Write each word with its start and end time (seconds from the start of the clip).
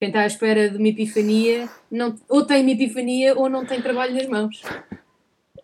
quem 0.00 0.08
está 0.08 0.22
à 0.22 0.26
espera 0.26 0.70
de 0.70 0.78
uma 0.78 0.88
epifania 0.88 1.68
não, 1.90 2.16
ou 2.26 2.42
tem 2.44 2.62
uma 2.62 2.70
epifania 2.70 3.38
ou 3.38 3.50
não 3.50 3.66
tem 3.66 3.82
trabalho 3.82 4.14
nas 4.14 4.26
mãos. 4.26 4.62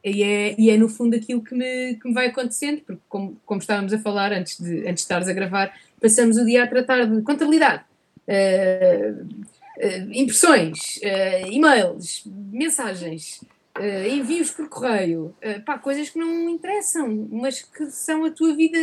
E 0.04 0.22
é, 0.22 0.54
e 0.60 0.70
é 0.70 0.76
no 0.76 0.90
fundo 0.90 1.16
aquilo 1.16 1.42
que 1.42 1.54
me, 1.54 1.94
que 1.94 2.06
me 2.06 2.14
vai 2.14 2.26
acontecendo, 2.26 2.82
porque 2.82 3.00
como, 3.08 3.40
como 3.46 3.60
estávamos 3.60 3.94
a 3.94 3.98
falar 3.98 4.32
antes 4.32 4.60
de, 4.60 4.80
antes 4.80 4.94
de 4.94 5.00
estares 5.00 5.26
a 5.26 5.32
gravar, 5.32 5.74
passamos 6.00 6.36
o 6.36 6.44
dia 6.44 6.62
a 6.62 6.66
tratar 6.66 7.06
de 7.06 7.22
contabilidade, 7.22 7.82
uh, 8.28 9.24
uh, 9.24 10.12
impressões, 10.12 10.98
uh, 10.98 11.50
e-mails, 11.50 12.22
mensagens, 12.52 13.42
envios 14.10 14.50
por 14.52 14.70
correio, 14.70 15.34
pá, 15.66 15.76
coisas 15.76 16.08
que 16.08 16.18
não 16.18 16.48
interessam, 16.48 17.28
mas 17.30 17.60
que 17.60 17.90
são 17.90 18.24
a 18.24 18.30
tua 18.30 18.54
vida 18.54 18.78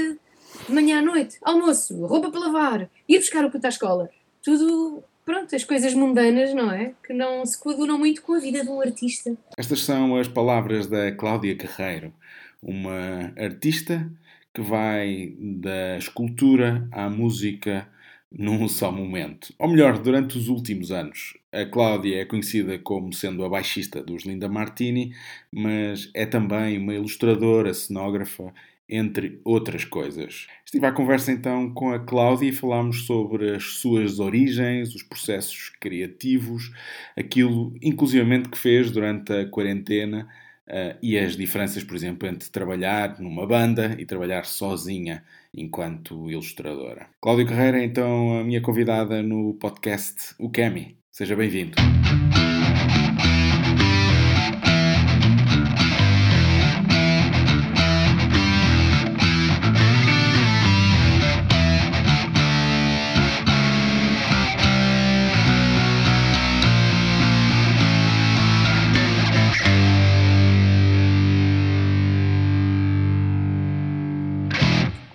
de 0.67 0.71
manhã 0.71 0.99
à 0.99 1.01
noite, 1.01 1.39
almoço, 1.41 2.05
roupa 2.05 2.29
para 2.29 2.41
lavar, 2.41 2.89
ir 3.09 3.17
buscar 3.17 3.43
o 3.43 3.49
puto 3.49 3.65
à 3.65 3.69
escola, 3.69 4.07
tudo 4.43 5.03
pronto, 5.25 5.55
as 5.55 5.63
coisas 5.63 5.93
mundanas, 5.93 6.53
não 6.53 6.71
é? 6.71 6.93
Que 7.05 7.13
não 7.13 7.45
se 7.45 7.59
coadunam 7.59 7.97
muito 7.97 8.21
com 8.21 8.33
a 8.33 8.39
vida 8.39 8.63
de 8.63 8.69
um 8.69 8.81
artista. 8.81 9.35
Estas 9.57 9.81
são 9.81 10.15
as 10.17 10.27
palavras 10.27 10.87
da 10.87 11.11
Cláudia 11.11 11.55
Carreiro, 11.55 12.13
uma 12.61 13.33
artista 13.37 14.09
que 14.53 14.61
vai 14.61 15.33
da 15.39 15.97
escultura 15.97 16.87
à 16.91 17.09
música 17.09 17.87
num 18.31 18.67
só 18.67 18.91
momento. 18.91 19.53
Ou 19.59 19.67
melhor, 19.67 19.99
durante 19.99 20.37
os 20.37 20.47
últimos 20.47 20.91
anos. 20.91 21.37
A 21.51 21.65
Cláudia 21.65 22.21
é 22.21 22.25
conhecida 22.25 22.79
como 22.79 23.13
sendo 23.13 23.45
a 23.45 23.49
baixista 23.49 24.01
dos 24.01 24.23
Linda 24.25 24.49
Martini, 24.49 25.13
mas 25.51 26.09
é 26.13 26.25
também 26.25 26.79
uma 26.79 26.95
ilustradora, 26.95 27.73
cenógrafa 27.73 28.51
entre 28.87 29.39
outras 29.43 29.85
coisas. 29.85 30.47
Estive 30.65 30.85
à 30.85 30.91
conversa 30.91 31.31
então 31.31 31.73
com 31.73 31.91
a 31.91 31.99
Cláudia 31.99 32.49
e 32.49 32.53
falámos 32.53 33.05
sobre 33.05 33.55
as 33.55 33.63
suas 33.63 34.19
origens, 34.19 34.93
os 34.93 35.03
processos 35.03 35.69
criativos, 35.79 36.71
aquilo 37.17 37.73
inclusivamente 37.81 38.49
que 38.49 38.57
fez 38.57 38.91
durante 38.91 39.31
a 39.31 39.47
quarentena 39.47 40.27
uh, 40.67 40.97
e 41.01 41.17
as 41.17 41.35
diferenças, 41.35 41.83
por 41.83 41.95
exemplo, 41.95 42.27
entre 42.27 42.49
trabalhar 42.49 43.19
numa 43.19 43.47
banda 43.47 43.95
e 43.97 44.05
trabalhar 44.05 44.45
sozinha 44.45 45.23
enquanto 45.53 46.29
ilustradora. 46.29 47.07
Cláudia 47.21 47.45
Carreira 47.45 47.79
é 47.79 47.85
então 47.85 48.39
a 48.39 48.43
minha 48.43 48.61
convidada 48.61 49.21
no 49.21 49.53
podcast 49.55 50.35
O 50.39 50.49
Kemi. 50.49 50.97
Seja 51.11 51.35
bem-vindo. 51.35 52.02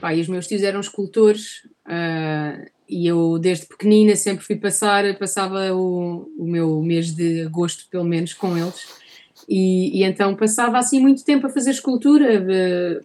Pá, 0.08 0.14
e 0.14 0.22
os 0.22 0.28
meus 0.28 0.46
tios 0.46 0.62
eram 0.62 0.80
escultores 0.80 1.66
uh, 1.86 2.66
e 2.88 3.06
eu 3.06 3.38
desde 3.38 3.66
pequenina 3.66 4.16
sempre 4.16 4.42
fui 4.42 4.56
passar, 4.56 5.04
passava 5.18 5.70
o, 5.74 6.32
o 6.38 6.46
meu 6.46 6.80
mês 6.80 7.14
de 7.14 7.42
agosto 7.42 7.86
pelo 7.90 8.04
menos 8.04 8.32
com 8.32 8.56
eles 8.56 8.86
e, 9.46 9.98
e 9.98 10.04
então 10.04 10.34
passava 10.34 10.78
assim 10.78 10.98
muito 10.98 11.22
tempo 11.22 11.46
a 11.46 11.50
fazer 11.50 11.72
escultura, 11.72 12.40
uh, 12.40 13.04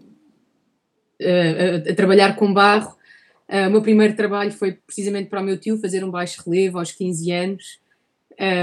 uh, 1.22 1.88
a, 1.88 1.92
a, 1.92 1.96
trabalhar 1.96 2.38
com 2.38 2.54
barro. 2.54 2.96
o 3.50 3.70
meu 3.70 3.82
primeiro 3.82 4.16
trabalho 4.16 4.54
foi 4.54 4.72
precisamente 4.72 5.30
para 5.30 5.42
o 5.42 5.44
meu 5.44 5.58
tio 5.58 5.78
fazer 5.78 6.06
um 6.06 6.10
baixo 6.10 6.42
relevo 6.46 6.80
aos 6.80 6.94
15 6.94 7.32
anos. 7.32 7.80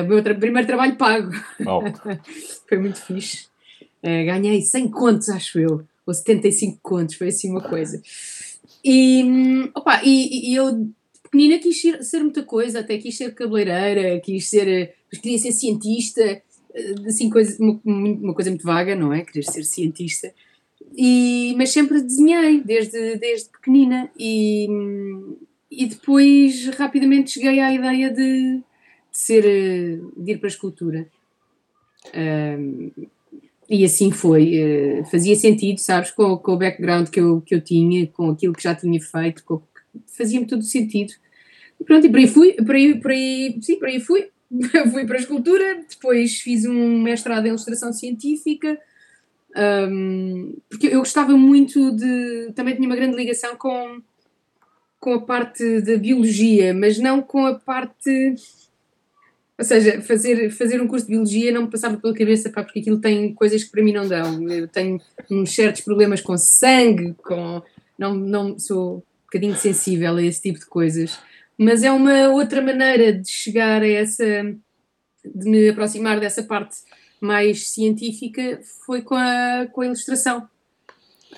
o 0.03 0.09
meu 0.09 0.23
tra 0.23 0.35
primeiro 0.35 0.67
trabalho 0.67 0.97
pago. 0.97 1.31
Oh. 1.67 1.83
foi 2.67 2.79
muito 2.79 3.03
fixe. 3.03 3.49
ganhei 4.03 4.63
100 4.63 4.89
contos, 4.89 5.29
acho 5.29 5.59
eu 5.59 5.87
ou 6.11 6.15
75 6.15 6.79
contos, 6.83 7.15
foi 7.15 7.29
assim 7.29 7.51
uma 7.51 7.63
coisa. 7.63 8.03
E, 8.85 9.71
opa, 9.75 10.03
e, 10.05 10.51
e 10.51 10.55
eu, 10.55 10.91
pequenina, 11.23 11.59
quis 11.59 11.81
ser, 11.81 12.03
ser, 12.03 12.21
muita 12.21 12.43
coisa, 12.43 12.81
até 12.81 12.99
quis 12.99 13.17
ser 13.17 13.35
cabeleireira, 13.35 14.21
quis 14.21 14.49
ser, 14.49 14.95
queria 15.23 15.39
ser 15.39 15.53
cientista, 15.53 16.23
eh, 16.75 16.95
assim, 17.07 17.29
coisa, 17.31 17.57
uma, 17.63 17.81
uma 17.85 18.35
coisa 18.35 18.51
muito 18.51 18.65
vaga, 18.65 18.95
não 18.95 19.13
é? 19.13 19.23
Querer 19.23 19.45
ser 19.45 19.65
cientista. 19.65 20.33
E, 20.97 21.55
mas 21.57 21.71
sempre 21.71 22.03
desenhei, 22.03 22.63
desde, 22.63 23.17
desde 23.17 23.51
pequenina, 23.51 24.11
e, 24.19 24.67
e 25.71 25.87
depois 25.87 26.67
rapidamente 26.77 27.33
cheguei 27.33 27.61
à 27.61 27.73
ideia 27.73 28.11
de, 28.11 28.57
de 28.57 28.63
ser, 29.13 29.43
de 30.17 30.33
ir 30.33 30.39
para 30.39 30.49
a 30.49 30.51
escultura. 30.51 31.09
Um, 32.15 32.91
e 33.71 33.85
assim 33.85 34.11
foi, 34.11 35.01
uh, 35.01 35.05
fazia 35.05 35.37
sentido, 35.37 35.79
sabes, 35.79 36.11
com, 36.11 36.37
com, 36.37 36.53
o 36.55 36.57
background 36.59 37.09
que 37.09 37.21
eu, 37.21 37.41
que 37.41 37.55
eu 37.55 37.61
tinha, 37.61 38.05
com 38.09 38.31
aquilo 38.31 38.53
que 38.53 38.65
já 38.65 38.75
tinha 38.75 39.01
feito, 39.01 39.45
fazia-me 40.09 40.45
todo 40.45 40.65
sentido. 40.65 41.13
E 41.81 41.85
pronto, 41.85 42.05
e 42.05 42.11
por 42.11 42.19
aí 42.19 42.27
fui, 42.27 42.53
por 42.55 42.75
aí, 42.75 43.01
por 43.01 43.11
aí, 43.13 43.59
sim, 43.63 43.79
por 43.79 43.87
aí 43.87 44.01
fui. 44.01 44.29
fui 44.91 45.07
para 45.07 45.17
a 45.17 45.21
escultura, 45.21 45.85
depois 45.89 46.41
fiz 46.41 46.67
um 46.67 47.01
mestrado 47.01 47.47
em 47.47 47.51
ilustração 47.51 47.93
científica, 47.93 48.77
um, 49.89 50.57
porque 50.69 50.89
eu 50.89 50.99
gostava 50.99 51.37
muito 51.37 51.93
de. 51.93 52.53
Também 52.57 52.75
tinha 52.75 52.89
uma 52.89 52.97
grande 52.97 53.17
ligação 53.17 53.55
com, 53.57 54.03
com 54.99 55.15
a 55.15 55.21
parte 55.21 55.81
da 55.83 55.97
biologia, 55.97 56.75
mas 56.75 56.99
não 56.99 57.23
com 57.23 57.47
a 57.47 57.55
parte 57.55 58.35
ou 59.61 59.65
seja, 59.65 60.01
fazer, 60.01 60.49
fazer 60.49 60.81
um 60.81 60.89
curso 60.89 61.05
de 61.05 61.13
biologia 61.13 61.53
não 61.53 61.65
me 61.65 61.71
passava 61.71 61.99
pela 61.99 62.15
cabeça, 62.15 62.49
pá, 62.49 62.65
porque 62.65 62.81
aquilo 62.81 62.99
tem 62.99 63.35
coisas 63.35 63.63
que 63.63 63.71
para 63.71 63.83
mim 63.83 63.93
não 63.93 64.09
dão. 64.09 64.49
Eu 64.49 64.67
tenho 64.67 64.99
uns 65.31 65.55
certos 65.55 65.83
problemas 65.83 66.23
com 66.23 66.35
sangue, 66.39 67.15
com. 67.23 67.61
Não, 67.99 68.15
não 68.15 68.59
sou 68.59 68.97
um 68.97 69.03
bocadinho 69.27 69.55
sensível 69.55 70.17
a 70.17 70.23
esse 70.23 70.41
tipo 70.41 70.59
de 70.59 70.65
coisas. 70.65 71.19
Mas 71.59 71.83
é 71.83 71.93
uma 71.93 72.31
outra 72.31 72.63
maneira 72.63 73.13
de 73.13 73.29
chegar 73.29 73.83
a 73.83 73.87
essa. 73.87 74.25
de 75.23 75.51
me 75.51 75.69
aproximar 75.69 76.19
dessa 76.19 76.43
parte 76.43 76.79
mais 77.21 77.69
científica 77.69 78.61
foi 78.87 79.03
com 79.03 79.15
a, 79.15 79.67
com 79.71 79.83
a 79.83 79.87
ilustração. 79.87 80.49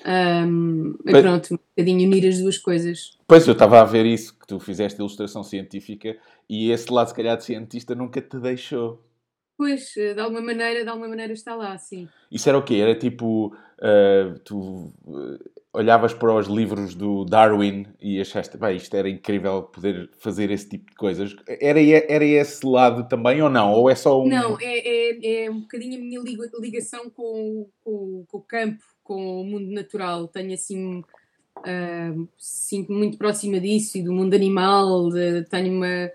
Um, 0.05 0.95
mas, 1.03 1.21
pronto, 1.21 1.53
um 1.53 1.57
bocadinho 1.57 2.07
unir 2.07 2.27
as 2.27 2.39
duas 2.39 2.57
coisas. 2.57 3.17
Pois, 3.27 3.47
eu 3.47 3.53
estava 3.53 3.79
a 3.81 3.85
ver 3.85 4.05
isso, 4.05 4.37
que 4.37 4.47
tu 4.47 4.59
fizeste 4.59 4.99
ilustração 4.99 5.43
científica 5.43 6.17
e 6.49 6.71
esse 6.71 6.91
lado, 6.91 7.07
se 7.07 7.15
calhar, 7.15 7.37
de 7.37 7.43
cientista 7.43 7.95
nunca 7.95 8.21
te 8.21 8.39
deixou. 8.39 9.01
Pois, 9.57 9.93
de 9.93 10.19
alguma 10.19 10.41
maneira, 10.41 10.83
de 10.83 10.89
alguma 10.89 11.07
maneira 11.07 11.31
está 11.31 11.55
lá, 11.55 11.77
sim. 11.77 12.07
Isso 12.31 12.49
era 12.49 12.57
o 12.57 12.63
quê? 12.63 12.75
Era 12.75 12.95
tipo, 12.95 13.55
uh, 13.79 14.39
tu 14.43 14.91
uh, 15.05 15.39
olhavas 15.71 16.13
para 16.13 16.33
os 16.33 16.47
livros 16.47 16.95
do 16.95 17.23
Darwin 17.23 17.85
e 18.01 18.19
achaste, 18.19 18.57
bem, 18.57 18.77
isto 18.77 18.95
era 18.95 19.07
incrível 19.07 19.63
poder 19.63 20.09
fazer 20.17 20.51
esse 20.51 20.69
tipo 20.69 20.89
de 20.89 20.95
coisas. 20.95 21.35
Era, 21.47 21.79
era 21.81 22.25
esse 22.25 22.65
lado 22.65 23.07
também 23.07 23.41
ou 23.41 23.49
não? 23.49 23.71
Ou 23.71 23.89
é 23.89 23.95
só 23.95 24.21
um... 24.21 24.27
Não, 24.27 24.57
é, 24.59 24.79
é, 24.79 25.45
é 25.45 25.51
um 25.51 25.61
bocadinho 25.61 25.97
a 25.97 26.01
minha 26.01 26.21
ligação 26.59 27.09
com, 27.11 27.69
com, 27.83 28.25
com 28.27 28.37
o 28.37 28.41
campo, 28.41 28.83
com 29.03 29.41
o 29.41 29.43
mundo 29.43 29.71
natural. 29.71 30.27
Tenho 30.27 30.53
assim, 30.53 31.03
uh, 31.59 32.27
sinto 32.37 32.91
muito 32.91 33.17
próxima 33.17 33.59
disso 33.59 33.97
e 33.97 34.03
do 34.03 34.13
mundo 34.13 34.33
animal. 34.33 35.09
De, 35.09 35.43
tenho 35.43 35.73
uma. 35.73 36.11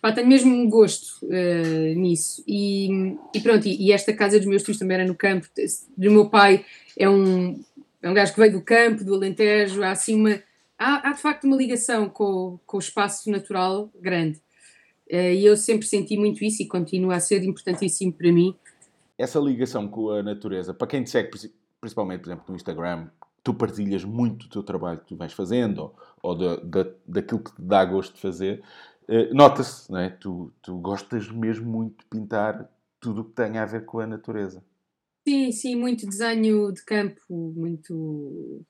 Pá, 0.00 0.12
tenho 0.12 0.28
mesmo 0.28 0.54
um 0.54 0.68
gosto 0.68 1.24
uh, 1.24 1.98
nisso. 1.98 2.42
E, 2.46 3.16
e 3.34 3.40
pronto, 3.40 3.66
e, 3.66 3.88
e, 3.88 3.92
esta 3.92 4.12
casa 4.12 4.38
dos 4.38 4.46
meus 4.46 4.62
tios 4.62 4.78
também 4.78 4.96
era 4.96 5.06
no 5.06 5.14
campo. 5.14 5.48
Do 5.96 6.10
meu 6.10 6.28
pai 6.28 6.64
é 6.96 7.08
um, 7.08 7.60
é 8.00 8.08
um 8.08 8.14
gajo 8.14 8.32
que 8.32 8.40
veio 8.40 8.52
do 8.52 8.62
campo, 8.62 9.04
do 9.04 9.14
Alentejo. 9.14 9.82
Há 9.82 9.90
assim 9.90 10.14
uma. 10.14 10.42
Há, 10.78 11.08
há 11.08 11.12
de 11.12 11.20
facto 11.20 11.44
uma 11.44 11.56
ligação 11.56 12.08
com, 12.08 12.60
com 12.64 12.76
o 12.76 12.80
espaço 12.80 13.30
natural 13.30 13.90
grande. 14.00 14.38
Uh, 15.10 15.32
e 15.34 15.44
eu 15.44 15.56
sempre 15.56 15.86
senti 15.86 16.16
muito 16.16 16.44
isso 16.44 16.62
e 16.62 16.66
continua 16.66 17.16
a 17.16 17.20
ser 17.20 17.42
importantíssimo 17.42 18.12
para 18.12 18.30
mim. 18.30 18.54
Essa 19.16 19.40
ligação 19.40 19.88
com 19.88 20.10
a 20.10 20.22
natureza, 20.22 20.72
para 20.72 20.86
quem 20.86 21.02
te 21.02 21.10
segue 21.10 21.30
principalmente, 21.80 22.20
por 22.20 22.28
exemplo, 22.28 22.44
no 22.48 22.56
Instagram, 22.56 23.08
tu 23.42 23.54
partilhas 23.54 24.04
muito 24.04 24.46
o 24.46 24.48
teu 24.48 24.62
trabalho 24.62 25.00
que 25.00 25.06
tu 25.06 25.16
vais 25.16 25.32
fazendo 25.32 25.78
ou, 25.78 25.96
ou 26.22 26.34
da, 26.36 26.56
da, 26.56 26.90
daquilo 27.06 27.40
que 27.40 27.54
te 27.54 27.62
dá 27.62 27.84
gosto 27.84 28.14
de 28.14 28.20
fazer, 28.20 28.62
eh, 29.08 29.32
nota-se, 29.32 29.90
não 29.90 29.98
é? 29.98 30.10
Tu, 30.10 30.52
tu 30.60 30.76
gostas 30.78 31.30
mesmo 31.30 31.70
muito 31.70 32.02
de 32.02 32.06
pintar 32.06 32.70
tudo 33.00 33.22
o 33.22 33.24
que 33.24 33.32
tem 33.32 33.56
a 33.58 33.64
ver 33.64 33.84
com 33.84 34.00
a 34.00 34.06
natureza. 34.06 34.62
Sim, 35.26 35.52
sim, 35.52 35.76
muito 35.76 36.06
desenho 36.06 36.72
de 36.72 36.84
campo, 36.84 37.20
muito. 37.28 38.64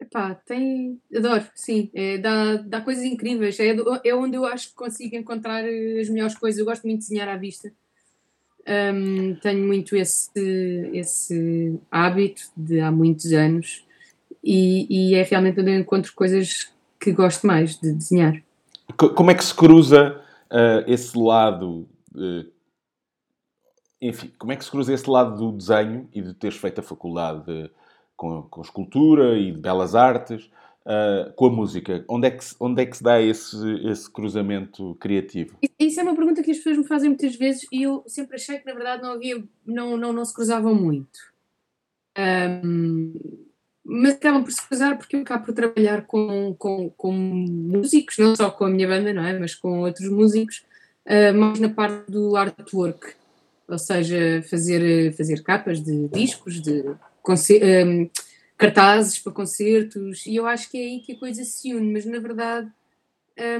Epá, 0.00 0.34
tem. 0.34 1.00
Adoro, 1.14 1.46
sim. 1.54 1.90
É, 1.94 2.18
dá, 2.18 2.56
dá 2.56 2.80
coisas 2.80 3.04
incríveis. 3.04 3.58
É, 3.60 3.74
é 4.04 4.14
onde 4.14 4.36
eu 4.36 4.44
acho 4.44 4.68
que 4.68 4.74
consigo 4.74 5.16
encontrar 5.16 5.64
as 5.64 6.08
melhores 6.08 6.36
coisas. 6.36 6.58
Eu 6.58 6.64
gosto 6.66 6.84
muito 6.84 7.00
de 7.00 7.06
desenhar 7.06 7.28
à 7.28 7.36
vista. 7.36 7.72
Um, 8.66 9.34
tenho 9.36 9.66
muito 9.66 9.94
esse, 9.94 10.90
esse 10.94 11.78
hábito 11.90 12.42
de 12.56 12.80
há 12.80 12.90
muitos 12.90 13.30
anos 13.32 13.84
e, 14.42 14.86
e, 15.10 15.14
é 15.14 15.22
realmente 15.22 15.60
onde 15.60 15.70
eu 15.70 15.78
encontro 15.78 16.12
coisas 16.14 16.72
que 16.98 17.12
gosto 17.12 17.46
mais 17.46 17.78
de 17.78 17.92
desenhar. 17.92 18.42
Como 18.96 19.30
é 19.30 19.34
que 19.34 19.44
se 19.44 19.54
cruza 19.54 20.20
uh, 20.50 20.90
esse 20.90 21.16
lado. 21.18 21.88
Uh, 22.14 22.50
enfim, 24.00 24.32
como 24.38 24.52
é 24.52 24.56
que 24.56 24.64
se 24.64 24.70
cruza 24.70 24.92
esse 24.92 25.08
lado 25.08 25.36
do 25.36 25.56
desenho 25.56 26.08
e 26.12 26.20
de 26.20 26.34
teres 26.34 26.58
feito 26.58 26.80
a 26.80 26.82
faculdade 26.82 27.44
de, 27.44 27.70
com, 28.16 28.42
com 28.42 28.60
escultura 28.60 29.38
e 29.38 29.52
de 29.52 29.60
belas 29.60 29.94
artes 29.94 30.50
uh, 30.86 31.32
com 31.34 31.46
a 31.46 31.50
música? 31.50 32.04
Onde 32.08 32.28
é 32.28 32.30
que, 32.30 32.44
onde 32.60 32.82
é 32.82 32.86
que 32.86 32.96
se 32.96 33.02
dá 33.02 33.20
esse, 33.20 33.56
esse 33.86 34.10
cruzamento 34.10 34.94
criativo? 35.00 35.56
Isso 35.78 36.00
é 36.00 36.02
uma 36.02 36.14
pergunta 36.14 36.42
que 36.42 36.50
as 36.50 36.58
pessoas 36.58 36.78
me 36.78 36.86
fazem 36.86 37.10
muitas 37.10 37.34
vezes 37.36 37.66
e 37.72 37.82
eu 37.82 38.04
sempre 38.06 38.36
achei 38.36 38.58
que 38.58 38.66
na 38.66 38.74
verdade 38.74 39.02
não 39.02 39.12
havia, 39.12 39.42
não, 39.66 39.96
não, 39.96 40.12
não 40.12 40.24
se 40.24 40.34
cruzavam 40.34 40.74
muito. 40.74 41.32
Um, 42.16 43.12
mas 43.84 44.14
acabam 44.14 44.42
por 44.42 44.52
se 44.52 44.66
cruzar 44.66 44.96
porque 44.96 45.16
eu 45.16 45.20
acabo 45.20 45.44
por 45.44 45.54
trabalhar 45.54 46.06
com, 46.06 46.54
com, 46.58 46.88
com 46.90 47.12
músicos, 47.12 48.16
não 48.18 48.34
só 48.34 48.50
com 48.50 48.64
a 48.64 48.70
minha 48.70 48.88
banda, 48.88 49.12
não 49.12 49.24
é? 49.24 49.38
Mas 49.38 49.54
com 49.54 49.80
outros 49.80 50.08
músicos, 50.08 50.64
uh, 51.06 51.36
mais 51.36 51.60
na 51.60 51.68
parte 51.68 52.10
do 52.10 52.36
artwork, 52.36 53.14
ou 53.68 53.78
seja, 53.78 54.42
fazer, 54.48 55.12
fazer 55.14 55.42
capas 55.42 55.82
de 55.82 56.08
discos, 56.08 56.60
de 56.60 56.84
um, 57.28 58.10
cartazes 58.56 59.18
para 59.18 59.32
concertos, 59.32 60.26
e 60.26 60.36
eu 60.36 60.46
acho 60.46 60.70
que 60.70 60.78
é 60.78 60.80
aí 60.80 61.00
que 61.00 61.12
a 61.12 61.18
coisa 61.18 61.44
se 61.44 61.74
une, 61.74 61.92
mas 61.92 62.04
na 62.04 62.18
verdade 62.18 62.70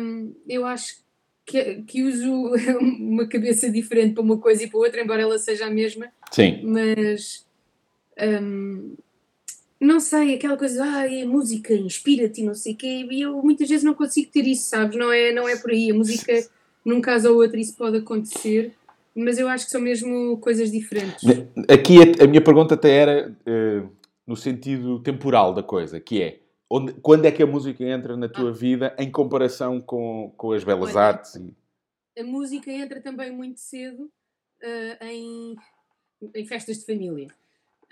um, 0.01 0.33
eu 0.49 0.65
acho 0.65 1.03
que, 1.45 1.83
que 1.83 2.03
uso 2.03 2.33
uma 2.81 3.27
cabeça 3.27 3.71
diferente 3.71 4.15
para 4.15 4.23
uma 4.23 4.39
coisa 4.39 4.65
e 4.65 4.69
para 4.69 4.79
outra, 4.79 5.03
embora 5.03 5.23
ela 5.23 5.39
seja 5.39 5.67
a 5.67 5.71
mesma. 5.71 6.09
Sim. 6.31 6.61
Mas 6.65 7.45
um, 8.43 8.95
não 9.81 10.01
sei, 10.01 10.35
aquela 10.35 10.57
coisa, 10.57 10.83
ah, 10.83 11.05
a 11.05 11.27
música 11.27 11.75
inspira-te 11.75 12.41
e 12.41 12.45
não 12.45 12.55
sei 12.55 12.73
o 12.73 12.77
quê, 12.77 13.07
e 13.11 13.21
eu 13.21 13.43
muitas 13.43 13.69
vezes 13.69 13.85
não 13.85 13.95
consigo 13.95 14.31
ter 14.31 14.47
isso, 14.47 14.71
sabes? 14.71 14.97
Não 14.97 15.13
é, 15.13 15.33
não 15.33 15.49
é 15.49 15.57
por 15.57 15.71
aí. 15.71 15.91
A 15.91 15.95
música, 15.95 16.33
num 16.85 17.01
caso 17.01 17.31
ou 17.31 17.37
outro, 17.37 17.59
isso 17.59 17.77
pode 17.77 17.99
acontecer, 17.99 18.73
mas 19.15 19.39
eu 19.39 19.49
acho 19.49 19.67
que 19.67 19.71
são 19.71 19.81
mesmo 19.81 20.39
coisas 20.39 20.71
diferentes. 20.71 21.23
Aqui 21.69 21.99
a, 21.99 22.25
a 22.25 22.27
minha 22.27 22.41
pergunta 22.41 22.75
até 22.75 22.91
era 22.91 23.37
uh, 23.47 23.89
no 24.27 24.37
sentido 24.37 25.01
temporal 25.01 25.53
da 25.53 25.63
coisa, 25.63 26.01
que 26.01 26.23
é 26.23 26.41
onde, 26.71 26.95
quando 26.95 27.27
é 27.27 27.33
que 27.33 27.43
a 27.43 27.47
música 27.47 27.85
entra 27.85 28.17
na 28.17 28.29
tua 28.29 28.51
ah. 28.51 28.53
vida 28.53 28.95
em 28.99 29.11
comparação 29.11 29.81
com, 29.81 30.33
com 30.37 30.53
as 30.53 30.65
belas 30.65 30.91
Olha, 30.91 31.07
artes? 31.07 31.35
E... 31.37 31.55
A 32.19 32.25
música 32.25 32.71
entra 32.71 33.01
também 33.01 33.31
muito 33.31 33.61
cedo 33.61 34.05
uh, 34.05 35.05
em, 35.05 35.57
em 36.35 36.47
festas 36.47 36.79
de 36.79 36.87
família. 36.87 37.29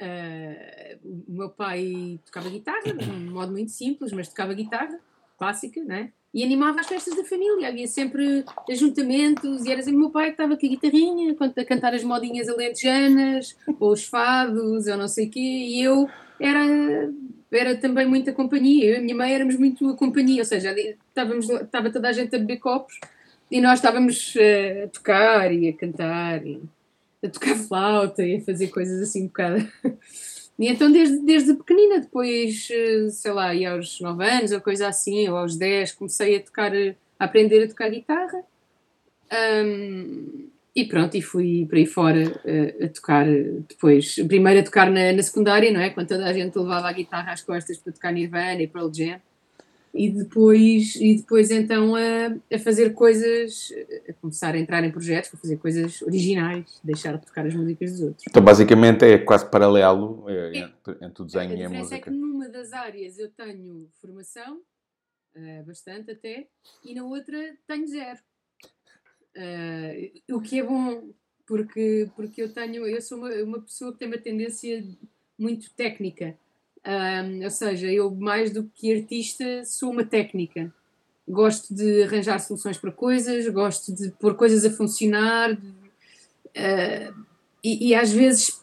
Uh, 0.01 1.29
o 1.29 1.33
meu 1.33 1.51
pai 1.51 2.19
tocava 2.25 2.49
guitarra, 2.49 2.95
de 2.95 3.11
um 3.11 3.31
modo 3.31 3.53
muito 3.53 3.71
simples, 3.71 4.13
mas 4.13 4.29
tocava 4.29 4.55
guitarra, 4.55 4.99
clássica, 5.37 5.85
né? 5.85 6.13
E 6.35 6.43
animava 6.43 6.81
as 6.81 6.87
festas 6.87 7.17
da 7.17 7.25
família. 7.25 7.69
Havia 7.69 7.87
sempre 7.87 8.45
ajuntamentos, 8.71 9.65
e 9.65 9.71
era 9.71 9.83
sempre 9.83 9.97
o 9.97 10.01
meu 10.01 10.11
pai 10.11 10.27
que 10.27 10.33
estava 10.33 10.57
com 10.57 10.67
a 10.67 10.69
guitarrinha, 10.69 11.37
a 11.39 11.65
cantar 11.65 11.95
as 11.95 12.03
modinhas 12.03 12.49
alentejanas, 12.49 13.57
ou 13.79 13.93
os 13.93 14.05
fados, 14.05 14.87
ou 14.87 14.97
não 14.97 15.09
sei 15.09 15.27
o 15.27 15.31
quê, 15.31 15.41
e 15.41 15.83
eu 15.83 16.09
era, 16.41 17.13
era 17.53 17.77
também 17.77 18.07
muita 18.07 18.33
companhia. 18.33 18.87
Eu 18.87 18.95
e 18.95 18.99
a 18.99 19.03
minha 19.03 19.17
mãe 19.17 19.35
éramos 19.35 19.57
muito 19.57 19.89
a 19.89 19.97
companhia, 19.97 20.41
ou 20.41 20.47
seja, 20.47 20.75
estávamos, 21.09 21.51
estava 21.51 21.91
toda 21.91 22.09
a 22.09 22.13
gente 22.13 22.35
a 22.35 22.39
beber 22.39 22.59
copos 22.59 22.99
e 23.51 23.61
nós 23.61 23.81
estávamos 23.81 24.35
uh, 24.35 24.85
a 24.85 24.89
tocar 24.89 25.53
e 25.53 25.69
a 25.69 25.73
cantar. 25.75 26.47
E 26.47 26.61
a 27.25 27.29
tocar 27.29 27.55
flauta 27.55 28.23
e 28.25 28.37
a 28.37 28.41
fazer 28.41 28.69
coisas 28.69 29.01
assim 29.01 29.25
um 29.25 29.27
bocado. 29.27 29.69
E 30.59 30.69
então 30.69 30.91
desde, 30.93 31.19
desde 31.21 31.55
pequenina, 31.55 32.01
depois, 32.01 32.69
eh, 32.71 33.09
sei 33.11 33.33
lá, 33.33 33.55
e 33.55 33.65
aos 33.65 34.01
9 34.01 34.25
anos 34.25 34.53
ou 34.53 34.61
coisa 34.61 34.89
assim, 34.89 35.29
ou 35.29 35.37
aos 35.37 35.57
10, 35.57 35.93
comecei 35.93 36.37
a 36.37 36.41
tocar, 36.41 36.73
a 37.19 37.25
aprender 37.25 37.65
a 37.65 37.69
tocar 37.69 37.91
guitarra. 37.91 38.45
Um, 39.65 40.51
e 40.75 40.85
pronto, 40.85 41.17
e 41.17 41.23
fui 41.23 41.67
por 41.67 41.77
aí 41.77 41.87
fora 41.87 42.41
a, 42.45 42.49
eh, 42.49 42.85
a 42.85 42.89
tocar 42.89 43.27
depois, 43.69 44.15
primeiro 44.29 44.61
a 44.61 44.63
tocar 44.63 44.91
na, 44.91 45.13
na, 45.13 45.23
secundária, 45.23 45.73
não 45.73 45.81
é? 45.81 45.91
Quando 45.91 46.09
toda 46.09 46.27
a 46.27 46.33
gente 46.33 46.59
levava 46.59 46.89
a 46.89 46.93
guitarra 46.93 47.33
às 47.33 47.43
costas 47.43 47.79
para 47.79 47.93
tocar 47.93 48.13
Nirvana 48.13 48.63
e 48.63 48.69
Pearl 48.69 48.91
Jam 48.93 49.21
e 49.95 50.11
depois, 50.11 50.97
e 50.97 51.17
depois 51.17 51.51
então 51.51 51.95
a, 51.95 52.29
a, 52.51 52.59
fazer 52.59 52.95
coisas, 52.95 53.71
a 54.09 54.13
começar 54.15 54.55
a 54.55 54.59
entrar 54.59 54.83
em 54.83 54.91
projetos, 54.91 55.35
a 55.35 55.37
fazer 55.37 55.59
coisas 55.59 56.01
originais, 56.03 56.81
deixar 56.83 57.19
de 57.19 57.27
tocar 57.27 57.47
as 57.47 57.55
músicas 57.55 57.93
dos 57.93 58.01
outros. 58.01 58.25
Então 58.29 58.43
basicamente 58.43 59.05
é 59.05 59.19
quase 59.19 59.51
paralelo 59.51 60.25
é, 60.29 60.59
entre, 60.59 60.97
entre, 61.05 61.23
o 61.23 61.27
desenho 61.27 61.57
e 61.57 61.65
a 61.65 61.69
música. 61.69 61.79
A 61.79 61.83
diferença 61.83 61.95
é 61.95 62.01
que 62.01 62.11
numa 62.11 62.49
das 62.49 62.73
áreas 62.73 63.19
eu 63.19 63.31
tenho 63.31 63.89
formação, 64.01 64.61
uh, 65.37 65.65
bastante 65.67 66.11
até, 66.11 66.47
e 66.85 66.95
na 66.95 67.05
outra 67.05 67.55
tenho 67.67 67.87
zero. 67.87 68.21
Uh, 69.37 70.37
o 70.37 70.41
que 70.41 70.61
é 70.61 70.63
bom, 70.63 71.11
porque, 71.47 72.09
porque 72.17 72.43
eu 72.43 72.53
tenho, 72.53 72.87
eu 72.87 73.01
sou 73.03 73.19
uma, 73.19 73.31
uma 73.43 73.61
pessoa 73.61 73.93
que 73.93 73.99
tem 73.99 74.09
uma 74.09 74.19
tendência 74.19 74.83
muito 75.39 75.71
técnica 75.75 76.37
ou 77.43 77.51
seja, 77.51 77.87
eu 77.87 78.11
mais 78.11 78.51
do 78.51 78.65
que 78.75 78.93
artista 78.93 79.65
sou 79.65 79.91
uma 79.91 80.05
técnica. 80.05 80.73
Gosto 81.29 81.73
de 81.75 82.03
arranjar 82.03 82.41
soluções 82.41 82.77
para 82.77 82.91
coisas, 82.91 83.47
gosto 83.49 83.95
de 83.95 84.11
pôr 84.13 84.35
coisas 84.35 84.65
a 84.65 84.71
funcionar 84.71 85.55
de, 85.55 85.69
uh, 85.69 87.15
e, 87.63 87.89
e, 87.89 87.95
às 87.95 88.13
vezes 88.13 88.61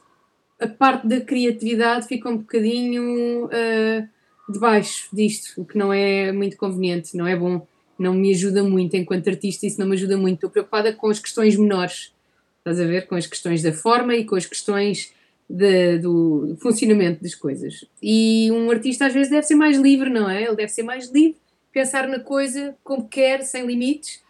a 0.60 0.68
parte 0.68 1.08
da 1.08 1.22
criatividade 1.22 2.06
fica 2.06 2.30
um 2.30 2.38
bocadinho 2.38 3.46
uh, 3.46 4.10
debaixo 4.50 5.08
disto, 5.14 5.62
o 5.62 5.66
que 5.66 5.78
não 5.78 5.94
é 5.94 6.34
muito 6.34 6.58
conveniente, 6.58 7.16
não 7.16 7.26
é 7.26 7.36
bom, 7.36 7.66
não 7.98 8.14
me 8.14 8.34
ajuda 8.34 8.62
muito 8.62 8.98
enquanto 8.98 9.30
artista, 9.30 9.66
isso 9.66 9.80
não 9.80 9.88
me 9.88 9.96
ajuda 9.96 10.18
muito. 10.18 10.36
Estou 10.36 10.50
preocupada 10.50 10.92
com 10.92 11.08
as 11.08 11.20
questões 11.20 11.56
menores, 11.56 12.14
estás 12.58 12.80
a 12.80 12.86
ver? 12.86 13.08
Com 13.08 13.16
as 13.16 13.26
questões 13.26 13.62
da 13.62 13.72
forma 13.72 14.16
e 14.16 14.26
com 14.26 14.36
as 14.36 14.46
questões 14.46 15.14
de, 15.50 15.98
do 15.98 16.56
funcionamento 16.62 17.24
das 17.24 17.34
coisas. 17.34 17.84
E 18.02 18.52
um 18.52 18.70
artista 18.70 19.08
às 19.08 19.14
vezes 19.14 19.32
deve 19.32 19.44
ser 19.44 19.56
mais 19.56 19.78
livre, 19.78 20.10
não 20.10 20.30
é? 20.30 20.44
Ele 20.44 20.56
deve 20.56 20.70
ser 20.70 20.84
mais 20.84 21.10
livre, 21.10 21.38
pensar 21.72 22.08
na 22.08 22.20
coisa 22.20 22.76
como 22.84 23.08
quer, 23.08 23.42
sem 23.42 23.66
limites, 23.66 24.22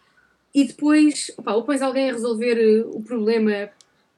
e 0.54 0.64
depois, 0.64 1.30
opa, 1.36 1.54
ou 1.54 1.62
pões 1.62 1.82
alguém 1.82 2.10
a 2.10 2.12
resolver 2.12 2.56
eh, 2.58 2.84
o 2.86 3.02
problema 3.02 3.70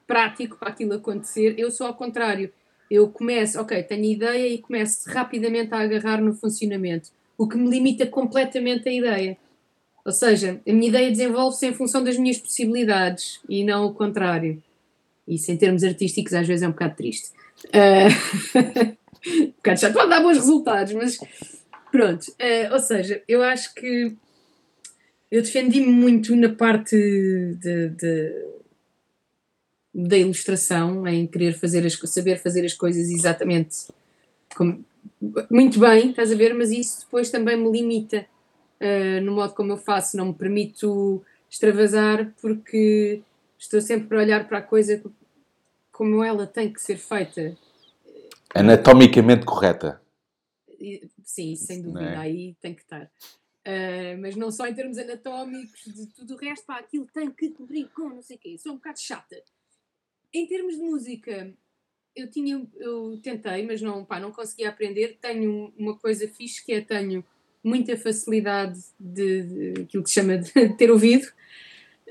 prático 0.07 0.57
para 0.57 0.69
aquilo 0.69 0.93
acontecer. 0.93 1.55
Eu 1.57 1.69
sou 1.69 1.85
ao 1.85 1.93
contrário. 1.93 2.51
Eu 2.89 3.07
começo, 3.09 3.59
ok, 3.59 3.81
tenho 3.83 4.05
ideia 4.05 4.47
e 4.47 4.57
começo 4.57 5.09
rapidamente 5.09 5.73
a 5.73 5.79
agarrar 5.79 6.21
no 6.21 6.33
funcionamento, 6.33 7.09
o 7.37 7.47
que 7.47 7.57
me 7.57 7.69
limita 7.69 8.05
completamente 8.05 8.87
a 8.87 8.91
ideia. 8.91 9.37
Ou 10.05 10.11
seja, 10.11 10.59
a 10.67 10.73
minha 10.73 10.89
ideia 10.89 11.09
desenvolve-se 11.09 11.65
em 11.65 11.73
função 11.73 12.03
das 12.03 12.17
minhas 12.17 12.37
possibilidades 12.37 13.39
e 13.47 13.63
não 13.63 13.85
o 13.85 13.93
contrário. 13.93 14.61
Isso 15.27 15.51
em 15.51 15.57
termos 15.57 15.83
artísticos 15.83 16.33
às 16.33 16.47
vezes 16.47 16.63
é 16.63 16.67
um 16.67 16.71
bocado 16.71 16.95
triste. 16.95 17.31
Uh, 17.67 18.57
um 19.27 19.53
bocado 19.57 19.79
chato, 19.79 19.93
pode 19.93 20.09
dar 20.09 20.21
bons 20.21 20.37
resultados, 20.37 20.93
mas 20.93 21.17
pronto. 21.91 22.23
Uh, 22.31 22.73
ou 22.73 22.79
seja, 22.79 23.21
eu 23.27 23.41
acho 23.41 23.73
que 23.73 24.15
eu 25.31 25.41
defendi-me 25.41 25.91
muito 25.91 26.35
na 26.35 26.49
parte 26.49 26.95
de, 26.95 27.89
de, 27.89 28.45
da 29.93 30.17
ilustração, 30.17 31.07
em 31.07 31.25
querer 31.25 31.53
fazer 31.53 31.85
as, 31.85 31.93
saber 31.93 32.37
fazer 32.37 32.65
as 32.65 32.73
coisas 32.73 33.09
exatamente 33.09 33.87
como, 34.55 34.85
muito 35.49 35.79
bem, 35.79 36.09
estás 36.09 36.31
a 36.31 36.35
ver, 36.35 36.53
mas 36.53 36.71
isso 36.71 37.01
depois 37.01 37.29
também 37.29 37.57
me 37.57 37.71
limita 37.71 38.25
uh, 38.79 39.21
no 39.21 39.33
modo 39.33 39.53
como 39.53 39.71
eu 39.71 39.77
faço, 39.77 40.17
não 40.17 40.27
me 40.27 40.33
permito 40.33 41.23
extravasar 41.49 42.31
porque 42.41 43.21
estou 43.63 43.81
sempre 43.81 44.07
para 44.07 44.19
olhar 44.19 44.47
para 44.47 44.59
a 44.59 44.61
coisa 44.61 45.01
como 45.91 46.23
ela 46.23 46.45
tem 46.45 46.71
que 46.71 46.81
ser 46.81 46.97
feita. 46.97 47.57
Anatomicamente 48.53 49.45
correta. 49.45 50.01
Sim, 51.23 51.55
sem 51.55 51.81
dúvida, 51.81 52.13
é? 52.13 52.17
aí 52.17 52.55
tem 52.59 52.73
que 52.73 52.81
estar. 52.81 53.09
Uh, 53.65 54.19
mas 54.19 54.35
não 54.35 54.51
só 54.51 54.67
em 54.67 54.73
termos 54.73 54.97
anatómicos, 54.97 55.81
de 55.85 56.07
tudo 56.07 56.33
o 56.33 56.37
resto, 56.37 56.65
pá, 56.65 56.79
aquilo 56.79 57.07
tem 57.13 57.31
que 57.31 57.51
cobrir 57.51 57.87
com 57.95 58.09
não 58.09 58.21
sei 58.21 58.35
o 58.35 58.39
quê. 58.39 58.57
Sou 58.57 58.73
um 58.73 58.75
bocado 58.75 58.99
chata. 58.99 59.41
Em 60.33 60.45
termos 60.45 60.75
de 60.75 60.81
música, 60.81 61.53
eu 62.15 62.29
tinha, 62.29 62.67
eu 62.75 63.17
tentei, 63.21 63.65
mas 63.65 63.81
não, 63.81 64.03
pá, 64.03 64.19
não 64.19 64.31
consegui 64.31 64.65
aprender. 64.65 65.17
Tenho 65.21 65.73
uma 65.77 65.97
coisa 65.97 66.27
fixe 66.27 66.63
que 66.65 66.73
é 66.73 66.81
tenho 66.81 67.23
muita 67.63 67.95
facilidade 67.95 68.77
de, 68.99 69.43
de 69.43 69.81
aquilo 69.83 70.03
que 70.03 70.09
se 70.09 70.15
chama 70.15 70.37
de 70.37 70.51
ter 70.75 70.91
ouvido 70.91 71.31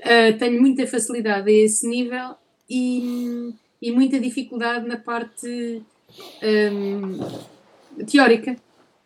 Uh, 0.03 0.37
tenho 0.37 0.59
muita 0.59 0.85
facilidade 0.85 1.49
a 1.49 1.53
esse 1.53 1.87
nível 1.87 2.35
e, 2.69 3.53
e 3.81 3.91
muita 3.91 4.19
dificuldade 4.19 4.85
na 4.85 4.97
parte 4.97 5.81
um, 6.43 8.05
teórica 8.05 8.55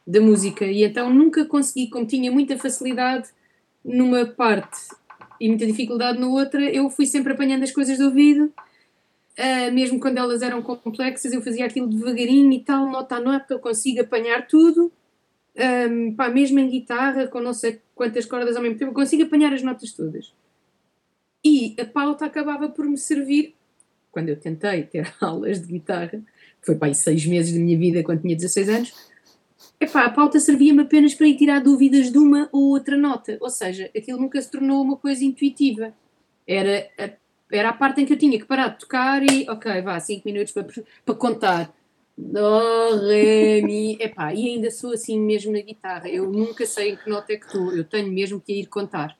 da 0.06 0.20
música. 0.20 0.66
E 0.66 0.84
então 0.84 1.14
nunca 1.14 1.46
consegui, 1.46 1.90
como 1.90 2.06
tinha 2.06 2.32
muita 2.32 2.58
facilidade 2.58 3.30
numa 3.84 4.26
parte 4.26 4.88
e 5.40 5.48
muita 5.48 5.66
dificuldade 5.66 6.20
na 6.20 6.28
outra, 6.28 6.62
eu 6.62 6.90
fui 6.90 7.06
sempre 7.06 7.34
apanhando 7.34 7.64
as 7.64 7.72
coisas 7.72 7.98
do 7.98 8.06
ouvido. 8.06 8.52
Uh, 9.38 9.72
mesmo 9.72 10.00
quando 10.00 10.18
elas 10.18 10.42
eram 10.42 10.64
complexas, 10.64 11.32
eu 11.32 11.44
fazia 11.44 11.66
aquilo 11.66 11.88
devagarinho 11.88 12.52
e 12.52 12.60
tal, 12.60 12.90
nota 12.90 13.18
a 13.18 13.22
nota, 13.22 13.54
eu 13.54 13.60
consigo 13.60 14.02
apanhar 14.02 14.48
tudo. 14.48 14.92
Um, 15.56 16.16
pá, 16.16 16.30
mesmo 16.30 16.60
em 16.60 16.70
guitarra, 16.70 17.28
com 17.28 17.40
não 17.40 17.54
sei 17.54 17.82
quantas 17.94 18.26
cordas 18.26 18.56
ao 18.56 18.62
mesmo 18.62 18.78
tempo, 18.78 18.92
eu 18.92 18.96
consigo 18.96 19.24
apanhar 19.24 19.54
as 19.54 19.62
notas 19.62 19.92
todas. 19.92 20.32
E 21.48 21.74
a 21.80 21.86
pauta 21.86 22.26
acabava 22.26 22.68
por 22.68 22.86
me 22.86 22.98
servir, 22.98 23.56
quando 24.12 24.28
eu 24.28 24.36
tentei 24.36 24.84
ter 24.84 25.14
aulas 25.22 25.62
de 25.62 25.68
guitarra, 25.72 26.22
foi 26.62 26.76
para 26.76 26.90
aí 26.90 26.96
seis 26.96 27.26
meses 27.26 27.54
da 27.54 27.60
minha 27.60 27.78
vida 27.78 28.04
quando 28.04 28.22
tinha 28.22 28.36
16 28.36 28.68
anos, 28.68 28.94
epá, 29.80 30.04
a 30.04 30.10
pauta 30.10 30.42
servia-me 30.42 30.82
apenas 30.82 31.16
para 31.16 31.26
ir 31.26 31.38
tirar 31.38 31.62
dúvidas 31.62 32.12
de 32.12 32.18
uma 32.18 32.50
ou 32.52 32.72
outra 32.72 32.98
nota. 32.98 33.38
Ou 33.40 33.50
seja, 33.50 33.90
aquilo 33.96 34.20
nunca 34.20 34.42
se 34.42 34.52
tornou 34.52 34.82
uma 34.82 34.98
coisa 34.98 35.24
intuitiva. 35.24 35.94
Era 36.46 36.90
a, 37.00 37.10
era 37.50 37.70
a 37.70 37.74
parte 37.74 38.02
em 38.02 38.06
que 38.06 38.12
eu 38.12 38.18
tinha 38.18 38.38
que 38.38 38.46
parar 38.46 38.68
de 38.68 38.80
tocar 38.80 39.24
e, 39.24 39.50
ok, 39.50 39.82
vá, 39.82 39.98
cinco 40.02 40.24
minutos 40.28 40.52
para, 40.52 40.66
para 41.06 41.16
contar. 41.16 41.74
Do, 42.18 43.08
ré, 43.08 43.62
mi. 43.62 43.98
Epá, 44.02 44.34
e 44.34 44.50
ainda 44.50 44.70
sou 44.70 44.92
assim 44.92 45.18
mesmo 45.18 45.54
na 45.54 45.62
guitarra. 45.62 46.10
Eu 46.10 46.30
nunca 46.30 46.66
sei 46.66 46.92
em 46.92 46.96
que 46.98 47.10
nota 47.10 47.32
é 47.32 47.38
que 47.38 47.46
estou. 47.46 47.72
Eu 47.72 47.86
tenho 47.86 48.12
mesmo 48.12 48.42
que 48.42 48.52
ir 48.52 48.66
contar. 48.66 49.18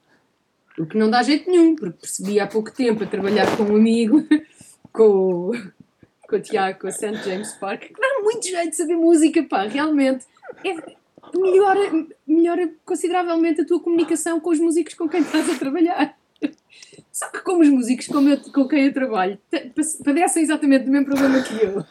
O 0.78 0.86
que 0.86 0.98
não 0.98 1.10
dá 1.10 1.24
jeito 1.24 1.50
nenhum, 1.50 1.76
porque 1.76 2.00
percebi 2.00 2.40
há 2.40 2.48
pouco 2.48 2.72
tempo 2.72 3.04
a 3.04 3.08
trabalhar 3.08 3.58
com 3.58 3.64
um 3.64 3.76
amigo, 3.76 4.24
com, 4.94 5.52
com 6.28 6.36
o 6.36 6.40
Tiago, 6.40 6.80
com 6.80 6.88
o 6.88 6.92
St. 6.92 7.16
James 7.26 7.54
Park, 7.54 7.82
que 7.82 8.00
dá 8.00 8.20
muito 8.22 8.48
jeito 8.48 8.70
de 8.70 8.76
saber 8.76 8.96
música, 8.96 9.44
pá, 9.44 9.64
realmente. 9.64 10.26
É, 10.64 10.96
melhora, 11.36 12.08
melhora 12.26 12.72
consideravelmente 12.86 13.62
a 13.62 13.66
tua 13.66 13.80
comunicação 13.80 14.40
com 14.40 14.52
os 14.52 14.60
músicos 14.60 14.94
com 14.94 15.10
quem 15.10 15.22
estás 15.22 15.50
a 15.50 15.58
trabalhar. 15.58 16.18
Só 17.12 17.30
que 17.30 17.40
como 17.42 17.62
os 17.62 17.70
músicos 17.70 18.08
com, 18.08 18.22
eu, 18.28 18.38
com 18.38 18.68
quem 18.68 18.86
eu 18.86 18.94
trabalho 18.94 19.40
padecem 20.06 20.44
exatamente 20.44 20.88
o 20.88 20.92
mesmo 20.92 21.08
problema 21.08 21.42
que 21.42 21.56
eu, 21.56 21.84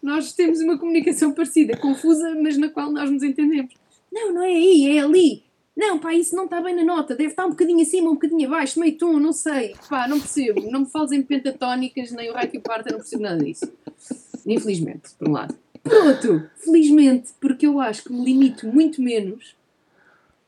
nós 0.00 0.32
temos 0.32 0.60
uma 0.60 0.78
comunicação 0.78 1.32
parecida, 1.32 1.76
confusa, 1.76 2.36
mas 2.40 2.56
na 2.56 2.68
qual 2.68 2.92
nós 2.92 3.10
nos 3.10 3.22
entendemos. 3.22 3.74
Não, 4.12 4.32
não 4.32 4.42
é 4.42 4.46
aí, 4.46 4.96
é 4.96 5.00
ali. 5.00 5.47
Não, 5.78 5.96
pá, 5.96 6.12
isso 6.12 6.34
não 6.34 6.46
está 6.46 6.60
bem 6.60 6.74
na 6.74 6.82
nota, 6.82 7.14
deve 7.14 7.30
estar 7.30 7.46
um 7.46 7.50
bocadinho 7.50 7.80
acima, 7.80 8.10
um 8.10 8.14
bocadinho 8.14 8.48
abaixo, 8.48 8.80
meio 8.80 8.98
tom, 8.98 9.20
não 9.20 9.32
sei. 9.32 9.76
Pá, 9.88 10.08
não 10.08 10.18
percebo. 10.18 10.68
Não 10.72 10.80
me 10.80 10.86
fales 10.86 11.12
em 11.12 11.22
pentatónicas, 11.22 12.10
nem 12.10 12.28
o 12.28 12.34
raio 12.34 12.50
que 12.50 12.58
parta, 12.58 12.90
não 12.90 12.98
percebo 12.98 13.22
nada 13.22 13.44
disso. 13.44 13.72
Infelizmente, 14.44 15.10
por 15.16 15.28
um 15.28 15.32
lado. 15.32 15.56
Por 15.80 15.92
outro, 15.92 16.50
felizmente, 16.56 17.30
porque 17.40 17.64
eu 17.64 17.78
acho 17.78 18.02
que 18.02 18.12
me 18.12 18.24
limito 18.24 18.66
muito 18.66 19.00
menos. 19.00 19.54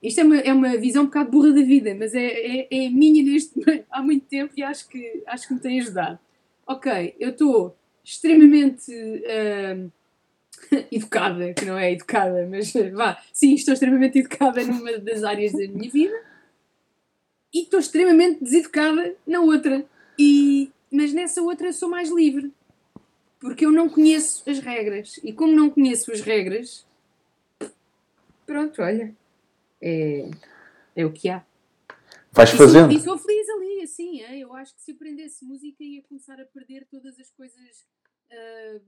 Isto 0.03 0.23
é 0.23 0.25
uma, 0.25 0.37
é 0.39 0.53
uma 0.53 0.77
visão 0.77 1.05
um 1.05 1.07
bocado 1.07 1.31
burra 1.31 1.53
da 1.53 1.63
vida, 1.63 1.95
mas 1.95 2.13
é, 2.13 2.27
é, 2.27 2.69
é 2.69 2.91
minha 2.91 3.23
neste 3.23 3.53
há 3.89 4.03
muito 4.03 4.27
tempo 4.27 4.53
e 4.57 4.65
acho 4.65 4.89
que, 4.89 5.23
acho 5.29 5.47
que 5.47 5.55
me 5.55 5.61
tem 5.61 5.79
ajudado. 5.79 6.19
Ok, 6.67 7.15
eu 7.21 7.31
estou 7.31 7.77
extremamente 8.03 8.91
uh, 8.91 9.93
educada, 10.91 11.53
que 11.55 11.65
não 11.65 11.79
é 11.79 11.93
educada, 11.93 12.47
mas 12.51 12.73
vá, 12.93 13.21
sim, 13.33 13.55
estou 13.55 13.75
extremamente 13.75 14.19
educada 14.19 14.65
numa 14.65 14.99
das 14.99 15.23
áreas 15.25 15.53
da 15.53 15.67
minha 15.69 15.91
vida 15.91 16.21
e 17.53 17.63
estou 17.63 17.81
extremamente 17.81 18.43
deseducada 18.43 19.15
na 19.27 19.41
outra. 19.41 19.85
E, 20.19 20.71
mas 20.91 21.13
nessa 21.13 21.43
outra 21.43 21.73
sou 21.73 21.89
mais 21.89 22.11
livre 22.11 22.53
porque 23.41 23.65
eu 23.65 23.73
não 23.73 23.89
conheço 23.89 24.49
as 24.49 24.59
regras. 24.59 25.19
E 25.25 25.33
como 25.33 25.53
não 25.53 25.71
conheço 25.71 26.13
as 26.13 26.21
regras, 26.21 26.87
pronto, 28.47 28.83
olha, 28.83 29.15
é, 29.81 30.31
é 30.95 31.07
o 31.07 31.13
que 31.13 31.31
há. 31.31 31.45
Vais 32.33 32.51
fazendo. 32.51 32.93
E 32.93 33.01
sou 33.01 33.19
feliz 33.19 33.49
ali, 33.49 33.83
assim, 33.83 34.21
eu 34.21 34.55
acho 34.55 34.75
que 34.75 34.83
se 34.83 34.93
aprendesse 34.93 35.45
música 35.45 35.83
ia 35.83 36.03
começar 36.03 36.41
a 36.41 36.45
perder 36.45 36.87
todas 36.89 37.19
as 37.19 37.31
coisas 37.31 37.87
uh, 38.31 38.81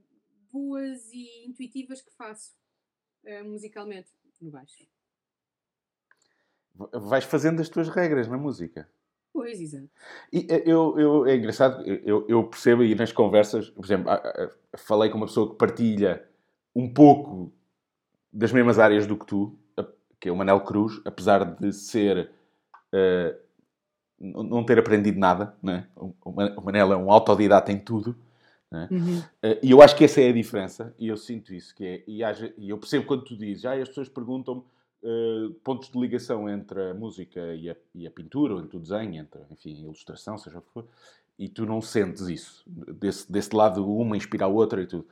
boas 0.53 1.11
e 1.11 1.47
intuitivas 1.47 2.01
que 2.01 2.11
faço 2.11 2.53
uh, 3.25 3.43
musicalmente 3.45 4.09
no 4.39 4.51
baixo. 4.51 4.85
Vais 6.75 7.23
fazendo 7.23 7.61
as 7.61 7.69
tuas 7.69 7.89
regras 7.89 8.27
na 8.27 8.37
música. 8.37 8.87
Pois, 9.31 9.59
exato. 9.59 9.89
E 10.31 10.45
eh, 10.49 10.63
eu, 10.65 10.99
eu, 10.99 11.25
é 11.25 11.35
engraçado, 11.35 11.83
eu, 11.87 12.25
eu 12.27 12.43
percebo 12.47 12.83
e 12.83 12.93
nas 12.93 13.11
conversas, 13.11 13.69
por 13.69 13.83
exemplo, 13.83 14.11
falei 14.77 15.09
com 15.09 15.17
uma 15.17 15.25
pessoa 15.25 15.49
que 15.49 15.57
partilha 15.57 16.27
um 16.75 16.91
pouco 16.91 17.51
das 18.31 18.51
mesmas 18.51 18.77
áreas 18.77 19.07
do 19.07 19.17
que 19.17 19.25
tu, 19.25 19.57
que 20.19 20.29
é 20.29 20.31
o 20.31 20.35
Manel 20.35 20.61
Cruz, 20.61 21.01
apesar 21.03 21.43
de 21.43 21.73
ser. 21.73 22.31
Uh, 22.93 23.43
não 24.19 24.63
ter 24.63 24.79
aprendido 24.79 25.19
nada, 25.19 25.53
né? 25.61 25.85
o 25.97 26.61
Manel 26.61 26.93
é 26.93 26.95
um 26.95 27.11
autodidata 27.11 27.73
em 27.73 27.77
tudo. 27.77 28.15
Né? 28.73 28.87
Uhum. 28.89 29.19
Uh, 29.19 29.59
e 29.61 29.69
eu 29.69 29.83
acho 29.83 29.95
que 29.95 30.03
essa 30.03 30.19
é 30.19 30.29
a 30.29 30.33
diferença, 30.33 30.95
e 30.97 31.07
eu 31.07 31.15
sinto 31.15 31.53
isso. 31.53 31.75
Que 31.75 31.85
é, 31.85 32.03
e, 32.07 32.23
haja, 32.23 32.51
e 32.57 32.71
eu 32.71 32.77
percebo 32.79 33.05
quando 33.05 33.23
tu 33.23 33.37
dizes, 33.37 33.63
ah, 33.65 33.73
as 33.73 33.87
pessoas 33.87 34.09
perguntam-me 34.09 34.63
uh, 35.03 35.53
pontos 35.63 35.91
de 35.91 35.99
ligação 35.99 36.49
entre 36.49 36.89
a 36.89 36.93
música 36.95 37.39
e 37.53 37.69
a, 37.69 37.75
e 37.93 38.07
a, 38.07 38.11
pintura, 38.11 38.55
ou 38.55 38.59
entre 38.59 38.75
o 38.75 38.79
desenho, 38.79 39.21
entre 39.21 39.41
enfim, 39.51 39.75
a 39.75 39.81
ilustração, 39.81 40.39
seja 40.39 40.57
o 40.57 40.61
que 40.63 40.71
for, 40.71 40.87
e 41.37 41.47
tu 41.47 41.67
não 41.67 41.81
sentes 41.81 42.27
isso. 42.27 42.63
Desse, 42.65 43.31
desse 43.31 43.55
lado, 43.55 43.87
uma 43.87 44.17
inspira 44.17 44.45
a 44.45 44.47
outra 44.47 44.81
e 44.81 44.87
tudo. 44.87 45.05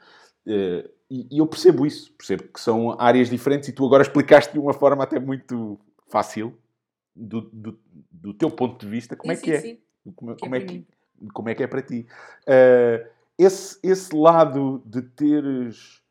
Uh, 0.48 0.89
e, 1.08 1.27
e, 1.30 1.38
eu 1.38 1.46
percebo 1.46 1.86
isso, 1.86 2.12
percebo 2.13 2.44
que 2.44 2.60
são 2.60 3.00
áreas 3.00 3.30
diferentes 3.30 3.70
e 3.70 3.74
tu 3.74 3.86
agora 3.86 4.01
explicaste 4.01 4.53
de 4.53 4.58
uma 4.58 4.74
forma 4.74 5.03
até 5.03 5.20
muito 5.20 5.80
fácil, 6.10 6.58
do, 7.15 7.41
do, 7.41 7.80
do 8.10 8.34
teu 8.34 8.50
ponto 8.50 8.84
de 8.84 8.89
vista, 8.89 9.15
como 9.15 9.32
sim, 9.36 9.39
é 9.39 9.44
que 9.44 9.60
sim, 9.60 9.68
é. 9.68 9.74
Sim. 9.74 9.82
Como, 10.15 10.36
como, 10.36 10.56
é, 10.56 10.58
é 10.58 10.62
que, 10.62 10.88
como 11.32 11.50
é 11.50 11.53
que 11.53 11.62
é 11.62 11.68
para 11.68 11.84
ti. 11.84 12.08
Uh, 12.48 13.20
esse, 13.43 13.79
esse 13.83 14.15
lado 14.15 14.81
de 14.86 15.01
teres 15.01 16.01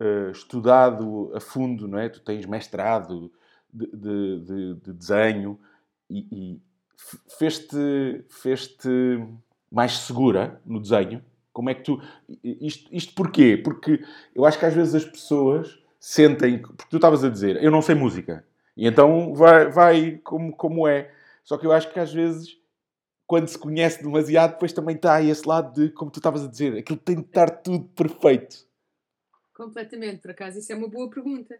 uh, 0.00 0.30
estudado 0.30 1.32
a 1.34 1.40
fundo, 1.40 1.86
não 1.86 1.98
é? 1.98 2.08
Tu 2.08 2.20
tens 2.20 2.46
mestrado 2.46 3.32
de, 3.72 3.86
de, 3.86 4.40
de, 4.40 4.74
de 4.74 4.92
desenho 4.92 5.58
e, 6.08 6.26
e 6.30 6.62
fez-te 7.38 8.24
fez 8.28 8.76
mais 9.70 9.98
segura 9.98 10.60
no 10.64 10.80
desenho? 10.80 11.22
Como 11.52 11.68
é 11.68 11.74
que 11.74 11.82
tu. 11.82 12.00
Isto, 12.42 12.88
isto 12.94 13.14
porquê? 13.14 13.56
Porque 13.56 14.02
eu 14.34 14.44
acho 14.44 14.58
que 14.58 14.64
às 14.64 14.74
vezes 14.74 14.94
as 14.94 15.04
pessoas 15.04 15.78
sentem. 16.00 16.58
Porque 16.58 16.86
tu 16.88 16.96
estavas 16.96 17.22
a 17.24 17.28
dizer, 17.28 17.62
eu 17.62 17.70
não 17.70 17.82
sei 17.82 17.94
música. 17.94 18.44
E 18.76 18.86
então 18.86 19.34
vai, 19.34 19.70
vai 19.70 20.20
como, 20.24 20.52
como 20.56 20.88
é. 20.88 21.10
Só 21.44 21.58
que 21.58 21.66
eu 21.66 21.72
acho 21.72 21.92
que 21.92 22.00
às 22.00 22.12
vezes, 22.12 22.56
quando 23.26 23.48
se 23.48 23.58
conhece 23.58 24.02
demasiado, 24.02 24.52
depois 24.52 24.72
também 24.72 24.96
está 24.96 25.22
esse 25.22 25.46
lado 25.46 25.72
de, 25.72 25.90
como 25.92 26.10
tu 26.10 26.18
estavas 26.18 26.44
a 26.44 26.48
dizer, 26.48 26.76
aquilo 26.76 26.98
tem 26.98 27.16
de 27.16 27.22
estar 27.22 27.48
tudo 27.48 27.88
perfeito. 27.88 28.66
Completamente, 29.54 30.20
por 30.20 30.30
acaso, 30.30 30.58
isso 30.58 30.72
é 30.72 30.74
uma 30.74 30.88
boa 30.88 31.08
pergunta. 31.08 31.58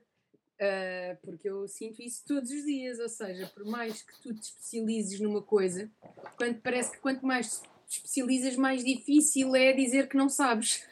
Uh, 0.60 1.18
porque 1.24 1.48
eu 1.48 1.66
sinto 1.66 2.00
isso 2.00 2.22
todos 2.26 2.50
os 2.50 2.64
dias, 2.64 3.00
ou 3.00 3.08
seja, 3.08 3.50
por 3.52 3.64
mais 3.64 4.02
que 4.02 4.12
tu 4.22 4.32
te 4.32 4.42
especializes 4.42 5.18
numa 5.18 5.42
coisa, 5.42 5.90
quando 6.36 6.60
parece 6.60 6.92
que 6.92 6.98
quanto 6.98 7.26
mais 7.26 7.60
te 7.88 7.96
especializas, 7.96 8.56
mais 8.56 8.84
difícil 8.84 9.56
é 9.56 9.72
dizer 9.72 10.08
que 10.08 10.16
não 10.16 10.28
sabes. 10.28 10.86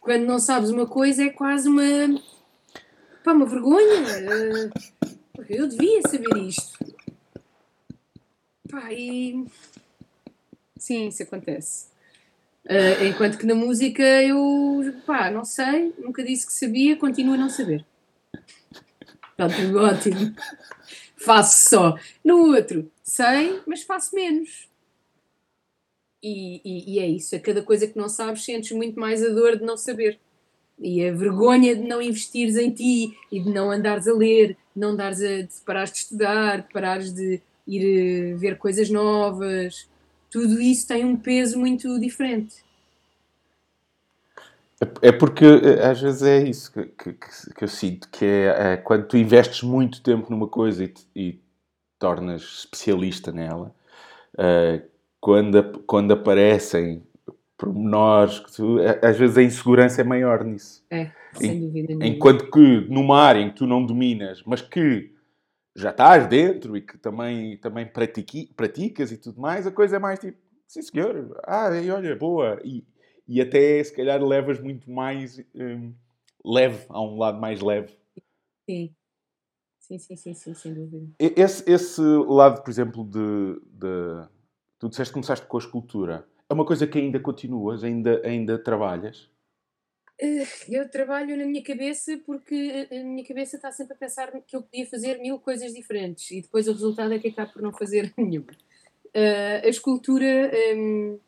Quando 0.00 0.24
não 0.24 0.38
sabes 0.38 0.70
uma 0.70 0.86
coisa 0.86 1.24
é 1.24 1.30
quase 1.30 1.68
uma 1.68 1.82
pá, 3.24 3.32
uma 3.32 3.46
vergonha. 3.46 4.02
Uh, 4.02 5.08
eu 5.48 5.66
devia 5.66 6.02
saber 6.02 6.36
isto. 6.36 6.78
Pá, 8.70 8.92
e 8.92 9.44
sim, 10.78 11.08
isso 11.08 11.22
acontece. 11.22 11.86
Uh, 12.64 13.04
enquanto 13.06 13.38
que 13.38 13.46
na 13.46 13.54
música 13.54 14.02
eu, 14.02 14.94
pá, 15.06 15.30
não 15.30 15.44
sei, 15.44 15.94
nunca 15.98 16.22
disse 16.22 16.46
que 16.46 16.52
sabia, 16.52 16.96
continuo 16.96 17.34
a 17.34 17.38
não 17.38 17.48
saber. 17.48 17.84
Tudo 19.36 19.78
ótimo. 19.80 20.34
faço 21.16 21.70
só. 21.70 21.96
No 22.22 22.54
outro, 22.54 22.90
sei, 23.02 23.62
mas 23.66 23.82
faço 23.82 24.14
menos. 24.14 24.68
E, 26.22 26.60
e, 26.64 26.94
e, 26.94 26.98
é 26.98 27.06
isso. 27.06 27.36
A 27.36 27.40
cada 27.40 27.62
coisa 27.62 27.86
que 27.86 27.96
não 27.96 28.08
sabes, 28.08 28.44
sentes 28.44 28.72
muito 28.72 28.98
mais 28.98 29.22
a 29.22 29.28
dor 29.28 29.56
de 29.56 29.64
não 29.64 29.76
saber. 29.76 30.18
E 30.78 31.04
a 31.06 31.12
vergonha 31.12 31.74
de 31.74 31.82
não 31.82 32.02
investires 32.02 32.56
em 32.56 32.70
ti 32.70 33.16
e 33.32 33.40
de 33.40 33.50
não 33.50 33.70
andares 33.70 34.06
a 34.06 34.12
ler, 34.12 34.48
de 34.74 34.80
não 34.80 34.94
dares 34.94 35.22
a, 35.22 35.42
de 35.42 35.60
parares 35.64 35.92
de 35.92 35.98
estudar, 35.98 36.68
parares 36.72 37.12
de 37.12 37.40
ir 37.68 38.32
eh, 38.32 38.34
ver 38.34 38.58
coisas 38.58 38.90
novas 38.90 39.86
tudo 40.30 40.60
isso 40.60 40.86
tem 40.86 41.04
um 41.04 41.16
peso 41.16 41.58
muito 41.58 41.98
diferente. 41.98 42.56
É 45.02 45.10
porque 45.10 45.44
eh, 45.44 45.84
às 45.84 46.00
vezes 46.00 46.22
é 46.22 46.42
isso 46.42 46.72
que, 46.72 46.84
que, 46.84 47.12
que 47.54 47.64
eu 47.64 47.68
sinto, 47.68 48.08
que 48.10 48.24
é, 48.24 48.72
é, 48.72 48.76
quando 48.76 49.06
tu 49.08 49.16
investes 49.16 49.62
muito 49.62 50.02
tempo 50.02 50.30
numa 50.30 50.46
coisa 50.46 50.84
e, 50.84 50.94
e 51.16 51.40
tornas 51.98 52.42
especialista 52.60 53.32
nela, 53.32 53.74
uh, 54.34 54.80
quando, 55.20 55.80
quando 55.84 56.12
aparecem 56.12 57.02
pormenores, 57.56 58.38
tu, 58.54 58.78
é, 58.78 59.00
às 59.04 59.18
vezes 59.18 59.36
a 59.36 59.42
insegurança 59.42 60.00
é 60.00 60.04
maior 60.04 60.44
nisso. 60.44 60.84
É, 60.88 61.10
sem 61.32 61.58
dúvida. 61.58 62.06
Enquanto 62.06 62.48
que 62.48 62.86
numa 62.88 63.20
área 63.20 63.40
em 63.40 63.48
que 63.48 63.56
tu 63.56 63.66
não 63.66 63.84
dominas, 63.84 64.44
mas 64.46 64.62
que 64.62 65.10
já 65.76 65.90
estás 65.90 66.26
dentro 66.26 66.76
e 66.76 66.82
que 66.82 66.98
também, 66.98 67.56
também 67.58 67.86
pratiqui, 67.86 68.52
praticas 68.54 69.12
e 69.12 69.16
tudo 69.16 69.40
mais, 69.40 69.66
a 69.66 69.72
coisa 69.72 69.96
é 69.96 69.98
mais 69.98 70.18
tipo, 70.18 70.38
sim 70.66 70.82
senhor, 70.82 71.40
ah, 71.46 71.70
e 71.76 71.90
olha, 71.90 72.16
boa. 72.16 72.60
E, 72.64 72.84
e 73.26 73.40
até 73.40 73.82
se 73.82 73.94
calhar 73.94 74.22
levas 74.22 74.60
muito 74.60 74.90
mais 74.90 75.38
um, 75.54 75.92
leve, 76.44 76.86
a 76.88 77.00
um 77.00 77.16
lado 77.18 77.40
mais 77.40 77.60
leve. 77.60 77.94
Sim. 78.68 78.94
Sim, 79.78 79.98
sim, 79.98 80.16
sim, 80.16 80.34
sim 80.34 80.54
sem 80.54 80.74
dúvida. 80.74 81.06
Esse, 81.18 81.70
esse 81.70 82.02
lado, 82.02 82.62
por 82.62 82.70
exemplo, 82.70 83.04
de, 83.04 83.58
de 83.64 84.28
Tu 84.78 84.88
disseste 84.88 85.10
que 85.10 85.14
começaste 85.14 85.46
com 85.46 85.56
a 85.56 85.60
escultura. 85.60 86.28
É 86.48 86.54
uma 86.54 86.64
coisa 86.64 86.86
que 86.86 86.98
ainda 86.98 87.18
continuas, 87.18 87.82
ainda, 87.82 88.22
ainda 88.24 88.56
trabalhas? 88.56 89.28
Eh, 90.20 90.46
eu 90.68 90.88
trabalho 90.88 91.36
na 91.36 91.46
minha 91.46 91.62
cabeça 91.62 92.18
porque 92.26 92.88
a 92.90 93.04
minha 93.04 93.24
cabeça 93.24 93.54
está 93.54 93.70
sempre 93.70 93.94
a 93.94 93.96
pensar 93.96 94.32
que 94.46 94.56
eu 94.56 94.62
podia 94.62 94.84
fazer 94.86 95.18
mil 95.18 95.38
coisas 95.38 95.72
diferentes 95.72 96.28
e 96.32 96.42
depois 96.42 96.66
o 96.66 96.72
resultado 96.72 97.14
é 97.14 97.18
que 97.20 97.28
acabo 97.28 97.52
por 97.52 97.62
não 97.62 97.72
fazer 97.72 98.12
nenhuma. 98.18 98.52
Uh, 99.08 99.64
a 99.64 99.68
escultura, 99.68 100.50
um, 100.74 101.18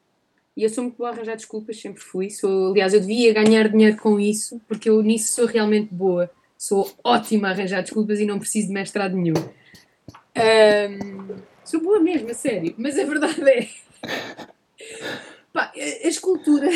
e 0.57 0.65
eu 0.65 0.69
sou 0.69 0.85
muito 0.85 0.97
boa 0.97 1.11
a 1.11 1.13
arranjar 1.13 1.37
desculpas, 1.37 1.81
sempre 1.81 2.03
fui. 2.03 2.31
Sou, 2.31 2.73
aliás, 2.73 2.93
eu 2.93 3.01
devia 3.01 3.33
ganhar 3.33 3.69
dinheiro 3.69 3.97
com 3.97 4.19
isso 4.19 4.61
porque 4.67 4.91
eu 4.91 5.01
nisso 5.03 5.35
sou 5.35 5.47
realmente 5.47 5.95
boa. 5.95 6.29
Sou 6.59 6.93
ótima 7.05 7.49
a 7.49 7.51
arranjar 7.53 7.83
desculpas 7.83 8.19
e 8.19 8.27
não 8.27 8.41
preciso 8.41 8.69
de 8.69 8.75
mestrado 8.75 9.17
nenhum. 9.17 9.35
Um, 10.37 11.37
sou 11.65 11.81
boa 11.81 12.01
mesmo, 12.01 12.31
a 12.31 12.35
sério, 12.35 12.75
mas 12.77 12.99
a 12.99 13.05
verdade 13.05 13.41
é. 13.49 13.69
Pá, 15.53 15.73
a 15.75 16.09
escultura 16.09 16.69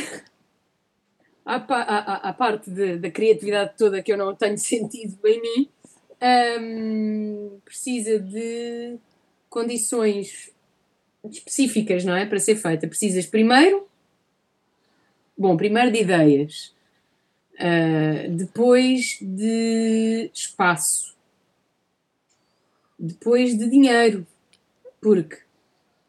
à, 1.44 1.56
à, 1.56 2.28
à 2.28 2.32
parte 2.32 2.70
de, 2.70 2.96
da 2.96 3.10
criatividade 3.10 3.74
toda 3.76 4.02
que 4.02 4.12
eu 4.12 4.16
não 4.16 4.34
tenho 4.34 4.56
sentido 4.58 5.18
em 5.26 5.40
mim, 5.40 5.68
um, 6.60 7.60
precisa 7.64 8.18
de 8.18 8.96
condições 9.48 10.50
específicas, 11.30 12.04
não 12.04 12.14
é? 12.14 12.26
Para 12.26 12.38
ser 12.38 12.56
feita. 12.56 12.88
Precisas 12.88 13.26
primeiro, 13.26 13.86
bom, 15.36 15.56
primeiro 15.56 15.92
de 15.92 16.00
ideias, 16.00 16.74
uh, 17.54 18.30
depois 18.30 19.18
de 19.20 20.30
espaço, 20.32 21.14
depois 22.98 23.56
de 23.56 23.68
dinheiro, 23.68 24.26
porque 25.00 25.38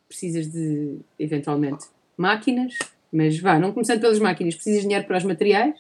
precisas 0.08 0.48
de, 0.48 0.98
eventualmente, 1.20 1.88
máquinas, 2.18 2.78
mas 3.16 3.40
vá, 3.40 3.58
não 3.58 3.72
começando 3.72 4.02
pelas 4.02 4.20
máquinas, 4.20 4.56
precisas 4.56 4.82
de 4.82 4.88
dinheiro 4.88 5.08
para 5.08 5.18
os 5.18 5.24
materiais 5.24 5.76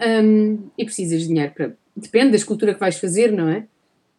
um, 0.00 0.68
e 0.78 0.84
precisas 0.84 1.22
de 1.22 1.28
dinheiro 1.28 1.52
para. 1.52 1.76
Depende 1.96 2.30
da 2.30 2.36
escultura 2.36 2.72
que 2.72 2.80
vais 2.80 2.98
fazer, 2.98 3.32
não 3.32 3.48
é? 3.48 3.66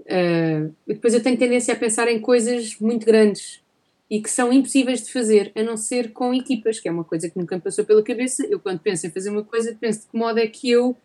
Uh, 0.01 0.75
depois 0.85 1.13
eu 1.13 1.23
tenho 1.23 1.37
tendência 1.37 1.73
a 1.73 1.77
pensar 1.77 2.09
em 2.09 2.19
coisas 2.19 2.77
muito 2.79 3.05
grandes 3.05 3.61
e 4.09 4.21
que 4.21 4.29
são 4.29 4.51
impossíveis 4.51 5.03
de 5.03 5.13
fazer, 5.13 5.51
a 5.55 5.63
não 5.63 5.77
ser 5.77 6.11
com 6.11 6.33
equipas, 6.33 6.79
que 6.79 6.89
é 6.89 6.91
uma 6.91 7.03
coisa 7.03 7.29
que 7.29 7.37
nunca 7.37 7.55
me 7.55 7.61
passou 7.61 7.85
pela 7.85 8.03
cabeça. 8.03 8.45
Eu, 8.47 8.59
quando 8.59 8.79
penso 8.79 9.07
em 9.07 9.11
fazer 9.11 9.29
uma 9.29 9.43
coisa, 9.43 9.77
penso 9.79 10.01
de 10.01 10.07
que 10.07 10.17
modo 10.17 10.39
é 10.39 10.47
que 10.47 10.69
eu. 10.69 10.97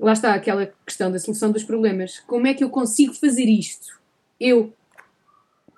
Lá 0.00 0.14
está 0.14 0.34
aquela 0.34 0.72
questão 0.84 1.12
da 1.12 1.18
solução 1.18 1.52
dos 1.52 1.62
problemas. 1.62 2.18
Como 2.20 2.46
é 2.46 2.54
que 2.54 2.64
eu 2.64 2.70
consigo 2.70 3.12
fazer 3.12 3.44
isto? 3.44 4.00
Eu, 4.40 4.72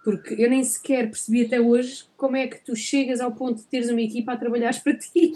porque 0.05 0.35
eu 0.35 0.51
nem 0.51 0.63
sequer 0.63 1.07
percebi 1.07 1.47
até 1.47 1.59
hoje 1.59 2.05
como 2.15 2.37
é 2.37 2.47
que 2.47 2.63
tu 2.63 2.77
chegas 2.77 3.23
ao 3.23 3.33
ponto 3.33 3.57
de 3.57 3.65
teres 3.65 3.89
uma 3.89 4.03
equipa 4.03 4.33
a 4.33 4.37
trabalhar 4.37 4.79
para 4.83 4.95
ti. 4.95 5.35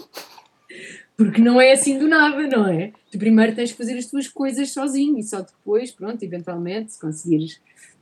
Porque 1.17 1.41
não 1.41 1.59
é 1.59 1.71
assim 1.71 1.97
do 1.97 2.07
nada, 2.07 2.47
não 2.47 2.67
é? 2.67 2.93
Tu 3.11 3.17
primeiro 3.17 3.55
tens 3.55 3.71
que 3.71 3.77
fazer 3.77 3.97
as 3.97 4.05
tuas 4.05 4.27
coisas 4.27 4.71
sozinho 4.71 5.17
e 5.17 5.23
só 5.23 5.41
depois, 5.41 5.91
pronto, 5.91 6.21
eventualmente, 6.23 6.93
se 6.93 7.01
conseguires 7.01 7.59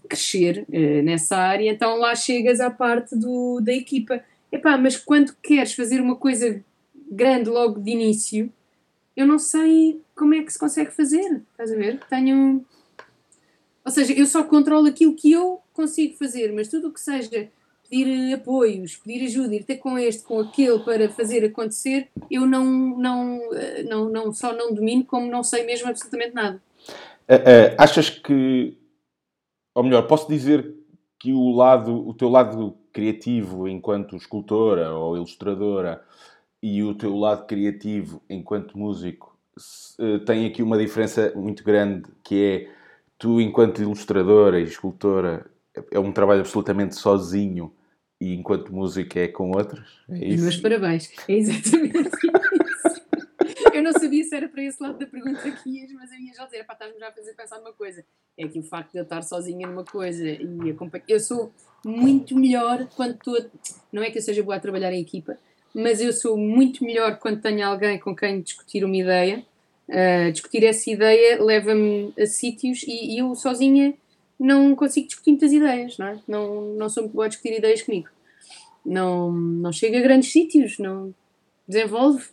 crescer 0.08 0.66
uh, 0.68 1.04
nessa 1.04 1.38
área, 1.38 1.72
então 1.72 1.98
lá 1.98 2.14
chegas 2.16 2.60
à 2.60 2.70
parte 2.70 3.16
do, 3.16 3.62
da 3.62 3.72
equipa. 3.72 4.22
Epá, 4.52 4.78
mas 4.78 4.98
quando 4.98 5.36
queres 5.42 5.74
fazer 5.74 6.02
uma 6.02 6.18
coisa 6.18 6.64
grande 7.10 7.50
logo 7.50 7.80
de 7.80 7.92
início, 7.92 8.52
eu 9.16 9.26
não 9.26 9.40
sei 9.40 10.02
como 10.14 10.36
é 10.36 10.44
que 10.44 10.52
se 10.52 10.60
consegue 10.60 10.92
fazer. 10.92 11.42
Estás 11.52 11.72
a 11.72 11.76
ver? 11.76 12.00
Tenho. 12.10 12.64
Ou 13.86 13.92
seja, 13.92 14.14
eu 14.14 14.26
só 14.26 14.44
controlo 14.44 14.88
aquilo 14.88 15.16
que 15.16 15.32
eu 15.32 15.62
consigo 15.78 16.18
fazer, 16.18 16.52
mas 16.52 16.68
tudo 16.68 16.88
o 16.88 16.92
que 16.92 17.00
seja 17.00 17.50
pedir 17.90 18.34
apoios, 18.34 18.98
pedir 18.98 19.26
ajuda, 19.26 19.56
ir 19.56 19.64
ter 19.64 19.78
com 19.78 19.98
este, 19.98 20.24
com 20.24 20.40
aquele 20.40 20.80
para 20.80 21.10
fazer 21.10 21.46
acontecer, 21.46 22.10
eu 22.30 22.46
não, 22.46 22.66
não, 22.66 23.40
não, 23.88 24.10
não 24.10 24.34
só 24.34 24.54
não 24.54 24.74
domino, 24.74 25.06
como 25.06 25.32
não 25.32 25.44
sei 25.44 25.66
mesmo 25.66 25.88
absolutamente 25.88 26.34
nada. 26.34 26.62
Uh, 27.30 27.36
uh, 27.36 27.76
achas 27.78 28.10
que, 28.10 28.78
ou 29.74 29.84
melhor, 29.84 30.08
posso 30.08 30.28
dizer 30.28 30.76
que 31.20 31.32
o 31.32 31.52
lado, 31.52 32.08
o 32.08 32.14
teu 32.14 32.30
lado 32.30 32.78
criativo 32.92 33.68
enquanto 33.68 34.16
escultora 34.16 34.92
ou 34.94 35.16
ilustradora 35.16 36.04
e 36.62 36.84
o 36.84 36.96
teu 36.96 37.16
lado 37.16 37.46
criativo 37.46 38.22
enquanto 38.30 38.78
músico 38.78 39.38
uh, 40.00 40.20
tem 40.26 40.46
aqui 40.46 40.64
uma 40.64 40.78
diferença 40.78 41.32
muito 41.36 41.64
grande 41.64 42.10
que 42.24 42.44
é 42.44 42.72
tu 43.18 43.40
enquanto 43.42 43.82
ilustradora 43.82 44.60
e 44.60 44.64
escultora 44.64 45.46
é 45.92 46.00
um 46.00 46.12
trabalho 46.12 46.42
absolutamente 46.42 46.96
sozinho 46.96 47.74
e 48.20 48.34
enquanto 48.34 48.74
música 48.74 49.20
é 49.20 49.28
com 49.28 49.52
outros? 49.52 50.04
É 50.10 50.26
isso? 50.26 50.44
Meus 50.44 50.58
parabéns. 50.58 51.12
É 51.28 51.34
exatamente 51.34 51.98
isso. 51.98 53.08
Eu 53.74 53.84
não 53.84 53.94
sabia 53.94 54.24
se 54.24 54.36
era 54.36 54.50
para 54.50 54.64
esse 54.64 54.82
lado 54.82 54.98
da 54.98 55.06
pergunta 55.06 55.40
que 55.40 55.70
ias, 55.70 55.92
mas 55.92 56.12
eu 56.12 56.18
ia 56.18 56.34
já 56.34 56.46
dizer, 56.46 56.64
para 56.64 56.74
estás-me 56.74 57.00
já 57.00 57.10
a 57.10 57.12
fazer 57.12 57.34
pensar 57.36 57.60
numa 57.60 57.74
coisa. 57.74 58.04
É 58.36 58.48
que 58.48 58.58
o 58.58 58.64
facto 58.64 58.92
de 58.94 58.98
eu 58.98 59.04
estar 59.04 59.22
sozinha 59.22 59.68
numa 59.68 59.84
coisa 59.84 60.28
e 60.28 60.72
acompanhar. 60.72 61.06
Eu 61.08 61.20
sou 61.20 61.54
muito 61.86 62.36
melhor 62.36 62.88
quando 62.96 63.14
estou. 63.14 63.40
Não 63.92 64.02
é 64.02 64.10
que 64.10 64.18
eu 64.18 64.22
seja 64.22 64.42
boa 64.42 64.56
a 64.56 64.60
trabalhar 64.60 64.92
em 64.94 65.02
equipa, 65.02 65.38
mas 65.76 66.02
eu 66.02 66.12
sou 66.12 66.36
muito 66.36 66.84
melhor 66.84 67.20
quando 67.20 67.40
tenho 67.40 67.68
alguém 67.68 68.00
com 68.00 68.16
quem 68.16 68.42
discutir 68.42 68.84
uma 68.84 68.98
ideia. 68.98 69.46
Uh, 69.88 70.32
discutir 70.32 70.66
essa 70.66 70.90
ideia 70.90 71.42
leva-me 71.42 72.12
a 72.20 72.26
sítios 72.26 72.82
e, 72.82 73.16
e 73.16 73.20
eu 73.20 73.36
sozinha 73.36 73.94
não 74.40 74.76
consigo 74.76 75.08
discutir 75.08 75.32
muitas 75.32 75.52
ideias, 75.52 75.98
não 75.98 76.08
é? 76.08 76.20
Não, 76.28 76.76
não 76.76 76.90
sou 76.90 77.04
muito 77.04 77.14
boa 77.14 77.26
a 77.26 77.30
discutir 77.30 77.58
ideias 77.58 77.82
comigo. 77.82 78.10
Não, 78.86 79.32
não 79.32 79.72
chego 79.72 79.98
a 79.98 80.02
grandes 80.02 80.32
sítios, 80.32 80.78
não 80.78 81.14
desenvolve. 81.68 82.26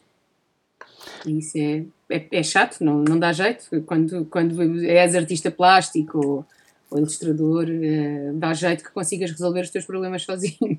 Isso 1.26 1.58
é, 1.58 1.84
é, 2.10 2.26
é, 2.30 2.42
chato, 2.42 2.82
não, 2.82 3.02
não 3.02 3.18
dá 3.18 3.32
jeito. 3.32 3.68
Quando, 3.82 4.24
quando 4.26 4.84
és 4.84 5.14
artista 5.14 5.50
plástico 5.50 6.18
ou, 6.24 6.46
ou 6.90 6.98
ilustrador, 6.98 7.66
é, 7.68 8.32
dá 8.32 8.52
jeito 8.52 8.84
que 8.84 8.90
consigas 8.90 9.30
resolver 9.30 9.62
os 9.62 9.70
teus 9.70 9.84
problemas 9.84 10.22
sozinho. 10.22 10.78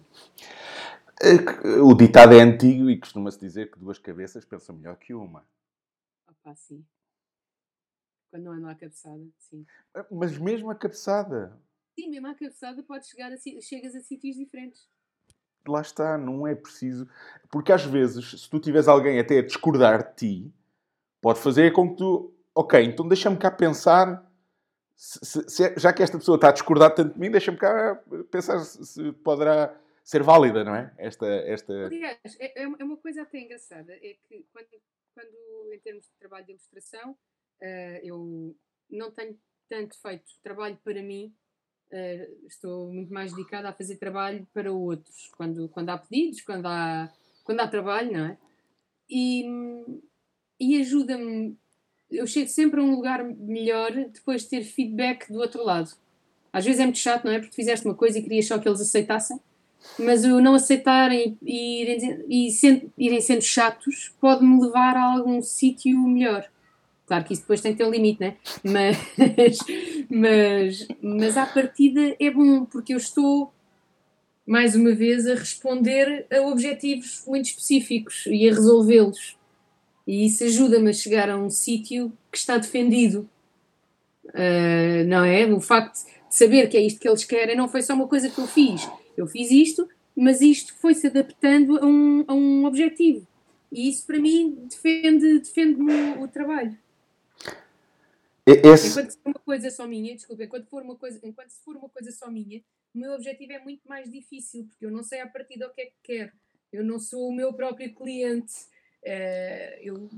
O 1.82 1.94
ditado 1.94 2.34
é 2.34 2.42
antigo 2.42 2.90
e 2.90 3.00
costuma-se 3.00 3.40
dizer 3.40 3.72
que 3.72 3.80
duas 3.80 3.98
cabeças 3.98 4.44
pensam 4.44 4.76
melhor 4.76 4.98
que 4.98 5.14
uma. 5.14 5.44
Opa, 6.30 6.54
sim. 6.56 6.84
Quando 8.36 8.44
não 8.44 8.52
andam 8.52 8.70
à 8.70 8.76
cabeçada, 8.76 9.24
sim. 9.38 9.66
Ah, 9.94 10.06
mas 10.12 10.38
mesmo 10.38 10.70
a 10.70 10.76
cabeçada? 10.76 11.58
Sim, 11.98 12.10
mesmo 12.10 12.28
à 12.28 12.36
cabeçada 12.36 12.84
pode 12.84 13.08
chegar 13.08 13.32
a, 13.32 13.38
chegas 13.38 13.96
a 13.96 14.02
sítios 14.02 14.36
diferentes. 14.36 14.90
Lá 15.66 15.80
está, 15.80 16.18
não 16.18 16.46
é 16.46 16.54
preciso. 16.54 17.08
Porque 17.50 17.72
às 17.72 17.86
vezes, 17.86 18.42
se 18.42 18.50
tu 18.50 18.60
tiveres 18.60 18.90
alguém 18.90 19.20
até 19.20 19.40
a 19.40 19.42
discordar 19.42 20.10
de 20.10 20.16
ti, 20.16 20.54
pode 21.22 21.40
fazer 21.40 21.72
com 21.72 21.92
que 21.92 21.96
tu. 21.96 22.34
Ok, 22.54 22.84
então 22.84 23.08
deixa-me 23.08 23.38
cá 23.38 23.50
pensar. 23.50 24.30
Se, 24.98 25.50
se, 25.50 25.74
já 25.78 25.94
que 25.94 26.04
esta 26.04 26.18
pessoa 26.18 26.36
está 26.36 26.50
a 26.50 26.54
discordar 26.54 26.94
tanto 26.94 27.14
de 27.14 27.20
mim, 27.20 27.32
deixa-me 27.32 27.58
cá 27.58 28.04
pensar 28.30 28.60
se, 28.60 28.86
se 28.86 29.12
poderá 29.14 29.74
ser 30.04 30.24
válida, 30.24 30.62
não 30.62 30.76
é? 30.76 30.94
Esta, 30.98 31.26
esta... 31.26 31.74
Aliás, 31.86 32.20
é, 32.38 32.64
é 32.64 32.84
uma 32.84 32.98
coisa 32.98 33.22
até 33.22 33.40
engraçada, 33.40 33.94
é 33.94 34.18
que 34.28 34.46
quando, 34.52 34.68
quando 35.14 35.74
em 35.74 35.80
termos 35.80 36.06
de 36.06 36.12
trabalho 36.20 36.46
de 36.46 36.52
ilustração, 36.52 37.18
Uh, 37.62 38.00
eu 38.04 38.56
não 38.90 39.12
tenho 39.12 39.38
tanto 39.70 40.00
feito 40.02 40.26
trabalho 40.44 40.78
para 40.84 41.02
mim, 41.02 41.34
uh, 41.92 42.48
estou 42.48 42.92
muito 42.92 43.14
mais 43.14 43.34
dedicada 43.34 43.70
a 43.70 43.74
fazer 43.74 43.98
trabalho 43.98 44.48
para 44.54 44.72
outros, 44.72 45.30
quando, 45.36 45.68
quando 45.70 45.90
há 45.90 45.98
pedidos, 45.98 46.42
quando 46.42 46.66
há, 46.66 47.12
quando 47.44 47.60
há 47.60 47.68
trabalho, 47.68 48.12
não 48.12 48.26
é? 48.26 48.38
E, 49.10 49.46
e 50.60 50.82
ajuda-me, 50.82 51.58
eu 52.12 52.26
chego 52.26 52.50
sempre 52.50 52.80
a 52.80 52.84
um 52.84 52.92
lugar 52.92 53.24
melhor 53.24 53.92
depois 53.94 54.44
de 54.44 54.50
ter 54.50 54.64
feedback 54.64 55.32
do 55.32 55.40
outro 55.40 55.64
lado. 55.64 55.92
Às 56.52 56.66
vezes 56.66 56.80
é 56.80 56.86
muito 56.86 57.00
chato, 57.00 57.26
não 57.26 57.32
é? 57.32 57.40
Porque 57.40 57.56
fizeste 57.56 57.86
uma 57.86 57.96
coisa 57.96 58.18
e 58.18 58.24
querias 58.24 58.48
só 58.48 58.58
que 58.58 58.68
eles 58.68 58.82
aceitassem, 58.82 59.40
mas 60.00 60.24
o 60.24 60.42
não 60.42 60.56
aceitarem 60.56 61.38
e 61.44 61.84
e 62.30 62.52
sendo, 62.52 62.92
irem 62.98 63.22
sendo 63.22 63.42
chatos 63.42 64.14
pode-me 64.20 64.62
levar 64.62 64.96
a 64.96 65.14
algum 65.14 65.42
sítio 65.42 66.00
melhor. 66.00 66.50
Claro 67.06 67.24
que 67.24 67.34
isso 67.34 67.44
depois 67.44 67.62
tem 67.62 67.72
que 67.72 67.78
ter 67.78 67.86
um 67.86 67.92
limite, 67.92 68.20
né? 68.20 68.38
Mas, 68.64 68.98
mas, 70.10 70.88
mas 71.02 71.38
à 71.38 71.46
partida 71.46 72.16
é 72.20 72.32
bom, 72.32 72.66
porque 72.66 72.94
eu 72.94 72.98
estou, 72.98 73.54
mais 74.46 74.76
uma 74.76 74.94
vez, 74.94 75.28
a 75.28 75.36
responder 75.36 76.26
a 76.32 76.42
objetivos 76.42 77.24
muito 77.28 77.46
específicos 77.46 78.26
e 78.26 78.50
a 78.50 78.54
resolvê-los. 78.54 79.38
E 80.08 80.26
isso 80.26 80.44
ajuda-me 80.44 80.90
a 80.90 80.94
chegar 80.94 81.30
a 81.30 81.38
um 81.38 81.50
sítio 81.50 82.12
que 82.32 82.38
está 82.38 82.58
defendido. 82.58 83.30
Uh, 84.26 85.06
não 85.08 85.24
é? 85.24 85.46
O 85.46 85.62
facto 85.62 85.94
de 85.94 86.12
saber 86.30 86.68
que 86.68 86.78
é 86.78 86.82
isto 86.82 87.00
que 87.00 87.08
eles 87.08 87.24
querem 87.24 87.56
não 87.56 87.68
foi 87.68 87.82
só 87.82 87.94
uma 87.94 88.08
coisa 88.08 88.30
que 88.30 88.40
eu 88.40 88.48
fiz. 88.48 88.88
Eu 89.16 89.28
fiz 89.28 89.52
isto, 89.52 89.88
mas 90.16 90.42
isto 90.42 90.74
foi-se 90.76 91.08
adaptando 91.08 91.78
a 91.78 91.86
um, 91.86 92.26
a 92.28 92.34
um 92.34 92.66
objetivo. 92.66 93.28
E 93.72 93.90
isso, 93.90 94.06
para 94.06 94.20
mim, 94.20 94.58
defende, 94.70 95.40
defende 95.40 95.82
o, 95.82 96.24
o 96.24 96.28
trabalho. 96.28 96.76
Esse... 98.46 98.90
Enquanto 98.90 99.12
se 99.12 99.18
for 99.18 99.30
uma 99.30 99.40
coisa 99.40 99.72
só 99.72 99.88
minha, 99.88 100.14
desculpa, 100.14 100.44
enquanto, 100.44 100.68
for 100.68 100.84
uma 100.84 100.96
coisa, 100.96 101.20
enquanto 101.24 101.50
se 101.50 101.64
for 101.64 101.76
uma 101.76 101.90
coisa 101.90 102.12
só 102.12 102.30
minha, 102.30 102.62
o 102.94 103.00
meu 103.00 103.14
objetivo 103.14 103.54
é 103.54 103.60
muito 103.60 103.88
mais 103.88 104.12
difícil, 104.12 104.66
porque 104.66 104.86
eu 104.86 104.92
não 104.92 105.04
sei 105.04 105.22
a 105.22 105.28
partir 105.28 105.58
do 105.58 105.70
que 105.72 105.82
é 105.82 105.86
que 105.86 105.96
quero. 106.04 106.32
Eu 106.72 106.84
não 106.84 107.00
sou 107.00 107.28
o 107.28 107.34
meu 107.34 107.54
próprio 107.54 107.94
cliente. 107.94 108.54
Uh, 109.04 109.82
eu 109.82 110.10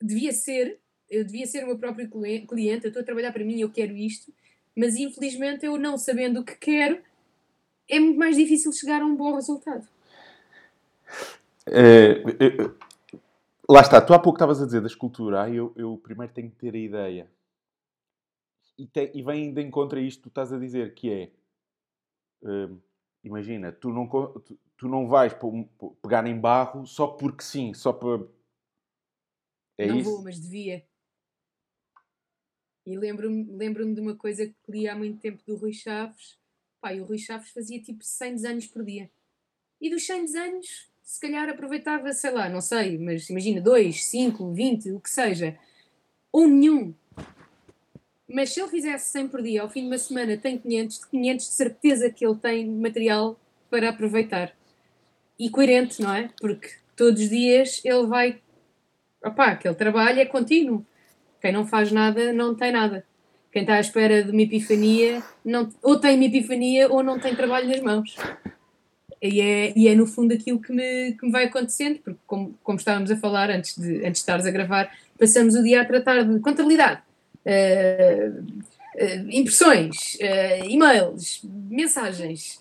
devia 0.00 0.32
ser, 0.32 0.78
eu 1.10 1.24
devia 1.24 1.46
ser 1.46 1.64
o 1.64 1.66
meu 1.66 1.78
próprio 1.78 2.08
cliente, 2.08 2.84
eu 2.84 2.88
estou 2.88 3.00
a 3.00 3.04
trabalhar 3.04 3.32
para 3.32 3.44
mim, 3.44 3.60
eu 3.60 3.70
quero 3.70 3.96
isto, 3.96 4.32
mas 4.76 4.96
infelizmente 4.96 5.64
eu 5.64 5.76
não 5.78 5.96
sabendo 5.96 6.40
o 6.40 6.44
que 6.44 6.56
quero, 6.56 7.00
é 7.88 7.98
muito 7.98 8.18
mais 8.18 8.36
difícil 8.36 8.72
chegar 8.72 9.00
a 9.00 9.06
um 9.06 9.16
bom 9.16 9.34
resultado. 9.34 9.86
Uh, 11.68 12.66
uh, 12.66 12.74
lá 13.68 13.80
está, 13.80 14.00
tu 14.00 14.12
há 14.12 14.18
pouco 14.18 14.36
estavas 14.36 14.60
a 14.60 14.66
dizer 14.66 14.80
da 14.80 14.86
escultura, 14.86 15.42
ah, 15.42 15.50
eu, 15.50 15.72
eu 15.76 15.98
primeiro 16.02 16.32
tenho 16.32 16.50
que 16.50 16.56
ter 16.56 16.74
a 16.74 16.78
ideia. 16.78 17.35
E, 18.78 18.86
te, 18.86 19.10
e 19.14 19.22
vem 19.22 19.52
de 19.52 19.62
encontro 19.62 19.98
a 19.98 20.02
isto 20.02 20.18
que 20.18 20.22
tu 20.24 20.28
estás 20.28 20.52
a 20.52 20.58
dizer, 20.58 20.94
que 20.94 21.10
é, 21.10 21.30
uh, 22.42 22.82
imagina, 23.24 23.72
tu 23.72 23.90
não, 23.90 24.06
tu, 24.06 24.58
tu 24.76 24.88
não 24.88 25.08
vais 25.08 25.34
pegar 26.02 26.26
em 26.26 26.38
barro 26.38 26.86
só 26.86 27.06
porque 27.06 27.42
sim, 27.42 27.72
só 27.72 27.92
para... 27.92 28.26
É 29.78 29.86
não 29.86 29.98
isso? 29.98 30.10
vou, 30.10 30.22
mas 30.22 30.38
devia. 30.38 30.84
E 32.86 32.96
lembro-me 32.96 33.44
lembro 33.50 33.92
de 33.92 34.00
uma 34.00 34.14
coisa 34.14 34.46
que 34.46 34.54
li 34.70 34.88
há 34.88 34.94
muito 34.94 35.18
tempo 35.20 35.42
do 35.44 35.56
Rui 35.56 35.72
Chaves. 35.72 36.38
Pai, 36.80 37.00
o 37.00 37.04
Rui 37.04 37.18
Chaves 37.18 37.50
fazia 37.50 37.82
tipo 37.82 38.04
100 38.04 38.34
desenhos 38.34 38.66
por 38.68 38.84
dia. 38.84 39.10
E 39.80 39.90
dos 39.90 40.06
100 40.06 40.24
desenhos, 40.24 40.88
se 41.02 41.20
calhar 41.20 41.48
aproveitava, 41.48 42.12
sei 42.12 42.30
lá, 42.30 42.48
não 42.48 42.60
sei, 42.60 42.96
mas 42.96 43.28
imagina 43.28 43.60
2, 43.60 44.04
5, 44.04 44.52
20, 44.52 44.92
o 44.92 45.00
que 45.00 45.10
seja. 45.10 45.58
Ou 46.30 46.46
nenhum. 46.46 46.94
Mas 48.28 48.50
se 48.50 48.60
ele 48.60 48.68
fizesse 48.68 49.10
100 49.12 49.28
por 49.28 49.42
dia, 49.42 49.62
ao 49.62 49.68
fim 49.68 49.82
de 49.82 49.86
uma 49.86 49.98
semana 49.98 50.36
tem 50.36 50.58
500, 50.58 50.98
de 50.98 51.06
500 51.08 51.46
de 51.46 51.52
certeza 51.52 52.10
que 52.10 52.26
ele 52.26 52.36
tem 52.36 52.66
material 52.66 53.38
para 53.70 53.90
aproveitar. 53.90 54.52
E 55.38 55.48
coerente, 55.50 56.02
não 56.02 56.12
é? 56.12 56.30
Porque 56.40 56.70
todos 56.96 57.22
os 57.22 57.28
dias 57.28 57.80
ele 57.84 58.06
vai. 58.06 58.40
Opá, 59.24 59.48
aquele 59.48 59.74
trabalho 59.74 60.20
é 60.20 60.24
contínuo. 60.24 60.84
Quem 61.40 61.52
não 61.52 61.66
faz 61.66 61.92
nada 61.92 62.32
não 62.32 62.54
tem 62.54 62.72
nada. 62.72 63.04
Quem 63.52 63.62
está 63.62 63.74
à 63.74 63.80
espera 63.80 64.22
de 64.22 64.32
uma 64.32 64.42
epifania 64.42 65.22
não, 65.44 65.72
ou 65.82 65.98
tem 65.98 66.16
uma 66.16 66.24
epifania 66.24 66.90
ou 66.92 67.02
não 67.02 67.18
tem 67.18 67.34
trabalho 67.34 67.68
nas 67.68 67.80
mãos. 67.80 68.16
E 69.22 69.40
é, 69.40 69.72
e 69.76 69.88
é 69.88 69.94
no 69.94 70.06
fundo 70.06 70.34
aquilo 70.34 70.60
que 70.60 70.72
me, 70.72 71.12
que 71.12 71.24
me 71.24 71.32
vai 71.32 71.46
acontecendo, 71.46 71.98
porque 72.00 72.20
como, 72.26 72.58
como 72.62 72.78
estávamos 72.78 73.10
a 73.10 73.16
falar 73.16 73.50
antes 73.50 73.76
de, 73.76 73.98
antes 73.98 74.12
de 74.12 74.18
estares 74.18 74.46
a 74.46 74.50
gravar, 74.50 74.92
passamos 75.18 75.54
o 75.54 75.62
dia 75.62 75.80
a 75.80 75.84
tratar 75.84 76.22
de 76.22 76.38
contabilidade, 76.40 77.00
impressões, 79.30 80.14
uh, 80.14 80.68
e-mails, 80.68 81.40
mensagens, 81.44 82.58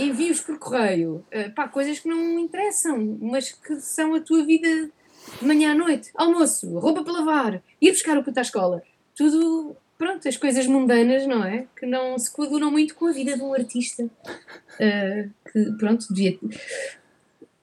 envios 0.00 0.40
por 0.40 0.58
correio, 0.58 1.24
pá, 1.54 1.68
coisas 1.68 1.98
que 1.98 2.08
não 2.08 2.38
interessam, 2.38 3.18
mas 3.20 3.52
que 3.52 3.76
são 3.80 4.14
a 4.14 4.20
tua 4.20 4.42
vida 4.46 4.90
de 5.38 5.44
manhã 5.46 5.72
à 5.72 5.74
noite, 5.74 6.10
almoço, 6.14 6.78
roupa 6.78 7.04
para 7.04 7.12
lavar, 7.12 7.62
ir 7.80 7.90
buscar 7.90 8.16
o 8.16 8.24
puto 8.24 8.38
à 8.38 8.42
escola, 8.42 8.82
tudo, 9.14 9.76
pronto, 9.98 10.28
as 10.28 10.36
coisas 10.36 10.66
mundanas, 10.66 11.26
não 11.26 11.44
é? 11.44 11.66
Que 11.76 11.84
não 11.84 12.16
se 12.18 12.32
coadunam 12.32 12.70
muito 12.70 12.94
com 12.94 13.06
a 13.06 13.12
vida 13.12 13.36
de 13.36 13.42
um 13.42 13.52
artista. 13.52 14.04
Uh, 14.04 15.30
que, 15.50 15.72
pronto, 15.76 16.06
devia. 16.14 16.38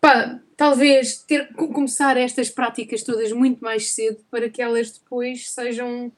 Pá, 0.01 0.39
talvez 0.57 1.17
ter, 1.19 1.47
começar 1.53 2.17
estas 2.17 2.49
práticas 2.49 3.03
todas 3.03 3.31
muito 3.31 3.63
mais 3.63 3.91
cedo 3.91 4.19
para 4.29 4.49
que 4.49 4.61
elas 4.61 4.91
depois 4.91 5.49
sejam 5.49 6.11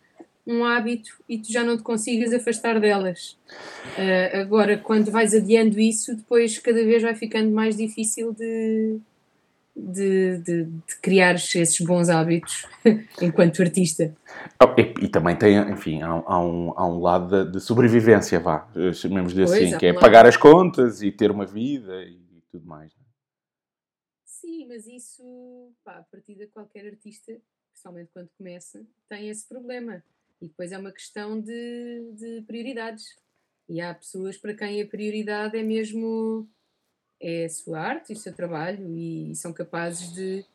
um 0.48 0.64
hábito 0.64 1.22
e 1.28 1.38
tu 1.38 1.52
já 1.52 1.62
não 1.62 1.76
te 1.76 1.84
consigas 1.84 2.34
afastar 2.34 2.80
delas. 2.80 3.38
Uh, 3.98 4.38
agora, 4.38 4.78
quando 4.78 5.12
vais 5.12 5.34
adiando 5.36 5.78
isso, 5.78 6.16
depois 6.16 6.58
cada 6.58 6.84
vez 6.86 7.04
vai 7.04 7.14
ficando 7.14 7.52
mais 7.52 7.76
difícil 7.76 8.34
de, 8.34 8.98
de, 9.76 10.38
de, 10.38 10.64
de 10.64 10.96
criar 11.02 11.36
esses 11.36 11.82
bons 11.82 12.08
hábitos 12.08 12.66
enquanto 13.22 13.62
artista. 13.62 14.16
Oh, 14.64 14.80
e, 14.80 15.06
e, 15.06 15.10
também 15.10 15.36
tem, 15.36 15.58
enfim, 15.70 16.02
há, 16.02 16.08
há, 16.08 16.40
um, 16.40 16.74
há 16.78 16.88
um 16.88 17.02
lado 17.02 17.46
de, 17.46 17.52
de 17.52 17.60
sobrevivência, 17.60 18.40
vá, 18.40 18.70
chamemos-lhe 18.94 19.44
assim, 19.44 19.78
que 19.78 19.88
é 19.88 19.94
pagar 19.94 20.26
as 20.26 20.38
contas 20.38 21.02
e 21.02 21.12
ter 21.12 21.30
uma 21.30 21.46
vida 21.46 22.04
e, 22.06 22.14
e 22.38 22.42
tudo 22.50 22.66
mais. 22.66 22.96
Né? 22.96 23.04
Sim, 24.24 24.66
mas 24.70 24.88
isso, 24.88 25.74
pá, 25.84 25.98
a 25.98 26.04
partir 26.04 26.36
de 26.36 26.48
qualquer 26.48 26.86
artista, 26.86 27.34
principalmente 27.70 28.10
quando 28.14 28.30
começa, 28.38 28.82
tem 29.10 29.28
esse 29.28 29.46
problema. 29.46 30.02
E 30.42 30.48
depois 30.48 30.72
é 30.72 30.78
uma 30.78 30.92
questão 30.92 31.40
de, 31.40 32.12
de 32.14 32.44
prioridades. 32.46 33.16
E 33.68 33.82
há 33.82 33.94
pessoas 33.94 34.38
para 34.38 34.54
quem 34.54 34.82
a 34.82 34.88
prioridade 34.88 35.58
é 35.58 35.64
mesmo 35.64 36.48
é 37.20 37.46
a 37.46 37.50
sua 37.50 37.80
arte 37.80 38.12
e 38.12 38.14
o 38.14 38.20
seu 38.20 38.34
trabalho 38.34 38.96
e 38.96 39.34
são 39.36 39.52
capazes 39.52 40.14
de 40.14 40.46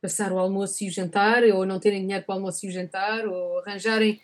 passar 0.00 0.32
o 0.32 0.38
almoço 0.38 0.82
e 0.82 0.88
o 0.88 0.90
jantar 0.90 1.42
ou 1.44 1.66
não 1.66 1.78
terem 1.78 2.00
dinheiro 2.00 2.24
para 2.24 2.34
o 2.34 2.36
almoço 2.38 2.64
e 2.64 2.68
o 2.68 2.72
jantar 2.72 3.26
ou 3.26 3.58
arranjarem 3.58 4.20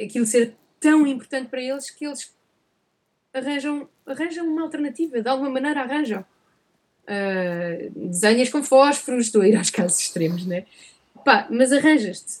aquilo 0.00 0.26
ser 0.26 0.54
tão 0.78 1.06
importante 1.06 1.48
para 1.48 1.60
eles 1.60 1.90
que 1.90 2.06
eles 2.06 2.32
arranjam, 3.32 3.88
arranjam 4.06 4.46
uma 4.46 4.62
alternativa, 4.62 5.20
de 5.20 5.28
alguma 5.28 5.50
maneira 5.50 5.82
arranjam. 5.82 6.24
Uh, 7.02 8.08
desenhas 8.08 8.48
com 8.50 8.62
fósforos, 8.62 9.26
estou 9.26 9.42
a 9.42 9.48
ir 9.48 9.56
aos 9.56 9.70
casos 9.70 9.98
extremos, 9.98 10.46
né? 10.46 10.66
Pá, 11.24 11.48
mas 11.50 11.72
arranjas-te. 11.72 12.40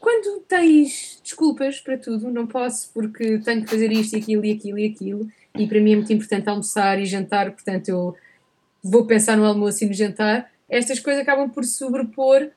Quando 0.00 0.40
tens 0.40 1.20
desculpas 1.22 1.80
para 1.80 1.98
tudo, 1.98 2.30
não 2.30 2.46
posso 2.46 2.90
porque 2.92 3.38
tenho 3.38 3.62
que 3.62 3.70
fazer 3.70 3.90
isto 3.92 4.16
e 4.16 4.20
aquilo 4.20 4.44
e 4.44 4.52
aquilo 4.52 4.78
e 4.78 4.86
aquilo, 4.86 5.30
e 5.56 5.66
para 5.66 5.80
mim 5.80 5.92
é 5.92 5.96
muito 5.96 6.12
importante 6.12 6.48
almoçar 6.48 7.00
e 7.00 7.06
jantar, 7.06 7.50
portanto 7.52 7.88
eu 7.88 8.16
vou 8.82 9.06
pensar 9.06 9.36
no 9.36 9.44
almoço 9.44 9.84
e 9.84 9.86
no 9.86 9.94
jantar. 9.94 10.50
Estas 10.68 10.98
coisas 10.98 11.22
acabam 11.22 11.50
por 11.50 11.64
sobrepor 11.64 12.50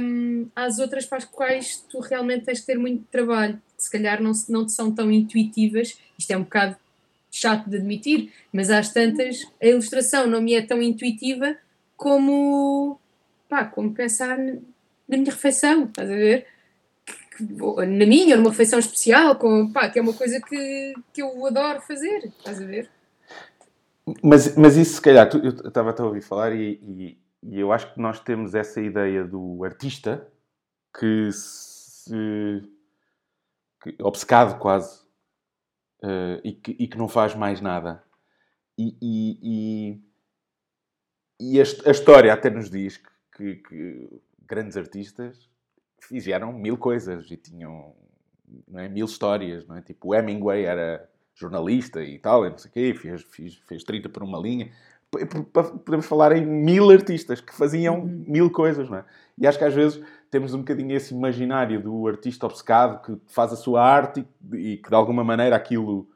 um, 0.00 0.48
às 0.54 0.78
outras 0.78 1.06
para 1.06 1.18
as 1.18 1.24
quais 1.24 1.84
tu 1.88 2.00
realmente 2.00 2.44
tens 2.44 2.60
de 2.60 2.66
ter 2.66 2.78
muito 2.78 3.04
trabalho, 3.10 3.60
se 3.76 3.90
calhar 3.90 4.22
não, 4.22 4.32
não 4.48 4.66
te 4.66 4.72
são 4.72 4.92
tão 4.92 5.10
intuitivas. 5.10 5.98
Isto 6.18 6.30
é 6.32 6.36
um 6.36 6.42
bocado 6.42 6.76
chato 7.30 7.70
de 7.70 7.76
admitir, 7.76 8.32
mas 8.52 8.70
às 8.70 8.92
tantas 8.92 9.44
a 9.62 9.66
ilustração 9.66 10.26
não 10.26 10.40
me 10.40 10.54
é 10.54 10.62
tão 10.62 10.82
intuitiva 10.82 11.56
como, 11.96 12.98
pá, 13.48 13.64
como 13.64 13.92
pensar 13.92 14.38
na 14.38 15.16
minha 15.16 15.30
refeição, 15.30 15.84
estás 15.84 16.10
a 16.10 16.14
ver? 16.14 16.46
Na 17.40 18.06
minha, 18.06 18.36
numa 18.36 18.50
refeição 18.50 18.78
especial, 18.78 19.36
com, 19.36 19.72
pá, 19.72 19.88
que 19.88 19.98
é 19.98 20.02
uma 20.02 20.14
coisa 20.14 20.40
que, 20.40 20.94
que 21.12 21.22
eu 21.22 21.46
adoro 21.46 21.80
fazer, 21.80 22.26
estás 22.26 22.60
a 22.60 22.66
ver? 22.66 22.90
Mas, 24.22 24.56
mas 24.56 24.76
isso, 24.76 24.94
se 24.94 25.02
calhar, 25.02 25.28
tu, 25.28 25.38
eu 25.38 25.68
estava 25.68 25.94
a 25.96 26.04
ouvir 26.04 26.22
falar 26.22 26.52
e, 26.52 26.80
e, 26.82 27.18
e, 27.42 27.60
eu 27.60 27.72
acho 27.72 27.92
que 27.92 28.00
nós 28.00 28.20
temos 28.20 28.54
essa 28.54 28.80
ideia 28.80 29.24
do 29.24 29.62
artista 29.64 30.26
que 30.98 31.30
se. 31.32 32.62
Que, 33.82 33.96
obcecado 34.02 34.58
quase 34.58 35.02
uh, 36.02 36.40
e, 36.44 36.52
que, 36.52 36.76
e 36.78 36.88
que 36.88 36.98
não 36.98 37.08
faz 37.08 37.34
mais 37.34 37.60
nada. 37.60 38.02
E, 38.76 38.96
e, 39.00 40.00
e, 41.38 41.60
a, 41.60 41.64
a, 41.86 41.90
história 41.90 42.32
até 42.32 42.50
nos 42.50 42.70
diz 42.70 42.96
que, 42.96 43.10
que, 43.36 43.56
que 43.56 44.22
grandes 44.40 44.76
artistas 44.76 45.49
fizeram 46.00 46.52
mil 46.52 46.76
coisas 46.76 47.30
e 47.30 47.36
tinham 47.36 47.94
é, 48.74 48.88
mil 48.88 49.06
histórias, 49.06 49.66
não 49.66 49.76
é? 49.76 49.82
Tipo, 49.82 50.08
o 50.08 50.14
Hemingway 50.14 50.64
era 50.64 51.08
jornalista 51.34 52.02
e 52.02 52.18
tal, 52.18 52.46
e 52.46 52.50
não 52.50 52.58
sei 52.58 52.70
o 52.70 52.72
quê, 52.72 52.94
fez, 52.94 53.22
fez, 53.22 53.54
fez 53.66 53.84
30 53.84 54.08
por 54.08 54.22
uma 54.22 54.38
linha. 54.38 54.70
Podemos 55.84 56.06
falar 56.06 56.32
em 56.36 56.46
mil 56.46 56.90
artistas 56.90 57.40
que 57.40 57.54
faziam 57.54 58.00
uhum. 58.00 58.24
mil 58.28 58.50
coisas, 58.50 58.88
não 58.88 58.98
é? 58.98 59.04
E 59.36 59.46
acho 59.46 59.58
que 59.58 59.64
às 59.64 59.74
vezes 59.74 60.00
temos 60.30 60.54
um 60.54 60.58
bocadinho 60.58 60.94
esse 60.94 61.12
imaginário 61.12 61.82
do 61.82 62.06
artista 62.06 62.46
obcecado 62.46 63.02
que 63.02 63.20
faz 63.26 63.52
a 63.52 63.56
sua 63.56 63.82
arte 63.82 64.24
e, 64.52 64.74
e 64.74 64.76
que 64.76 64.88
de 64.88 64.94
alguma 64.94 65.24
maneira 65.24 65.56
aquilo 65.56 66.08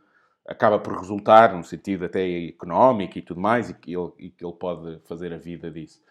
acaba 0.47 0.79
por 0.79 0.97
resultar, 0.99 1.55
num 1.55 1.63
sentido 1.63 2.05
até 2.05 2.47
económico 2.47 3.19
e 3.19 3.23
tudo 3.23 3.41
mais, 3.41 3.71
e 3.71 3.75
que 3.75 3.97
ele, 3.97 4.13
e 4.19 4.31
que 4.31 4.45
ele 4.45 4.53
pode 4.53 5.01
fazer 5.07 5.33
a 5.33 5.39
vida 5.39 5.71
disso. 5.71 6.03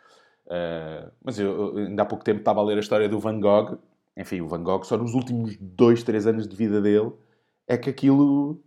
Uh, 0.46 1.12
mas 1.24 1.40
eu, 1.40 1.78
ainda 1.78 2.04
há 2.04 2.06
pouco 2.06 2.24
tempo 2.24 2.40
estava 2.40 2.60
a 2.60 2.64
ler 2.64 2.78
a 2.78 2.82
história 2.82 3.08
do 3.08 3.20
Van 3.20 3.40
Gogh. 3.40 3.78
Enfim, 4.16 4.42
o 4.42 4.48
Van 4.48 4.64
Gogh 4.64 4.84
só 4.84 4.98
nos 4.98 5.14
últimos 5.14 5.58
dois, 5.60 6.04
três 6.04 6.28
anos 6.28 6.48
de 6.48 6.56
vida 6.56 6.82
dele 6.82 7.12
é 7.68 7.78
que 7.78 7.90
aquilo 7.90 8.60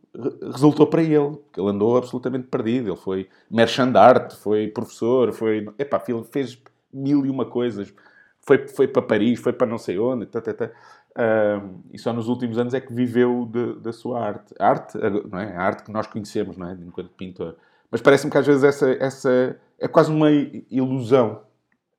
resultou 0.52 0.86
para 0.86 1.02
ele. 1.02 1.38
Que 1.52 1.60
ele 1.60 1.70
andou 1.70 1.96
absolutamente 1.96 2.48
perdido. 2.48 2.88
Ele 2.88 2.96
foi 2.96 3.28
merchant 3.50 3.94
art, 3.94 4.34
foi 4.34 4.68
professor, 4.68 5.32
foi... 5.32 5.68
Epá, 5.78 6.00
fez 6.00 6.60
mil 6.92 7.24
e 7.26 7.30
uma 7.30 7.44
coisas. 7.44 7.92
Foi, 8.40 8.66
foi 8.68 8.88
para 8.88 9.02
Paris, 9.02 9.40
foi 9.40 9.52
para 9.52 9.66
não 9.66 9.78
sei 9.78 9.98
onde. 9.98 10.26
Tá, 10.26 10.40
tá, 10.40 10.54
tá. 10.54 10.70
Uh, 11.16 11.80
e 11.92 11.98
só 11.98 12.12
nos 12.12 12.28
últimos 12.28 12.58
anos 12.58 12.74
é 12.74 12.80
que 12.80 12.92
viveu 12.92 13.48
da 13.80 13.92
sua 13.92 14.20
arte. 14.20 14.54
A 14.58 14.68
arte, 14.68 14.98
não 15.30 15.38
é? 15.38 15.56
A 15.56 15.62
arte 15.62 15.84
que 15.84 15.90
nós 15.90 16.06
conhecemos, 16.06 16.56
não 16.56 16.68
é? 16.68 16.72
Enquanto 16.72 17.10
pintor. 17.10 17.56
Mas 17.90 18.00
parece-me 18.00 18.30
que 18.30 18.38
às 18.38 18.46
vezes 18.46 18.64
essa, 18.64 18.90
essa 18.92 19.58
é 19.78 19.88
quase 19.88 20.10
uma 20.10 20.30
ilusão 20.70 21.40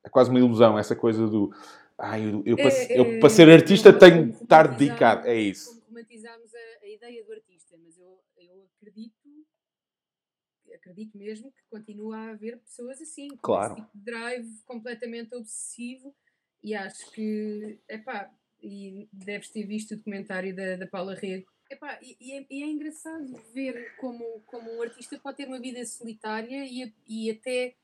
é 0.07 0.09
quase 0.09 0.29
uma 0.29 0.39
ilusão 0.39 0.77
essa 0.77 0.95
coisa 0.95 1.27
do 1.27 1.53
ah, 1.97 2.19
eu, 2.19 2.43
eu, 2.45 2.55
para, 2.55 2.69
é, 2.69 2.99
eu, 2.99 3.05
é, 3.05 3.19
para 3.19 3.29
ser 3.29 3.49
artista 3.49 3.91
tenho 3.91 4.31
que 4.31 4.43
estar 4.43 4.67
dedicado. 4.67 5.27
É 5.27 5.35
isso. 5.35 5.69
Como 5.69 5.81
romantizamos 5.87 6.53
a, 6.53 6.85
a, 6.85 6.87
ideia 6.87 7.23
do 7.25 7.33
artista, 7.33 7.75
mas 7.83 7.97
eu, 7.97 8.19
eu 8.37 8.69
acredito, 8.77 9.45
acredito 10.75 11.17
mesmo 11.17 11.51
que 11.51 11.63
continua 11.71 12.17
a 12.17 12.29
haver 12.31 12.59
pessoas 12.59 13.01
assim, 13.01 13.29
com 13.29 13.37
claro. 13.37 13.73
esse 13.73 13.81
tipo 13.81 13.97
de 13.97 14.03
drive 14.03 14.63
completamente 14.65 15.35
obsessivo 15.35 16.15
e 16.63 16.75
acho 16.75 17.11
que, 17.11 17.79
epá, 17.89 18.31
e 18.61 19.07
deves 19.11 19.49
ter 19.49 19.65
visto 19.65 19.91
o 19.93 19.97
documentário 19.97 20.55
da, 20.55 20.75
da 20.75 20.87
Paula 20.87 21.15
Rego. 21.15 21.47
Epá, 21.69 21.99
e, 22.01 22.15
e, 22.21 22.33
é, 22.33 22.45
e 22.49 22.63
é 22.63 22.67
engraçado 22.67 23.25
ver 23.53 23.95
como, 23.97 24.41
como 24.45 24.71
um 24.71 24.81
artista 24.83 25.19
pode 25.19 25.37
ter 25.37 25.47
uma 25.47 25.59
vida 25.59 25.83
solitária 25.83 26.63
e, 26.63 26.93
e 27.07 27.31
até 27.31 27.69
de 27.69 27.75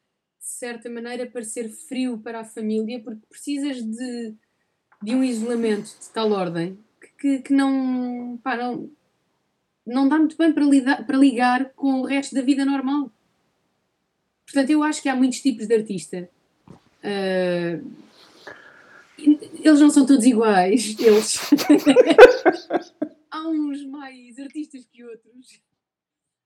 certa 0.43 0.89
maneira, 0.89 1.25
parecer 1.25 1.69
frio 1.69 2.17
para 2.17 2.41
a 2.41 2.45
família, 2.45 2.99
porque 2.99 3.25
precisas 3.29 3.81
de, 3.81 4.33
de 5.01 5.15
um 5.15 5.23
isolamento 5.23 5.97
de 5.99 6.09
tal 6.09 6.31
ordem 6.31 6.77
que, 7.17 7.39
que 7.39 7.53
não, 7.53 8.37
pá, 8.43 8.57
não, 8.57 8.91
não 9.85 10.09
dá 10.09 10.17
muito 10.17 10.35
bem 10.35 10.51
para, 10.51 10.65
lidar, 10.65 11.05
para 11.05 11.17
ligar 11.17 11.69
com 11.71 12.01
o 12.01 12.05
resto 12.05 12.35
da 12.35 12.41
vida 12.41 12.65
normal. 12.65 13.09
Portanto, 14.45 14.69
eu 14.69 14.83
acho 14.83 15.01
que 15.01 15.07
há 15.07 15.15
muitos 15.15 15.39
tipos 15.39 15.65
de 15.65 15.75
artista. 15.75 16.29
Uh, 16.99 18.03
eles 19.17 19.79
não 19.79 19.89
são 19.89 20.05
todos 20.05 20.25
iguais, 20.25 20.95
eles. 20.99 21.39
há 23.31 23.47
uns 23.47 23.85
mais 23.85 24.37
artistas 24.37 24.85
que 24.91 25.05
outros, 25.05 25.61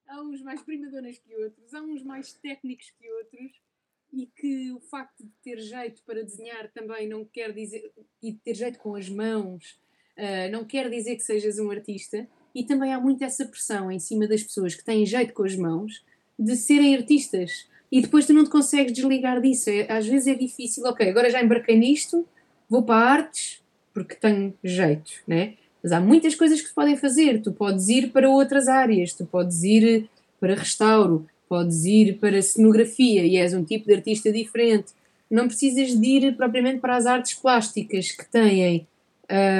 há 0.08 0.22
uns 0.22 0.42
mais 0.44 0.62
primadonas 0.62 1.18
que 1.18 1.36
outros, 1.36 1.74
há 1.74 1.82
uns 1.82 2.04
mais 2.04 2.34
técnicos 2.34 2.92
que 2.92 3.12
outros 3.12 3.67
e 4.14 4.28
que 4.28 4.72
o 4.72 4.80
facto 4.80 5.24
de 5.24 5.32
ter 5.44 5.60
jeito 5.60 6.02
para 6.06 6.24
desenhar 6.24 6.70
também 6.74 7.08
não 7.08 7.26
quer 7.26 7.54
dizer 7.54 7.92
e 8.22 8.32
de 8.32 8.38
ter 8.40 8.56
jeito 8.56 8.80
com 8.80 8.96
as 8.96 9.10
mãos 9.10 9.78
uh, 10.18 10.52
não 10.52 10.66
quer 10.66 10.90
dizer 10.90 11.16
que 11.16 11.24
sejas 11.24 11.60
um 11.60 11.70
artista. 11.70 12.28
E 12.56 12.64
também 12.64 12.94
há 12.94 13.00
muito 13.00 13.24
essa 13.24 13.46
pressão 13.46 13.92
em 13.92 14.00
cima 14.00 14.28
das 14.28 14.42
pessoas 14.42 14.74
que 14.74 14.84
têm 14.84 15.06
jeito 15.06 15.34
com 15.34 15.44
as 15.44 15.56
mãos 15.56 16.04
de 16.40 16.56
serem 16.56 16.96
artistas. 16.96 17.68
E 17.92 18.02
depois 18.02 18.26
tu 18.26 18.34
não 18.34 18.44
te 18.44 18.50
consegues 18.50 18.94
desligar 18.94 19.40
disso. 19.42 19.70
É, 19.70 19.92
às 19.92 20.08
vezes 20.08 20.28
é 20.28 20.36
difícil, 20.36 20.84
ok, 20.86 21.10
agora 21.10 21.30
já 21.30 21.42
embarquei 21.42 21.78
nisto 21.78 22.28
vou 22.70 22.84
para 22.84 22.96
artes 22.96 23.62
porque 23.94 24.16
tenho 24.16 24.54
jeito, 24.64 25.12
né? 25.26 25.56
mas 25.82 25.92
há 25.92 26.00
muitas 26.00 26.36
coisas 26.36 26.62
que 26.62 26.68
se 26.68 26.74
podem 26.74 26.98
fazer. 26.98 27.42
Tu 27.42 27.52
podes 27.52 27.88
ir 27.88 28.12
para 28.12 28.30
outras 28.30 28.68
áreas, 28.68 29.14
tu 29.14 29.26
podes 29.26 29.64
ir 29.64 30.10
para 30.40 30.54
restauro 30.54 31.26
podes 31.48 31.86
ir 31.86 32.18
para 32.20 32.42
cenografia 32.42 33.26
e 33.26 33.38
és 33.38 33.54
um 33.54 33.64
tipo 33.64 33.88
de 33.88 33.96
artista 33.96 34.32
diferente. 34.32 34.94
Não 35.30 35.48
precisas 35.48 36.00
de 36.00 36.08
ir 36.08 36.36
propriamente 36.36 36.80
para 36.80 36.96
as 36.96 37.06
artes 37.06 37.34
plásticas 37.34 38.12
que 38.12 38.26
têm, 38.26 38.88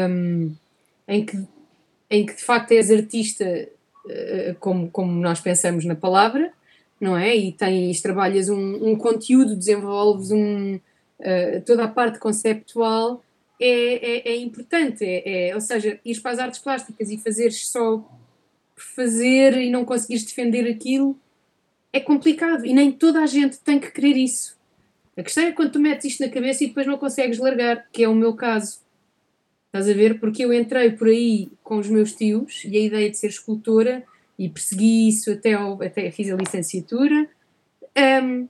um, 0.10 0.54
em, 1.08 1.26
que, 1.26 1.38
em 2.10 2.26
que 2.26 2.36
de 2.36 2.44
facto 2.44 2.72
és 2.72 2.90
artista 2.90 3.68
uh, 4.06 4.56
como, 4.60 4.90
como 4.90 5.12
nós 5.12 5.42
pensamos 5.42 5.86
na 5.86 5.96
palavra, 5.96 6.52
não 7.00 7.18
é? 7.18 7.36
E 7.36 7.52
tens, 7.52 8.02
trabalhas 8.02 8.50
um, 8.50 8.92
um 8.92 8.96
conteúdo, 8.96 9.56
desenvolves 9.56 10.32
um, 10.32 10.76
uh, 10.76 11.62
toda 11.66 11.84
a 11.84 11.88
parte 11.88 12.20
conceptual. 12.20 13.24
É, 13.60 14.30
é, 14.30 14.34
é 14.34 14.36
importante, 14.38 15.04
é, 15.04 15.50
é, 15.50 15.56
ou 15.56 15.62
seja, 15.62 16.00
ir 16.06 16.22
para 16.22 16.32
as 16.32 16.40
artes 16.40 16.60
plásticas 16.60 17.10
e 17.10 17.18
fazeres 17.18 17.68
só 17.68 17.98
por 17.98 18.84
fazer 18.96 19.58
e 19.58 19.72
não 19.72 19.84
conseguires 19.84 20.24
defender 20.24 20.70
aquilo, 20.70 21.18
é 21.98 22.00
complicado 22.00 22.66
e 22.66 22.74
nem 22.74 22.92
toda 22.92 23.22
a 23.22 23.26
gente 23.26 23.60
tem 23.60 23.80
que 23.80 23.92
querer 23.92 24.16
isso. 24.16 24.58
A 25.16 25.24
questão 25.24 25.44
é 25.44 25.52
quando 25.52 25.72
tu 25.72 25.80
metes 25.80 26.06
isto 26.06 26.24
na 26.24 26.30
cabeça 26.32 26.64
e 26.64 26.68
depois 26.68 26.86
não 26.86 26.98
consegues 26.98 27.40
largar, 27.40 27.88
que 27.92 28.04
é 28.04 28.08
o 28.08 28.16
meu 28.16 28.36
caso. 28.36 28.80
Estás 29.66 29.90
a 29.90 29.94
ver? 29.94 30.20
Porque 30.20 30.46
eu 30.46 30.54
entrei 30.54 30.92
por 30.92 31.08
aí 31.08 31.50
com 31.64 31.78
os 31.78 31.90
meus 31.90 32.14
tios 32.14 32.64
e 32.64 32.78
a 32.78 32.82
ideia 32.82 33.10
de 33.10 33.18
ser 33.18 33.28
escultora 33.28 34.04
e 34.38 34.48
persegui 34.48 35.10
isso 35.10 35.32
até, 35.32 35.54
ao, 35.54 35.82
até 35.82 36.12
fiz 36.12 36.32
a 36.32 36.36
licenciatura. 36.36 37.28
Um, 38.24 38.48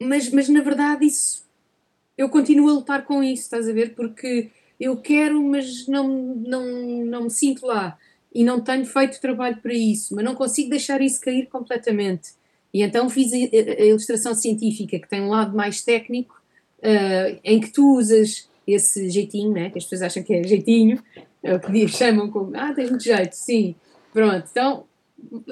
mas, 0.00 0.30
mas 0.30 0.48
na 0.48 0.62
verdade 0.62 1.06
isso 1.06 1.44
eu 2.16 2.28
continuo 2.28 2.68
a 2.68 2.74
lutar 2.74 3.04
com 3.04 3.22
isso, 3.24 3.42
estás 3.42 3.68
a 3.68 3.72
ver? 3.72 3.94
Porque 3.94 4.50
eu 4.78 4.96
quero, 4.96 5.42
mas 5.42 5.86
não, 5.88 6.06
não, 6.08 6.64
não 7.04 7.22
me 7.24 7.30
sinto 7.30 7.66
lá 7.66 7.98
e 8.32 8.44
não 8.44 8.60
tenho 8.60 8.84
feito 8.86 9.20
trabalho 9.20 9.56
para 9.56 9.74
isso, 9.74 10.14
mas 10.14 10.24
não 10.24 10.34
consigo 10.34 10.70
deixar 10.70 11.00
isso 11.00 11.20
cair 11.20 11.46
completamente. 11.46 12.30
E 12.72 12.82
então 12.82 13.08
fiz 13.10 13.32
a, 13.32 13.36
ilustração 13.84 14.34
científica, 14.34 14.98
que 14.98 15.08
tem 15.08 15.20
um 15.20 15.28
lado 15.28 15.56
mais 15.56 15.82
técnico, 15.82 16.40
uh, 16.78 17.38
em 17.42 17.60
que 17.60 17.70
tu 17.70 17.96
usas 17.96 18.48
esse 18.66 19.10
jeitinho, 19.10 19.52
né, 19.52 19.70
que 19.70 19.78
as 19.78 19.84
pessoas 19.84 20.02
acham 20.02 20.22
que 20.22 20.32
é 20.32 20.44
jeitinho, 20.44 21.02
é 21.42 21.54
o 21.54 21.60
que 21.60 21.88
chamam 21.88 22.30
como, 22.30 22.56
ah, 22.56 22.72
tens 22.72 22.90
muito 22.90 23.02
jeito, 23.02 23.32
sim, 23.32 23.74
pronto. 24.12 24.46
Então 24.50 24.84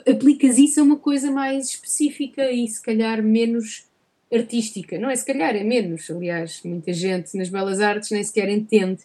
aplicas 0.07 0.57
isso 0.59 0.81
a 0.81 0.83
uma 0.83 0.97
coisa 0.97 1.31
mais 1.31 1.71
específica 1.71 2.51
e 2.51 2.67
se 2.69 2.81
calhar 2.81 3.23
menos 3.23 3.87
artística. 4.33 4.99
Não 4.99 5.11
é 5.11 5.17
se 5.17 5.25
calhar, 5.25 5.55
é 5.57 5.65
menos. 5.65 6.11
Aliás, 6.11 6.61
muita 6.65 6.93
gente 6.93 7.37
nas 7.37 7.49
belas 7.49 7.81
artes 7.81 8.11
nem 8.11 8.23
sequer 8.23 8.49
entende 8.49 9.01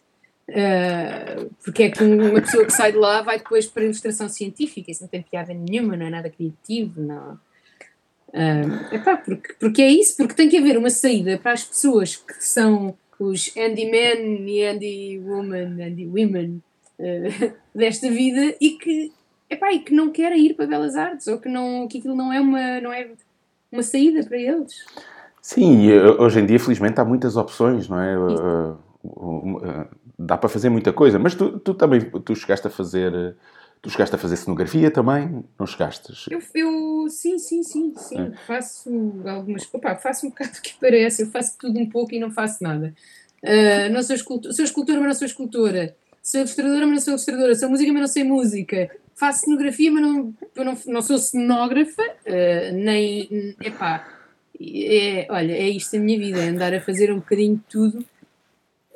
Uh, 0.50 1.50
porque 1.64 1.84
é 1.84 1.90
que 1.90 2.04
uma 2.04 2.42
pessoa 2.42 2.66
que 2.66 2.74
sai 2.74 2.92
de 2.92 2.98
lá 2.98 3.22
vai 3.22 3.38
depois 3.38 3.66
para 3.66 3.84
a 3.84 3.86
ilustração 3.86 4.28
científica, 4.28 4.92
isso 4.92 5.02
não 5.02 5.08
tem 5.08 5.22
piada 5.22 5.54
nenhuma, 5.54 5.96
não 5.96 6.06
é 6.06 6.10
nada 6.10 6.30
criativo, 6.30 7.02
não. 7.02 7.40
Uh, 8.30 8.94
epá, 8.94 9.16
porque, 9.16 9.54
porque 9.60 9.82
é 9.82 9.90
isso, 9.90 10.18
porque 10.18 10.34
tem 10.34 10.50
que 10.50 10.58
haver 10.58 10.78
uma 10.78 10.90
saída 10.90 11.38
para 11.38 11.54
as 11.54 11.64
pessoas 11.64 12.16
que 12.16 12.44
são 12.44 12.96
os 13.20 13.56
Andy 13.56 13.86
Men 13.90 14.50
e 14.50 14.66
Andy 14.66 15.22
Woman, 15.24 15.82
Andy 15.82 16.08
Women 16.08 16.62
uh, 17.00 17.54
desta 17.74 18.10
vida 18.10 18.56
e 18.60 18.72
que, 18.72 19.14
epá, 19.50 19.72
e 19.72 19.80
que 19.80 19.94
não 19.94 20.12
querem 20.12 20.48
ir 20.48 20.56
para 20.56 20.68
Belas 20.68 20.96
Artes 20.96 21.28
ou 21.28 21.38
que, 21.38 21.48
não, 21.48 21.88
que 21.88 22.00
aquilo 22.00 22.16
não 22.16 22.34
é, 22.34 22.42
uma, 22.42 22.82
não 22.82 22.92
é 22.92 23.08
uma 23.72 23.84
saída 23.84 24.24
para 24.26 24.38
eles. 24.38 24.74
Sim, 25.42 25.92
hoje 25.92 26.40
em 26.40 26.46
dia, 26.46 26.60
felizmente, 26.60 27.00
há 27.00 27.06
muitas 27.06 27.36
opções, 27.36 27.88
não 27.88 28.00
é? 28.00 28.16
Dá 30.26 30.38
para 30.38 30.50
fazer 30.50 30.70
muita 30.70 30.94
coisa, 30.94 31.20
mas 31.20 31.36
tu, 31.36 31.60
tu 31.60 31.74
também 31.74 32.02
tu 32.02 32.36
chegaste 32.36 32.68
a 32.68 32.70
fazer 32.70 33.36
tu 33.84 33.90
chegaste 33.90 34.16
a 34.16 34.18
fazer 34.18 34.38
cenografia 34.38 34.90
também, 34.90 35.44
não 35.60 35.68
chegaste? 35.68 36.14
Eu, 36.32 36.42
eu 36.56 37.10
sim, 37.10 37.38
sim, 37.38 37.62
sim, 37.64 37.94
sim, 37.98 38.18
é. 38.18 38.32
faço 38.48 38.90
algumas, 39.26 39.68
opa, 39.74 39.96
faço 39.98 40.26
um 40.26 40.30
bocado 40.32 40.52
o 40.58 40.62
que 40.62 40.74
parece, 40.80 41.24
eu 41.24 41.28
faço 41.28 41.58
tudo 41.60 41.78
um 41.78 41.90
pouco 41.90 42.16
e 42.16 42.20
não 42.20 42.32
faço 42.32 42.64
nada. 42.64 42.96
Uh, 43.44 43.92
não 43.92 44.02
sou 44.02 44.16
escultora, 44.16 44.54
sou 44.54 44.64
escultora, 44.64 45.00
mas 45.00 45.08
não 45.08 45.16
sou 45.16 45.26
escultora. 45.26 45.96
Sou 46.22 46.40
ilustradora, 46.40 46.88
mas 46.88 46.96
não 46.96 47.02
sou 47.02 47.12
ilustradora. 47.12 47.56
Sou 47.56 47.70
música, 47.70 47.92
mas 47.92 48.02
não 48.02 48.08
sei 48.08 48.24
música. 48.24 48.90
Faço 49.14 49.42
cenografia, 49.42 49.92
mas 49.92 50.02
não, 50.02 50.34
não, 50.56 50.78
não 50.88 51.02
sou 51.02 51.18
cenógrafa, 51.18 52.02
uh, 52.02 52.74
nem, 52.74 53.54
epá, 53.60 54.08
é, 54.62 55.28
olha, 55.30 55.52
é 55.52 55.68
isto 55.68 55.98
a 55.98 56.00
minha 56.00 56.18
vida, 56.18 56.40
é 56.40 56.48
andar 56.48 56.74
a 56.74 56.80
fazer 56.80 57.12
um 57.12 57.18
bocadinho 57.18 57.58
de 57.58 57.64
tudo 57.64 58.06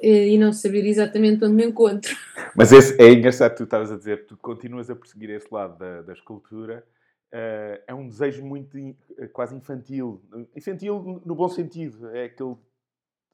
e 0.01 0.37
não 0.37 0.53
saber 0.53 0.85
exatamente 0.85 1.43
onde 1.43 1.53
me 1.53 1.65
encontro. 1.65 2.15
Mas 2.55 2.71
esse, 2.71 2.99
é 3.01 3.11
engraçado 3.11 3.55
tu 3.55 3.63
estavas 3.63 3.91
a 3.91 3.97
dizer, 3.97 4.25
tu 4.25 4.37
continuas 4.37 4.89
a 4.89 4.95
perseguir 4.95 5.29
esse 5.31 5.47
lado 5.51 5.77
da, 5.77 6.01
da 6.01 6.13
escultura. 6.13 6.85
Uh, 7.33 7.83
é 7.87 7.93
um 7.93 8.07
desejo 8.07 8.45
muito 8.45 8.77
uh, 8.77 9.29
quase 9.33 9.55
infantil. 9.55 10.21
Infantil 10.55 11.21
no 11.25 11.35
bom 11.35 11.49
sentido. 11.49 12.09
É 12.15 12.25
aquele. 12.25 12.55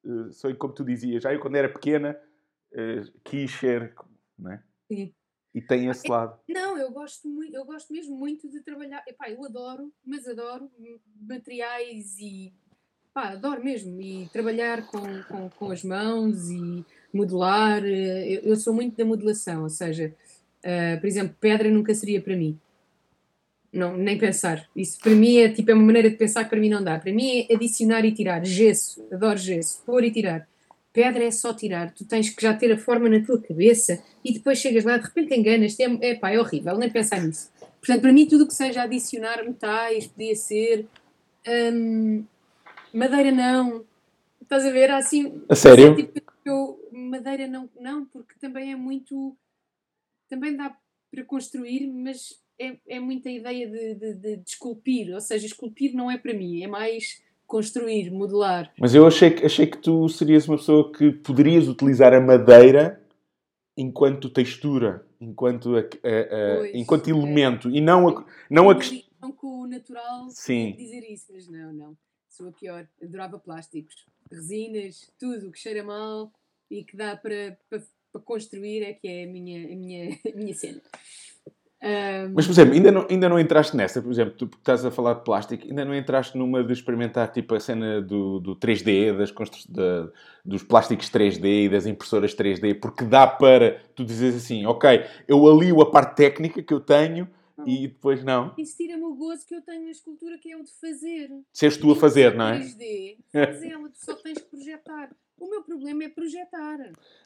Uh, 0.04 0.32
sou 0.32 0.54
como 0.56 0.74
tu 0.74 0.84
dizias, 0.84 1.24
já 1.24 1.34
eu 1.34 1.40
quando 1.40 1.56
era 1.56 1.70
pequena 1.70 2.20
quis 3.24 3.52
ser. 3.52 3.94
Não 4.38 4.52
é? 4.52 4.64
Sim. 4.92 5.14
E 5.54 5.62
tem 5.62 5.88
esse 5.88 6.10
lado. 6.10 6.40
Não, 6.50 6.76
eu 6.76 6.92
gosto, 6.92 7.30
muito, 7.30 7.56
eu 7.56 7.64
gosto 7.64 7.94
mesmo 7.94 8.18
muito 8.18 8.50
de 8.50 8.62
trabalhar. 8.62 9.04
Epá, 9.08 9.30
eu 9.30 9.46
adoro, 9.46 9.94
mas 10.04 10.28
adoro 10.28 10.72
materiais 11.16 12.18
e 12.18 12.52
pá, 13.14 13.30
adoro 13.30 13.64
mesmo. 13.64 14.02
E 14.02 14.28
trabalhar 14.34 14.88
com, 14.88 15.02
com, 15.24 15.50
com 15.50 15.72
as 15.72 15.84
mãos 15.84 16.50
e 16.50 16.84
modelar. 17.14 17.86
Eh, 17.86 18.34
eu, 18.34 18.42
eu, 18.42 18.56
sou 18.56 18.74
muito 18.74 18.98
da 18.98 19.06
modelação, 19.06 19.64
ou 19.64 19.70
seja, 19.70 20.14
uh, 20.66 21.00
por 21.00 21.08
exemplo, 21.08 21.36
pedra 21.40 21.70
nunca 21.70 21.94
seria 21.94 22.22
para 22.22 22.36
mim. 22.36 22.60
Não, 23.72 23.98
nem 23.98 24.18
pensar. 24.18 24.68
Isso 24.76 25.00
para 25.00 25.14
mim 25.14 25.38
é 25.38 25.50
tipo 25.50 25.72
é 25.72 25.74
uma 25.74 25.84
maneira 25.84 26.10
de 26.10 26.16
pensar 26.16 26.44
que 26.44 26.50
para 26.52 26.60
mim 26.60 26.70
não 26.70 26.84
dá. 26.84 27.00
Para 27.00 27.12
mim 27.12 27.48
é 27.50 27.56
adicionar 27.56 28.06
e 28.06 28.12
tirar. 28.12 28.46
Gesso, 28.46 29.04
adoro 29.12 29.38
gesso. 29.38 29.82
Pôr 29.84 30.04
e 30.04 30.12
tirar. 30.12 30.48
Pedra 30.92 31.24
é 31.24 31.32
só 31.32 31.54
tirar. 31.54 31.92
Tu 31.92 32.06
tens 32.06 32.30
que 32.30 32.40
já 32.40 32.54
ter 32.54 32.72
a 32.72 32.78
forma 32.78 33.10
na 33.10 33.26
tua 33.26 33.42
cabeça 33.42 34.00
e 34.24 34.32
depois 34.32 34.60
chegas 34.60 34.84
lá, 34.84 34.98
de 34.98 35.06
repente 35.06 35.34
enganas. 35.34 35.76
É, 35.80 35.86
é 36.02 36.16
pá, 36.16 36.32
é 36.32 36.40
horrível, 36.40 36.78
nem 36.78 36.90
pensar 36.90 37.20
nisso. 37.20 37.50
Portanto, 37.80 38.02
para 38.02 38.14
mim, 38.14 38.28
tudo 38.28 38.46
que 38.46 38.54
seja 38.54 38.84
adicionar 38.84 39.44
metais, 39.44 40.06
podia 40.06 40.36
ser. 40.36 40.86
Hum, 41.48 42.24
Madeira 42.94 43.32
não. 43.32 43.84
Estás 44.42 44.66
a 44.66 44.72
ver? 44.72 44.92
Assim, 44.92 45.42
a 45.50 45.56
sério? 45.56 45.96
Tipo, 45.96 46.32
eu, 46.46 46.80
madeira 46.92 47.48
não, 47.48 47.70
não, 47.80 48.06
porque 48.06 48.36
também 48.40 48.72
é 48.72 48.76
muito. 48.76 49.36
Também 50.30 50.56
dá 50.56 50.76
para 51.12 51.24
construir, 51.24 51.88
mas 51.92 52.40
é, 52.60 52.78
é 52.88 53.00
muita 53.00 53.30
ideia 53.30 53.68
de, 53.68 53.96
de, 53.96 54.14
de, 54.14 54.38
de, 54.38 54.50
esculpir. 54.50 55.14
Ou 55.14 55.22
seja, 55.22 55.46
esculpir 55.46 55.94
não 55.94 56.10
é 56.10 56.18
para 56.18 56.34
mim, 56.34 56.62
é 56.62 56.68
mais 56.68 57.22
construir, 57.48 58.12
modelar. 58.12 58.72
Mas 58.80 58.94
eu 58.94 59.06
achei, 59.06 59.30
achei 59.44 59.68
que 59.68 59.78
tu 59.78 60.08
serias 60.10 60.48
uma 60.48 60.58
pessoa 60.58 60.92
que 60.92 61.12
poderias 61.12 61.68
utilizar 61.68 62.14
a 62.14 62.22
madeira 62.22 63.02
enquanto 63.76 64.30
textura, 64.30 65.06
enquanto, 65.20 65.76
a, 65.76 65.80
a, 65.80 65.82
a, 65.82 66.58
pois, 66.58 66.76
enquanto 66.76 67.10
elemento, 67.10 67.70
é. 67.70 67.72
e 67.72 67.82
não 67.82 68.08
a, 68.08 68.26
não 68.50 68.70
a 68.70 68.76
questão. 68.76 69.02
Com 69.38 69.62
o 69.62 69.68
natural 69.68 70.28
Sim. 70.30 70.76
dizer 70.78 71.10
isso, 71.10 71.28
mas 71.32 71.48
não, 71.48 71.72
não. 71.72 71.98
Sou 72.34 72.50
a 72.50 72.52
pior. 72.52 72.88
Adorava 73.02 73.38
plásticos, 73.38 74.08
resinas, 74.32 75.08
tudo 75.20 75.52
que 75.52 75.60
cheira 75.60 75.84
mal 75.84 76.32
e 76.70 76.84
que 76.84 76.98
dá 76.98 77.16
para, 77.16 77.56
para, 77.70 77.80
para 78.12 78.22
construir 78.22 78.82
é 78.82 78.92
que 78.92 79.08
é 79.08 79.26
a 79.26 79.28
minha, 79.28 79.64
a 79.72 79.76
minha, 79.76 80.18
a 80.34 80.36
minha 80.36 80.54
cena. 80.56 80.82
Um... 81.80 82.34
Mas, 82.34 82.48
por 82.48 82.54
exemplo, 82.54 82.74
ainda 82.74 82.92
não, 82.92 83.08
ainda 83.08 83.30
não 83.30 83.38
entraste 83.38 83.78
nessa, 83.78 84.02
por 84.02 84.12
exemplo, 84.12 84.34
tu 84.34 84.50
estás 84.58 84.84
a 84.84 84.90
falar 84.90 85.14
de 85.14 85.24
plástico, 85.24 85.64
ainda 85.68 85.86
não 85.86 85.94
entraste 85.94 86.36
numa 86.36 86.64
de 86.64 86.74
experimentar 86.74 87.32
tipo 87.32 87.54
a 87.54 87.60
cena 87.60 88.02
do, 88.02 88.40
do 88.40 88.56
3D, 88.56 89.16
das 89.16 89.30
de, 89.30 90.12
dos 90.44 90.64
plásticos 90.64 91.12
3D 91.12 91.66
e 91.66 91.70
das 91.70 91.86
impressoras 91.86 92.34
3D, 92.34 92.80
porque 92.80 93.04
dá 93.04 93.28
para 93.28 93.80
tu 93.94 94.04
dizes 94.04 94.36
assim, 94.38 94.66
ok, 94.66 95.06
eu 95.28 95.48
alio 95.48 95.82
a 95.82 95.92
parte 95.92 96.16
técnica 96.16 96.64
que 96.64 96.74
eu 96.74 96.80
tenho. 96.80 97.28
E 97.66 97.88
depois 97.88 98.24
não. 98.24 98.54
Isso 98.58 98.78
tira-me 98.78 99.04
o 99.04 99.16
gozo 99.16 99.46
que 99.46 99.56
eu 99.56 99.62
tenho 99.62 99.86
na 99.86 99.92
escultura, 99.92 100.38
que 100.38 100.52
é 100.52 100.58
o 100.58 100.64
de 100.64 100.72
fazer. 100.72 101.30
Seres 101.52 101.78
tu 101.78 101.92
a 101.92 101.96
fazer, 101.96 102.36
não 102.36 102.48
é? 102.48 102.60
3D, 102.60 103.18
fazê-la, 103.32 103.90
tu 103.90 103.98
só 104.04 104.16
tens 104.16 104.40
que 104.40 104.50
projetar. 104.50 105.16
O 105.38 105.50
meu 105.50 105.64
problema 105.64 106.04
é 106.04 106.10
projetar. 106.10 106.80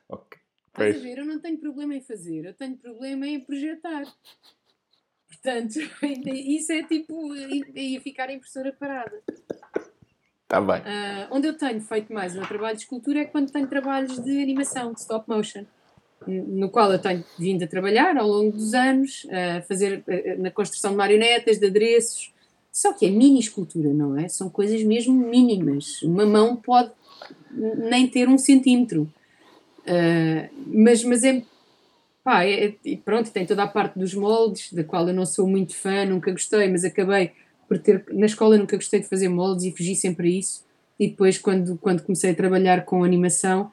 Ok. 0.09 0.39
Estás 0.67 0.95
a 0.95 0.99
ver? 0.99 1.17
Eu 1.17 1.25
não 1.25 1.39
tenho 1.39 1.57
problema 1.57 1.95
em 1.95 2.01
fazer, 2.01 2.45
eu 2.45 2.53
tenho 2.53 2.77
problema 2.77 3.27
em 3.27 3.39
projetar. 3.39 4.03
Portanto, 5.27 5.79
isso 6.33 6.71
é 6.71 6.83
tipo. 6.83 7.35
ia 7.35 8.01
ficar 8.01 8.29
a 8.29 8.33
impressora 8.33 8.71
parada. 8.73 9.23
Está 10.43 10.61
bem. 10.61 10.79
Uh, 10.79 11.27
onde 11.31 11.47
eu 11.47 11.57
tenho 11.57 11.81
feito 11.81 12.13
mais 12.13 12.33
o 12.33 12.39
meu 12.39 12.47
trabalho 12.47 12.77
de 12.77 12.83
escultura 12.83 13.19
é 13.19 13.25
quando 13.25 13.51
tenho 13.51 13.67
trabalhos 13.67 14.17
de 14.23 14.41
animação, 14.41 14.93
de 14.93 15.01
stop 15.01 15.27
motion, 15.27 15.65
no 16.25 16.69
qual 16.69 16.91
eu 16.91 16.99
tenho 16.99 17.23
vindo 17.37 17.63
a 17.63 17.67
trabalhar 17.67 18.17
ao 18.17 18.27
longo 18.27 18.51
dos 18.51 18.73
anos, 18.73 19.27
a 19.29 19.61
fazer 19.61 20.03
na 20.39 20.49
construção 20.51 20.91
de 20.91 20.97
marionetas, 20.97 21.59
de 21.59 21.67
adereços. 21.67 22.33
Só 22.71 22.93
que 22.93 23.05
é 23.05 23.09
mini 23.09 23.39
escultura, 23.39 23.93
não 23.93 24.17
é? 24.17 24.27
São 24.27 24.49
coisas 24.49 24.83
mesmo 24.83 25.13
mínimas. 25.13 26.01
Uma 26.03 26.25
mão 26.25 26.55
pode 26.55 26.91
nem 27.51 28.07
ter 28.07 28.27
um 28.29 28.37
centímetro. 28.37 29.11
Uh, 29.81 30.49
mas, 30.67 31.03
mas 31.03 31.23
é, 31.23 31.41
pá, 32.23 32.43
é, 32.43 32.75
é, 32.85 32.97
pronto, 33.03 33.31
tem 33.31 33.45
toda 33.45 33.63
a 33.63 33.67
parte 33.67 33.97
dos 33.97 34.13
moldes, 34.13 34.73
da 34.73 34.83
qual 34.83 35.07
eu 35.07 35.13
não 35.13 35.25
sou 35.25 35.47
muito 35.47 35.73
fã, 35.73 36.05
nunca 36.05 36.29
gostei, 36.29 36.69
mas 36.69 36.83
acabei 36.83 37.31
por 37.67 37.79
ter, 37.79 38.05
na 38.11 38.25
escola 38.25 38.57
nunca 38.57 38.75
gostei 38.75 38.99
de 38.99 39.07
fazer 39.07 39.29
moldes 39.29 39.65
e 39.65 39.71
fugi 39.71 39.95
sempre 39.95 40.27
a 40.27 40.31
isso, 40.31 40.65
e 40.99 41.07
depois 41.07 41.37
quando, 41.37 41.77
quando 41.77 42.03
comecei 42.03 42.31
a 42.31 42.35
trabalhar 42.35 42.83
com 42.83 43.03
animação, 43.03 43.71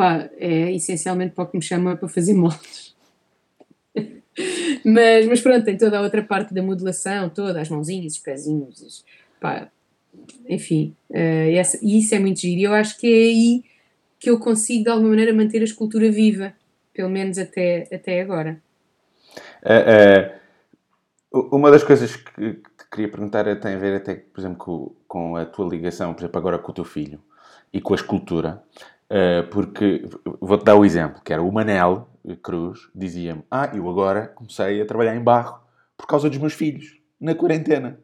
pá, 0.00 0.30
é 0.38 0.72
essencialmente 0.72 1.34
para 1.34 1.44
o 1.44 1.46
que 1.46 1.58
me 1.58 1.62
chama 1.62 1.94
para 1.94 2.08
fazer 2.08 2.32
moldes. 2.32 2.96
mas, 4.82 5.26
mas 5.26 5.42
pronto, 5.42 5.62
tem 5.62 5.76
toda 5.76 5.98
a 5.98 6.00
outra 6.00 6.22
parte 6.22 6.54
da 6.54 6.62
modelação, 6.62 7.28
toda, 7.28 7.60
as 7.60 7.68
mãozinhas, 7.68 8.14
os 8.14 8.18
pezinhos, 8.18 9.04
pá, 9.38 9.68
enfim, 10.48 10.96
uh, 11.10 11.54
essa, 11.54 11.78
e 11.82 11.98
isso 11.98 12.14
é 12.14 12.18
muito 12.18 12.40
giro, 12.40 12.60
e 12.60 12.64
eu 12.64 12.72
acho 12.72 12.98
que 12.98 13.06
é 13.06 13.10
aí 13.10 13.64
que 14.18 14.30
eu 14.30 14.40
consigo 14.40 14.84
de 14.84 14.88
alguma 14.88 15.10
maneira 15.10 15.34
manter 15.34 15.60
a 15.60 15.64
escultura 15.64 16.10
viva, 16.10 16.54
pelo 16.94 17.10
menos 17.10 17.36
até, 17.36 17.86
até 17.92 18.22
agora. 18.22 18.58
Uh, 19.62 21.36
uh, 21.36 21.56
uma 21.58 21.70
das 21.70 21.84
coisas 21.84 22.16
que, 22.16 22.54
te 22.54 22.88
queria 22.90 23.10
perguntar 23.10 23.44
tem 23.60 23.74
a 23.74 23.78
ver 23.78 23.96
até, 23.96 24.14
por 24.14 24.40
exemplo, 24.40 24.56
com, 24.56 24.94
com, 25.06 25.36
a 25.36 25.44
tua 25.44 25.68
ligação, 25.68 26.14
por 26.14 26.22
exemplo, 26.22 26.38
agora 26.38 26.58
com 26.58 26.72
o 26.72 26.74
teu 26.74 26.84
filho 26.84 27.20
e 27.70 27.82
com 27.82 27.92
a 27.92 27.96
escultura, 27.96 28.62
porque 29.50 30.08
vou-te 30.40 30.64
dar 30.64 30.76
o 30.76 30.84
exemplo, 30.84 31.20
que 31.22 31.32
era 31.32 31.42
o 31.42 31.50
Manel 31.50 32.08
Cruz, 32.42 32.88
dizia-me, 32.94 33.42
ah, 33.50 33.70
eu 33.74 33.88
agora 33.88 34.28
comecei 34.28 34.80
a 34.80 34.86
trabalhar 34.86 35.16
em 35.16 35.22
barro 35.22 35.60
por 35.96 36.06
causa 36.06 36.28
dos 36.28 36.38
meus 36.38 36.52
filhos, 36.52 37.00
na 37.18 37.34
quarentena. 37.34 38.00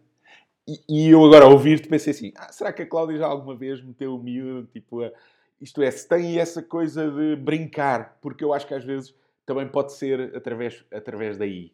E, 0.67 0.81
e 0.89 1.09
eu 1.11 1.25
agora, 1.25 1.45
ao 1.45 1.53
ouvir-te, 1.53 1.89
pensei 1.89 2.13
assim, 2.13 2.33
ah, 2.37 2.53
será 2.53 2.73
que 2.73 2.83
a 2.83 2.87
Cláudia 2.87 3.19
já 3.19 3.27
alguma 3.27 3.55
vez 3.55 3.81
meteu 3.81 4.17
o 4.17 4.23
miúdo, 4.23 4.67
tipo, 4.73 5.03
a 5.03 5.13
isto 5.61 5.83
é, 5.83 5.91
se 5.91 6.07
tem 6.07 6.39
essa 6.39 6.63
coisa 6.63 7.11
de 7.11 7.37
brincar, 7.37 8.19
porque 8.21 8.45
eu 8.45 8.53
acho 8.53 8.67
que 8.67 8.75
às 8.75 8.85
vezes 8.85 9.15
também 9.45 9.69
pode 9.69 9.93
ser 9.93 10.37
através, 10.37 10.85
através 10.93 11.39
daí. 11.39 11.73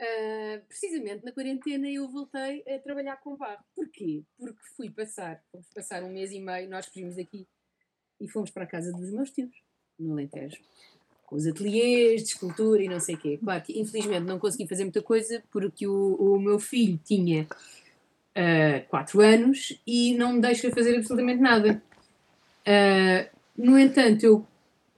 Uh, 0.00 0.60
precisamente 0.68 1.24
na 1.24 1.32
quarentena 1.32 1.88
eu 1.88 2.06
voltei 2.08 2.62
a 2.68 2.78
trabalhar 2.78 3.16
com 3.18 3.36
barro. 3.36 3.64
Porquê? 3.74 4.22
Porque 4.38 4.60
fui 4.76 4.90
passar, 4.90 5.42
fomos 5.50 5.68
passar 5.74 6.02
um 6.02 6.12
mês 6.12 6.32
e 6.32 6.40
meio, 6.40 6.68
nós 6.68 6.86
fugimos 6.86 7.16
daqui 7.16 7.46
e 8.20 8.28
fomos 8.28 8.50
para 8.50 8.64
a 8.64 8.66
casa 8.66 8.92
dos 8.92 9.10
meus 9.10 9.30
tios, 9.30 9.50
no 9.98 10.12
Alentejo, 10.12 10.58
com 11.26 11.36
os 11.36 11.46
ateliês 11.46 12.22
de 12.22 12.28
escultura 12.30 12.82
e 12.82 12.88
não 12.88 13.00
sei 13.00 13.14
o 13.14 13.18
quê. 13.18 13.38
Claro 13.42 13.62
que 13.62 13.78
infelizmente 13.78 14.24
não 14.24 14.38
consegui 14.38 14.66
fazer 14.66 14.84
muita 14.84 15.02
coisa 15.02 15.42
porque 15.50 15.86
o, 15.86 16.14
o 16.14 16.40
meu 16.40 16.58
filho 16.58 16.98
tinha 17.04 17.46
4 18.88 19.18
uh, 19.18 19.22
ah, 19.22 19.26
anos 19.26 19.80
e 19.86 20.14
não 20.14 20.34
me 20.34 20.40
deixa 20.40 20.70
fazer 20.70 20.96
absolutamente 20.96 21.40
nada. 21.40 21.82
Uh, 22.66 23.36
no 23.56 23.78
entanto, 23.78 24.24
eu 24.24 24.46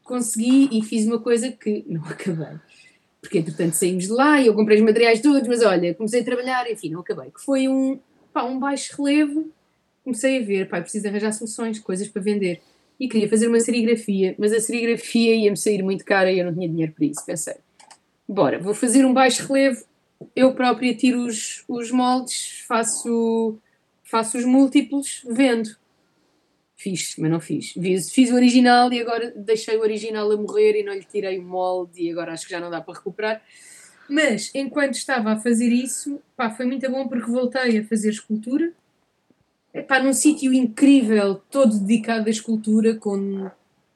consegui 0.02 0.68
e 0.72 0.82
fiz 0.82 1.06
uma 1.06 1.20
coisa 1.20 1.50
que 1.52 1.84
não 1.86 2.02
acabei. 2.08 2.58
Porque, 3.20 3.38
entretanto, 3.38 3.74
saímos 3.74 4.04
de 4.04 4.12
lá 4.12 4.40
e 4.40 4.46
eu 4.46 4.54
comprei 4.54 4.78
os 4.78 4.84
materiais 4.84 5.20
todos, 5.20 5.46
mas 5.46 5.62
olha, 5.62 5.94
comecei 5.94 6.20
a 6.20 6.24
trabalhar, 6.24 6.70
enfim, 6.70 6.90
não 6.90 7.00
acabei. 7.00 7.30
Que 7.30 7.40
foi 7.40 7.68
um, 7.68 7.98
pá, 8.32 8.44
um 8.44 8.58
baixo 8.58 8.94
relevo. 8.96 9.50
Comecei 10.04 10.40
a 10.40 10.44
ver, 10.44 10.68
pá, 10.68 10.80
preciso 10.80 11.08
arranjar 11.08 11.32
soluções, 11.32 11.78
coisas 11.78 12.08
para 12.08 12.22
vender. 12.22 12.60
E 12.98 13.08
queria 13.08 13.28
fazer 13.28 13.46
uma 13.46 13.60
serigrafia, 13.60 14.34
mas 14.38 14.52
a 14.52 14.60
serigrafia 14.60 15.34
ia-me 15.34 15.56
sair 15.56 15.82
muito 15.82 16.04
cara 16.04 16.32
e 16.32 16.38
eu 16.38 16.46
não 16.46 16.54
tinha 16.54 16.68
dinheiro 16.68 16.92
para 16.92 17.06
isso. 17.06 17.24
Pensei, 17.24 17.54
bora, 18.28 18.58
vou 18.58 18.74
fazer 18.74 19.04
um 19.04 19.14
baixo 19.14 19.46
relevo, 19.46 19.84
eu 20.34 20.54
própria 20.54 20.94
tiro 20.94 21.24
os, 21.24 21.64
os 21.68 21.90
moldes, 21.90 22.64
faço, 22.66 23.56
faço 24.02 24.38
os 24.38 24.44
múltiplos, 24.44 25.22
vendo. 25.28 25.70
Fiz, 26.76 27.16
mas 27.18 27.30
não 27.30 27.40
fiz. 27.40 27.72
Fiz, 27.72 28.10
fiz 28.10 28.30
o 28.30 28.34
original 28.34 28.92
e 28.92 29.00
agora 29.00 29.32
deixei 29.36 29.76
o 29.76 29.80
original 29.80 30.30
a 30.30 30.36
morrer 30.36 30.78
e 30.78 30.84
não 30.84 30.94
lhe 30.94 31.04
tirei 31.04 31.38
o 31.38 31.42
molde 31.42 32.02
e 32.02 32.10
agora 32.10 32.32
acho 32.32 32.46
que 32.46 32.52
já 32.52 32.60
não 32.60 32.70
dá 32.70 32.80
para 32.80 32.94
recuperar. 32.94 33.42
Mas 34.08 34.50
enquanto 34.54 34.94
estava 34.94 35.32
a 35.32 35.36
fazer 35.36 35.68
isso, 35.68 36.20
pá, 36.36 36.50
foi 36.50 36.66
muito 36.66 36.88
bom 36.90 37.06
porque 37.08 37.30
voltei 37.30 37.78
a 37.78 37.84
fazer 37.84 38.10
escultura. 38.10 38.72
Epá, 39.72 40.00
num 40.00 40.12
sítio 40.12 40.52
incrível, 40.52 41.40
todo 41.50 41.78
dedicado 41.78 42.26
à 42.26 42.30
escultura, 42.30 42.94
com 42.94 43.50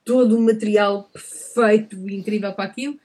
todo 0.05 0.37
o 0.37 0.43
material 0.43 1.09
perfeito 1.13 1.97
e 2.09 2.17
incrível 2.17 2.53
para 2.53 2.65
aquilo. 2.65 2.99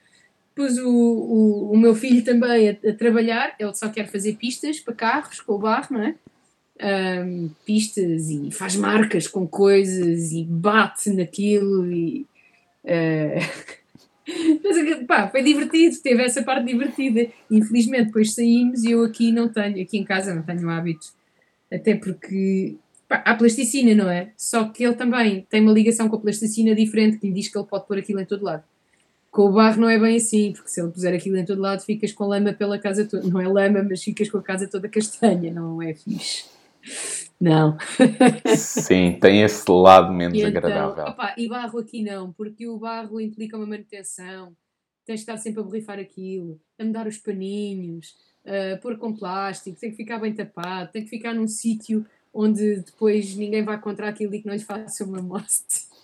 Depois 0.54 0.78
o, 0.78 0.88
o, 0.88 1.72
o 1.72 1.76
meu 1.76 1.94
filho 1.94 2.24
também 2.24 2.70
a, 2.70 2.90
a, 2.90 2.92
trabalhar, 2.92 3.54
ele 3.58 3.74
só 3.74 3.88
quer 3.88 4.10
fazer 4.10 4.34
pistas 4.34 4.80
para 4.80 4.94
carros 4.94 5.40
com 5.40 5.54
o 5.54 5.58
barro, 5.58 5.96
não 5.96 6.02
é? 6.02 6.14
um, 6.80 7.50
pistas 7.66 8.30
e 8.30 8.50
faz 8.50 8.76
marcas 8.76 9.26
com 9.26 9.46
coisas 9.46 10.32
e 10.32 10.44
bate 10.44 11.10
naquilo 11.10 11.90
e 11.90 12.26
uh... 12.84 13.78
Mas, 14.62 15.06
pá, 15.06 15.26
foi 15.28 15.42
divertido, 15.42 15.96
teve 16.02 16.22
essa 16.22 16.42
parte 16.42 16.66
divertida. 16.66 17.28
Infelizmente, 17.50 18.08
depois 18.08 18.34
saímos 18.34 18.84
e 18.84 18.90
eu 18.90 19.02
aqui 19.02 19.32
não 19.32 19.48
tenho, 19.48 19.80
aqui 19.80 19.96
em 19.96 20.04
casa 20.04 20.34
não 20.34 20.42
tenho 20.42 20.68
hábito. 20.68 21.06
Até 21.72 21.94
porque 21.94 22.76
pá, 23.08 23.22
há 23.24 23.34
plasticina, 23.34 23.94
não 23.94 24.10
é? 24.10 24.32
Só 24.36 24.68
que 24.68 24.84
ele 24.84 24.94
também 24.94 25.46
tem 25.48 25.60
uma 25.60 25.72
ligação 25.72 26.08
com 26.08 26.16
a 26.16 26.20
plasticina 26.20 26.74
diferente 26.74 27.18
que 27.18 27.26
lhe 27.26 27.32
diz 27.32 27.48
que 27.48 27.58
ele 27.58 27.66
pode 27.66 27.86
pôr 27.86 27.98
aquilo 27.98 28.20
em 28.20 28.24
todo 28.24 28.44
lado. 28.44 28.64
Com 29.30 29.42
o 29.42 29.52
barro 29.52 29.82
não 29.82 29.90
é 29.90 29.98
bem 29.98 30.16
assim, 30.16 30.52
porque 30.52 30.70
se 30.70 30.80
ele 30.80 30.90
puser 30.90 31.14
aquilo 31.14 31.36
em 31.36 31.44
todo 31.44 31.60
lado, 31.60 31.82
ficas 31.82 32.12
com 32.12 32.24
lama 32.24 32.52
pela 32.52 32.78
casa 32.78 33.06
toda. 33.06 33.28
Não 33.28 33.40
é 33.40 33.46
lama, 33.46 33.86
mas 33.88 34.02
ficas 34.02 34.30
com 34.30 34.38
a 34.38 34.42
casa 34.42 34.66
toda 34.66 34.88
castanha, 34.88 35.52
não 35.52 35.82
é 35.82 35.94
fixe. 35.94 36.46
Não. 37.40 37.76
Sim, 38.56 39.18
tem 39.20 39.42
esse 39.42 39.70
lado 39.70 40.12
menos 40.12 40.36
e 40.36 40.40
então, 40.40 40.48
agradável. 40.48 41.04
Opa, 41.04 41.34
e 41.36 41.48
barro 41.48 41.78
aqui 41.78 42.02
não, 42.02 42.32
porque 42.32 42.66
o 42.66 42.78
barro 42.78 43.20
implica 43.20 43.56
uma 43.56 43.66
manutenção, 43.66 44.52
tens 45.06 45.16
de 45.16 45.20
estar 45.20 45.36
sempre 45.36 45.60
a 45.60 45.62
borrifar 45.62 45.98
aquilo, 45.98 46.60
a 46.78 46.84
mudar 46.84 47.06
os 47.06 47.18
paninhos, 47.18 48.16
uh, 48.44 48.80
pôr 48.80 48.96
com 48.98 49.14
plástico, 49.14 49.78
tem 49.78 49.90
que 49.90 49.96
ficar 49.96 50.18
bem 50.18 50.34
tapado, 50.34 50.90
tem 50.92 51.04
que 51.04 51.10
ficar 51.10 51.34
num 51.34 51.48
sítio 51.48 52.04
onde 52.32 52.80
depois 52.80 53.34
ninguém 53.34 53.64
vai 53.64 53.80
contra 53.80 54.08
aquilo 54.08 54.34
e 54.34 54.40
que 54.40 54.46
não 54.46 54.54
lhe 54.54 54.60
faça 54.60 55.04
uma 55.04 55.20
mostra 55.20 55.78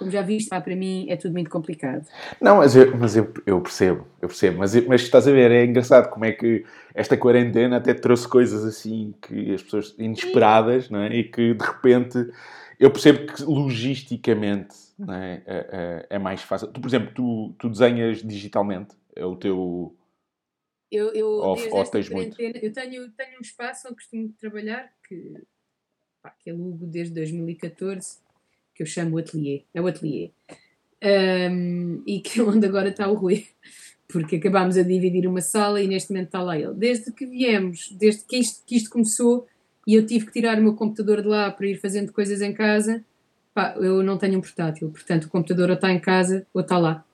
como 0.00 0.10
já 0.10 0.22
viste, 0.22 0.48
pá, 0.48 0.58
para 0.62 0.74
mim 0.74 1.04
é 1.10 1.16
tudo 1.16 1.32
muito 1.32 1.50
complicado. 1.50 2.06
Não, 2.40 2.56
mas 2.56 2.74
eu, 2.74 2.96
mas 2.96 3.14
eu, 3.14 3.30
eu 3.44 3.60
percebo, 3.60 4.06
eu 4.22 4.28
percebo, 4.28 4.58
mas, 4.58 4.74
mas 4.86 5.02
estás 5.02 5.28
a 5.28 5.30
ver, 5.30 5.50
é 5.50 5.62
engraçado 5.62 6.08
como 6.08 6.24
é 6.24 6.32
que 6.32 6.64
esta 6.94 7.18
quarentena 7.18 7.76
até 7.76 7.92
trouxe 7.92 8.26
coisas 8.26 8.64
assim 8.64 9.12
que 9.20 9.52
as 9.52 9.62
pessoas 9.62 9.94
inesperadas, 9.98 10.88
não 10.88 11.00
é? 11.00 11.14
E 11.14 11.24
que 11.24 11.52
de 11.52 11.62
repente 11.62 12.30
eu 12.78 12.90
percebo 12.90 13.30
que 13.30 13.42
logisticamente 13.42 14.74
é, 15.06 15.42
é, 15.46 15.66
é, 15.70 16.06
é 16.16 16.18
mais 16.18 16.40
fácil. 16.40 16.68
Tu, 16.68 16.80
por 16.80 16.88
exemplo, 16.88 17.10
tu, 17.14 17.54
tu 17.58 17.68
desenhas 17.68 18.22
digitalmente, 18.22 18.94
é 19.14 19.24
o 19.24 19.36
teu. 19.36 19.94
Eu, 20.90 21.12
eu, 21.14 21.28
ou, 21.28 21.56
ou 21.72 21.84
tens 21.84 22.08
muito? 22.08 22.40
eu 22.40 22.72
tenho, 22.72 23.10
tenho 23.12 23.38
um 23.38 23.42
espaço 23.42 23.86
onde 23.86 23.96
costumo 23.96 24.32
trabalhar 24.38 24.92
que 25.06 25.34
pá, 26.22 26.34
que 26.38 26.50
alugo 26.50 26.86
desde 26.86 27.14
2014, 27.14 28.18
que 28.74 28.82
eu 28.82 28.86
chamo 28.86 29.16
o 29.16 29.18
Atelier. 29.18 29.62
É 29.72 29.80
o 29.80 29.86
Atelier. 29.86 30.30
Um, 31.02 32.02
e 32.06 32.20
que 32.20 32.40
é 32.40 32.42
onde 32.42 32.66
agora 32.66 32.90
está 32.90 33.08
o 33.08 33.14
Rui, 33.14 33.46
porque 34.08 34.36
acabámos 34.36 34.76
a 34.76 34.82
dividir 34.82 35.26
uma 35.26 35.40
sala 35.40 35.80
e 35.80 35.88
neste 35.88 36.10
momento 36.10 36.26
está 36.26 36.42
lá 36.42 36.58
ele. 36.58 36.74
Desde 36.74 37.12
que 37.12 37.26
viemos, 37.26 37.90
desde 37.92 38.24
que 38.24 38.36
isto, 38.36 38.64
que 38.66 38.76
isto 38.76 38.90
começou 38.90 39.46
e 39.86 39.94
eu 39.94 40.04
tive 40.04 40.26
que 40.26 40.32
tirar 40.32 40.58
o 40.58 40.62
meu 40.62 40.74
computador 40.74 41.22
de 41.22 41.28
lá 41.28 41.50
para 41.50 41.66
ir 41.66 41.76
fazendo 41.76 42.12
coisas 42.12 42.42
em 42.42 42.52
casa, 42.52 43.04
pá, 43.54 43.74
eu 43.78 44.02
não 44.02 44.18
tenho 44.18 44.38
um 44.38 44.40
portátil, 44.40 44.90
portanto 44.90 45.24
o 45.24 45.30
computador 45.30 45.70
ou 45.70 45.74
está 45.74 45.90
em 45.90 46.00
casa 46.00 46.46
ou 46.52 46.60
está 46.60 46.76
lá. 46.76 47.04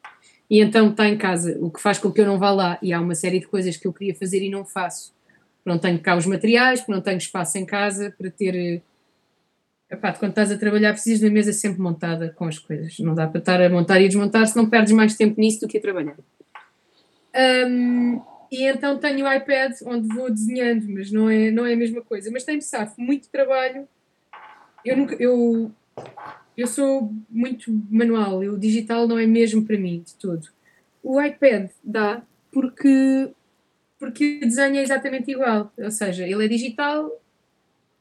E 0.48 0.60
então 0.60 0.90
está 0.90 1.08
em 1.08 1.16
casa, 1.16 1.56
o 1.60 1.70
que 1.70 1.80
faz 1.80 1.98
com 1.98 2.10
que 2.10 2.20
eu 2.20 2.26
não 2.26 2.38
vá 2.38 2.50
lá. 2.50 2.78
E 2.80 2.92
há 2.92 3.00
uma 3.00 3.14
série 3.14 3.40
de 3.40 3.48
coisas 3.48 3.76
que 3.76 3.86
eu 3.86 3.92
queria 3.92 4.14
fazer 4.14 4.42
e 4.42 4.48
não 4.48 4.64
faço. 4.64 5.14
Não 5.64 5.78
tenho 5.78 5.98
cá 5.98 6.16
os 6.16 6.26
materiais, 6.26 6.84
não 6.86 7.00
tenho 7.00 7.18
espaço 7.18 7.58
em 7.58 7.66
casa 7.66 8.14
para 8.16 8.30
ter. 8.30 8.54
Eh, 8.54 8.80
epá, 9.90 10.12
quando 10.12 10.30
estás 10.30 10.52
a 10.52 10.56
trabalhar, 10.56 10.92
precisas 10.92 11.20
da 11.20 11.28
mesa 11.28 11.52
sempre 11.52 11.80
montada 11.80 12.32
com 12.36 12.44
as 12.44 12.58
coisas. 12.58 12.96
Não 13.00 13.14
dá 13.14 13.26
para 13.26 13.40
estar 13.40 13.60
a 13.60 13.68
montar 13.68 14.00
e 14.00 14.06
desmontar, 14.06 14.46
se 14.46 14.56
não 14.56 14.70
perdes 14.70 14.92
mais 14.92 15.16
tempo 15.16 15.40
nisso 15.40 15.60
do 15.60 15.68
que 15.68 15.78
a 15.78 15.80
trabalhar. 15.80 16.16
Um, 17.68 18.22
e 18.50 18.64
então 18.64 18.96
tenho 18.98 19.26
o 19.26 19.32
iPad 19.32 19.72
onde 19.84 20.06
vou 20.14 20.30
desenhando, 20.30 20.88
mas 20.88 21.10
não 21.10 21.28
é, 21.28 21.50
não 21.50 21.66
é 21.66 21.72
a 21.72 21.76
mesma 21.76 22.00
coisa. 22.00 22.30
Mas 22.30 22.44
tem-me 22.44 22.62
safo 22.62 23.00
muito 23.00 23.28
trabalho. 23.28 23.88
Eu, 24.84 24.96
nunca, 24.96 25.16
eu 25.16 25.72
eu 26.56 26.66
sou 26.66 27.12
muito 27.28 27.70
manual, 27.90 28.38
o 28.38 28.58
digital 28.58 29.06
não 29.06 29.18
é 29.18 29.26
mesmo 29.26 29.64
para 29.64 29.78
mim 29.78 30.02
de 30.04 30.14
tudo. 30.14 30.48
O 31.02 31.20
iPad 31.20 31.70
dá 31.84 32.22
porque, 32.50 33.30
porque 33.98 34.40
o 34.42 34.46
desenho 34.46 34.76
é 34.76 34.82
exatamente 34.82 35.30
igual, 35.30 35.72
ou 35.76 35.90
seja, 35.90 36.26
ele 36.26 36.44
é 36.44 36.48
digital 36.48 37.10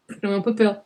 porque 0.07 0.25
não 0.25 0.33
é 0.33 0.37
um 0.37 0.41
papel. 0.41 0.83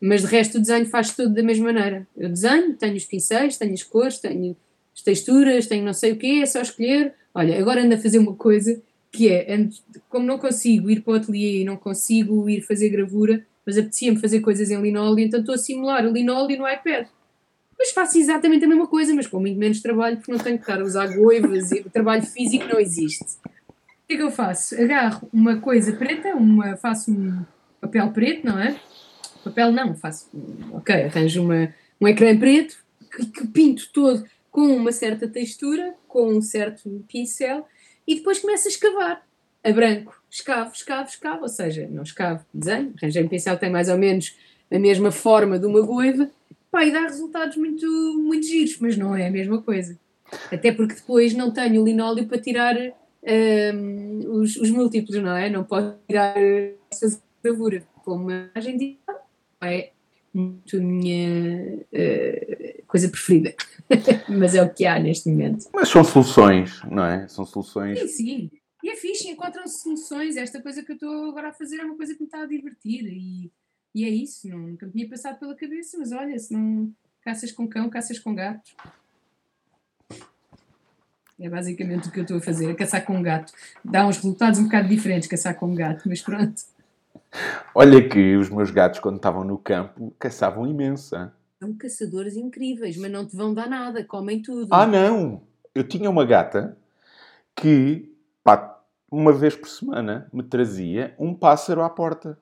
Mas 0.00 0.22
de 0.22 0.28
resto 0.28 0.58
o 0.58 0.60
desenho 0.60 0.86
faz 0.86 1.14
tudo 1.14 1.34
da 1.34 1.42
mesma 1.42 1.72
maneira. 1.72 2.06
Eu 2.16 2.28
desenho, 2.28 2.74
tenho 2.74 2.96
os 2.96 3.04
pincéis, 3.04 3.58
tenho 3.58 3.74
as 3.74 3.82
cores, 3.82 4.18
tenho 4.18 4.56
as 4.94 5.02
texturas, 5.02 5.66
tenho 5.66 5.84
não 5.84 5.92
sei 5.92 6.12
o 6.12 6.16
quê, 6.16 6.40
é 6.42 6.46
só 6.46 6.60
escolher. 6.60 7.14
Olha, 7.34 7.58
agora 7.58 7.82
ando 7.82 7.94
a 7.94 7.98
fazer 7.98 8.18
uma 8.18 8.34
coisa 8.34 8.80
que 9.12 9.28
é, 9.28 9.46
como 10.08 10.26
não 10.26 10.38
consigo 10.38 10.90
ir 10.90 11.00
para 11.00 11.12
o 11.12 11.16
ateliê 11.16 11.60
e 11.60 11.64
não 11.64 11.76
consigo 11.76 12.48
ir 12.48 12.62
fazer 12.62 12.88
gravura, 12.88 13.44
mas 13.64 13.78
apetecia-me 13.78 14.18
fazer 14.18 14.40
coisas 14.40 14.70
em 14.70 14.80
linóleo, 14.80 15.20
então 15.20 15.40
estou 15.40 15.54
a 15.54 15.58
simular 15.58 16.06
o 16.06 16.12
linóleo 16.12 16.58
no 16.58 16.68
iPad. 16.68 17.06
Mas 17.78 17.90
faço 17.92 18.18
exatamente 18.18 18.64
a 18.64 18.68
mesma 18.68 18.86
coisa, 18.86 19.14
mas 19.14 19.26
com 19.26 19.40
muito 19.40 19.58
menos 19.58 19.80
trabalho, 19.80 20.16
porque 20.16 20.32
não 20.32 20.38
tenho 20.38 20.56
que 20.58 20.64
estar 20.64 20.80
a 20.80 20.84
usar 20.84 21.06
goivas 21.14 21.72
e 21.72 21.80
o 21.80 21.90
trabalho 21.90 22.22
físico 22.22 22.66
não 22.66 22.78
existe. 22.78 23.24
O 23.24 24.06
que 24.06 24.14
é 24.14 24.16
que 24.16 24.22
eu 24.22 24.30
faço? 24.30 24.74
Agarro 24.74 25.28
uma 25.32 25.60
coisa 25.60 25.92
preta, 25.92 26.34
uma, 26.34 26.76
faço 26.76 27.10
um 27.10 27.44
papel 27.80 28.10
preto, 28.10 28.46
não 28.46 28.58
é? 28.58 28.78
Papel 29.42 29.72
não, 29.72 29.94
faço. 29.94 30.28
Ok, 30.72 30.94
arranjo 30.94 31.42
uma, 31.42 31.72
um 32.00 32.06
ecrã 32.06 32.36
preto 32.38 32.76
que, 33.10 33.26
que 33.26 33.46
pinto 33.46 33.90
todo 33.92 34.24
com 34.50 34.76
uma 34.76 34.92
certa 34.92 35.28
textura, 35.28 35.94
com 36.06 36.28
um 36.28 36.42
certo 36.42 37.04
pincel, 37.08 37.66
e 38.06 38.16
depois 38.16 38.40
começo 38.40 38.66
a 38.66 38.70
escavar 38.70 39.29
a 39.62 39.72
branco 39.72 40.20
escavo, 40.30 40.72
escavo, 40.72 41.08
escavo, 41.08 41.42
ou 41.42 41.48
seja, 41.48 41.88
não 41.90 42.02
escavo, 42.02 42.44
desenho, 42.54 42.94
arranjei 42.96 43.22
um 43.22 43.28
pincel 43.28 43.54
que 43.54 43.60
tem 43.60 43.70
mais 43.70 43.88
ou 43.88 43.98
menos 43.98 44.36
a 44.70 44.78
mesma 44.78 45.10
forma 45.10 45.58
de 45.58 45.66
uma 45.66 45.80
goiva, 45.80 46.30
pá, 46.70 46.84
e 46.84 46.92
dá 46.92 47.00
resultados 47.02 47.56
muito, 47.56 47.86
muito 48.22 48.46
giros, 48.46 48.78
mas 48.78 48.96
não 48.96 49.14
é 49.14 49.26
a 49.26 49.30
mesma 49.30 49.60
coisa. 49.60 49.98
Até 50.52 50.70
porque 50.70 50.94
depois 50.94 51.34
não 51.34 51.50
tenho 51.50 51.84
linóleo 51.84 52.26
para 52.26 52.38
tirar 52.38 52.76
um, 52.76 54.40
os, 54.40 54.56
os, 54.56 54.70
múltiplos, 54.70 55.20
não 55.20 55.36
é? 55.36 55.50
Não 55.50 55.64
posso 55.64 55.96
tirar 56.06 56.36
essa 56.90 57.20
gravura 57.42 57.82
com 58.04 58.12
uma 58.12 58.48
imagem 58.54 58.78
digital. 58.78 59.28
É 59.62 59.90
muito 60.32 60.76
a 60.76 60.80
minha 60.80 61.78
uh, 61.92 62.86
coisa 62.86 63.08
preferida. 63.08 63.52
mas 64.28 64.54
é 64.54 64.62
o 64.62 64.72
que 64.72 64.86
há 64.86 65.00
neste 65.00 65.28
momento. 65.28 65.66
Mas 65.74 65.88
são 65.88 66.04
soluções, 66.04 66.80
não 66.88 67.04
é? 67.04 67.26
São 67.26 67.44
soluções. 67.44 67.98
Sim, 67.98 68.08
sim. 68.08 68.50
E 68.82 68.90
é 68.90 68.96
fixe, 68.96 69.28
encontram-se 69.28 69.82
soluções. 69.82 70.36
Esta 70.36 70.60
coisa 70.60 70.82
que 70.82 70.92
eu 70.92 70.94
estou 70.94 71.30
agora 71.30 71.48
a 71.48 71.52
fazer 71.52 71.78
é 71.78 71.84
uma 71.84 71.96
coisa 71.96 72.14
que 72.14 72.20
me 72.20 72.26
está 72.26 72.42
a 72.42 72.46
divertir. 72.46 73.04
E, 73.06 73.50
e 73.94 74.04
é 74.04 74.08
isso, 74.08 74.48
não, 74.48 74.58
nunca 74.58 74.86
me 74.86 74.92
tinha 74.92 75.08
passado 75.08 75.38
pela 75.38 75.54
cabeça, 75.54 75.98
mas 75.98 76.12
olha, 76.12 76.38
se 76.38 76.52
não 76.52 76.92
caças 77.22 77.52
com 77.52 77.68
cão, 77.68 77.90
caças 77.90 78.18
com 78.18 78.34
gato. 78.34 78.70
É 81.38 81.48
basicamente 81.48 82.08
o 82.08 82.12
que 82.12 82.18
eu 82.20 82.22
estou 82.22 82.36
a 82.36 82.40
fazer, 82.40 82.70
a 82.70 82.74
caçar 82.74 83.04
com 83.04 83.16
um 83.16 83.22
gato. 83.22 83.52
Dá 83.82 84.06
uns 84.06 84.16
resultados 84.16 84.58
um 84.58 84.64
bocado 84.64 84.88
diferentes 84.88 85.28
caçar 85.28 85.58
com 85.58 85.66
um 85.66 85.74
gato, 85.74 86.06
mas 86.06 86.20
pronto. 86.20 86.62
Olha 87.74 88.06
que 88.06 88.36
os 88.36 88.50
meus 88.50 88.70
gatos, 88.70 89.00
quando 89.00 89.16
estavam 89.16 89.44
no 89.44 89.56
campo, 89.56 90.14
caçavam 90.18 90.66
imensa. 90.66 91.32
São 91.58 91.72
caçadores 91.74 92.36
incríveis, 92.36 92.96
mas 92.96 93.10
não 93.10 93.26
te 93.26 93.36
vão 93.36 93.54
dar 93.54 93.68
nada, 93.68 94.04
comem 94.04 94.42
tudo. 94.42 94.72
Ah, 94.74 94.86
não! 94.86 95.42
Eu 95.74 95.86
tinha 95.86 96.10
uma 96.10 96.26
gata 96.26 96.76
que 97.56 98.09
pá, 98.42 98.82
uma 99.10 99.32
vez 99.32 99.56
por 99.56 99.68
semana 99.68 100.28
me 100.32 100.42
trazia 100.42 101.14
um 101.18 101.34
pássaro 101.34 101.82
à 101.82 101.90
porta. 101.90 102.38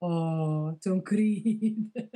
Oh, 0.00 0.74
tão 0.82 1.00
querida! 1.00 2.08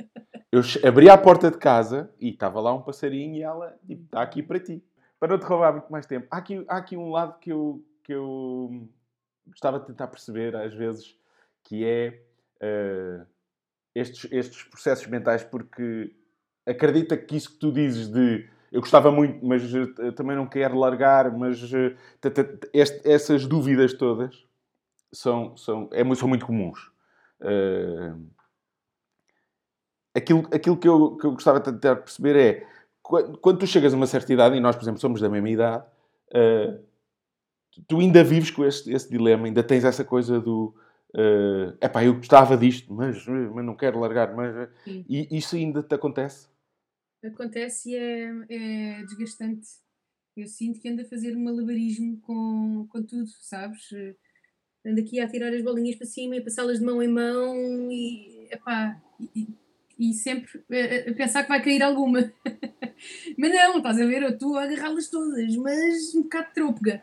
Eu 0.51 0.61
abria 0.87 1.13
a 1.13 1.17
porta 1.17 1.51
de 1.51 1.57
casa 1.57 2.13
e 2.19 2.29
estava 2.29 2.59
lá 2.59 2.73
um 2.73 2.81
passarinho 2.81 3.35
e 3.35 3.41
ela, 3.41 3.77
tipo, 3.85 4.05
está 4.05 4.21
aqui 4.21 4.41
para 4.41 4.59
ti. 4.59 4.83
Para 5.19 5.33
não 5.33 5.39
te 5.39 5.45
roubar 5.45 5.73
muito 5.73 5.91
mais 5.91 6.05
tempo. 6.05 6.27
Há 6.31 6.37
aqui, 6.37 6.65
há 6.67 6.77
aqui 6.77 6.95
um 6.97 7.11
lado 7.11 7.37
que 7.39 7.51
eu, 7.51 7.83
que 8.03 8.13
eu 8.13 8.87
gostava 9.47 9.79
de 9.79 9.87
tentar 9.87 10.07
perceber, 10.07 10.55
às 10.55 10.73
vezes, 10.73 11.17
que 11.63 11.85
é 11.85 12.21
uh, 12.61 13.25
estes, 13.93 14.31
estes 14.31 14.63
processos 14.63 15.07
mentais, 15.07 15.43
porque 15.43 16.15
acredita 16.65 17.17
que 17.17 17.35
isso 17.35 17.51
que 17.51 17.59
tu 17.59 17.71
dizes 17.71 18.07
de 18.07 18.49
eu 18.75 18.81
gostava 18.81 19.09
muito, 19.09 19.43
mas 19.45 19.73
uh, 19.73 20.11
também 20.11 20.35
não 20.35 20.45
quero 20.45 20.77
largar, 20.77 21.31
mas 21.31 21.61
este, 22.73 23.09
essas 23.09 23.47
dúvidas 23.47 23.93
todas 23.93 24.45
são, 25.13 25.55
são, 25.55 25.89
é, 25.93 26.03
são 26.13 26.27
muito 26.27 26.45
comuns. 26.45 26.91
Uh, 27.39 28.21
aquilo, 30.13 30.45
aquilo 30.53 30.75
que, 30.75 30.89
eu, 30.89 31.15
que 31.15 31.25
eu 31.25 31.31
gostava 31.31 31.61
de 31.61 31.71
tentar 31.71 31.95
perceber 31.95 32.35
é 32.35 32.67
quando, 33.01 33.37
quando, 33.37 33.59
tu 33.59 33.67
chegas 33.67 33.93
a 33.93 33.95
uma 33.95 34.07
certa 34.07 34.33
idade, 34.33 34.57
e 34.57 34.59
nós, 34.59 34.75
por 34.75 34.83
exemplo, 34.83 34.99
somos 34.99 35.21
da 35.21 35.29
mesma 35.29 35.49
idade, 35.49 35.85
tu 37.87 37.99
ainda 38.01 38.25
vives 38.25 38.51
com 38.51 38.65
esse, 38.65 38.91
esse, 38.91 39.09
dilema, 39.09 39.45
ainda 39.45 39.63
tens 39.63 39.85
essa 39.85 40.03
coisa 40.03 40.41
do 40.41 40.75
é 41.79 41.87
uh, 41.87 41.89
pá, 41.89 42.03
eu 42.03 42.15
gostava 42.15 42.57
disto, 42.57 42.93
mas, 42.93 43.25
mas 43.25 43.63
não 43.63 43.73
quero 43.73 43.97
largar. 44.01 44.35
Mas, 44.35 44.67
e 44.85 45.29
isso 45.31 45.55
ainda 45.55 45.81
te 45.81 45.95
acontece? 45.95 46.49
Acontece 47.27 47.91
e 47.91 47.95
é, 47.95 48.31
é 48.49 49.03
desgastante. 49.03 49.67
Eu 50.35 50.47
sinto 50.47 50.79
que 50.79 50.89
ando 50.89 51.01
a 51.01 51.05
fazer 51.05 51.35
um 51.35 51.43
malabarismo 51.43 52.19
com, 52.21 52.87
com 52.89 53.03
tudo, 53.03 53.27
sabes? 53.41 53.89
Ando 54.85 54.99
aqui 54.99 55.19
a 55.19 55.27
tirar 55.27 55.53
as 55.53 55.63
bolinhas 55.63 55.95
para 55.95 56.05
cima 56.05 56.35
e 56.35 56.41
passá-las 56.41 56.79
de 56.79 56.85
mão 56.85 57.01
em 57.01 57.07
mão 57.07 57.89
e, 57.89 58.47
epá, 58.51 59.01
e, 59.33 59.47
e 59.97 60.13
sempre 60.13 60.61
a, 61.09 61.13
pensar 61.13 61.43
que 61.43 61.49
vai 61.49 61.63
cair 61.63 61.81
alguma. 61.81 62.31
mas 63.37 63.51
não, 63.51 63.77
estás 63.77 63.99
a 63.99 64.05
ver? 64.05 64.23
Eu 64.23 64.29
estou 64.29 64.57
a 64.57 64.63
agarrá-las 64.63 65.09
todas, 65.09 65.55
mas 65.55 66.13
um 66.13 66.23
bocado 66.23 66.49
trôpega. 66.53 67.01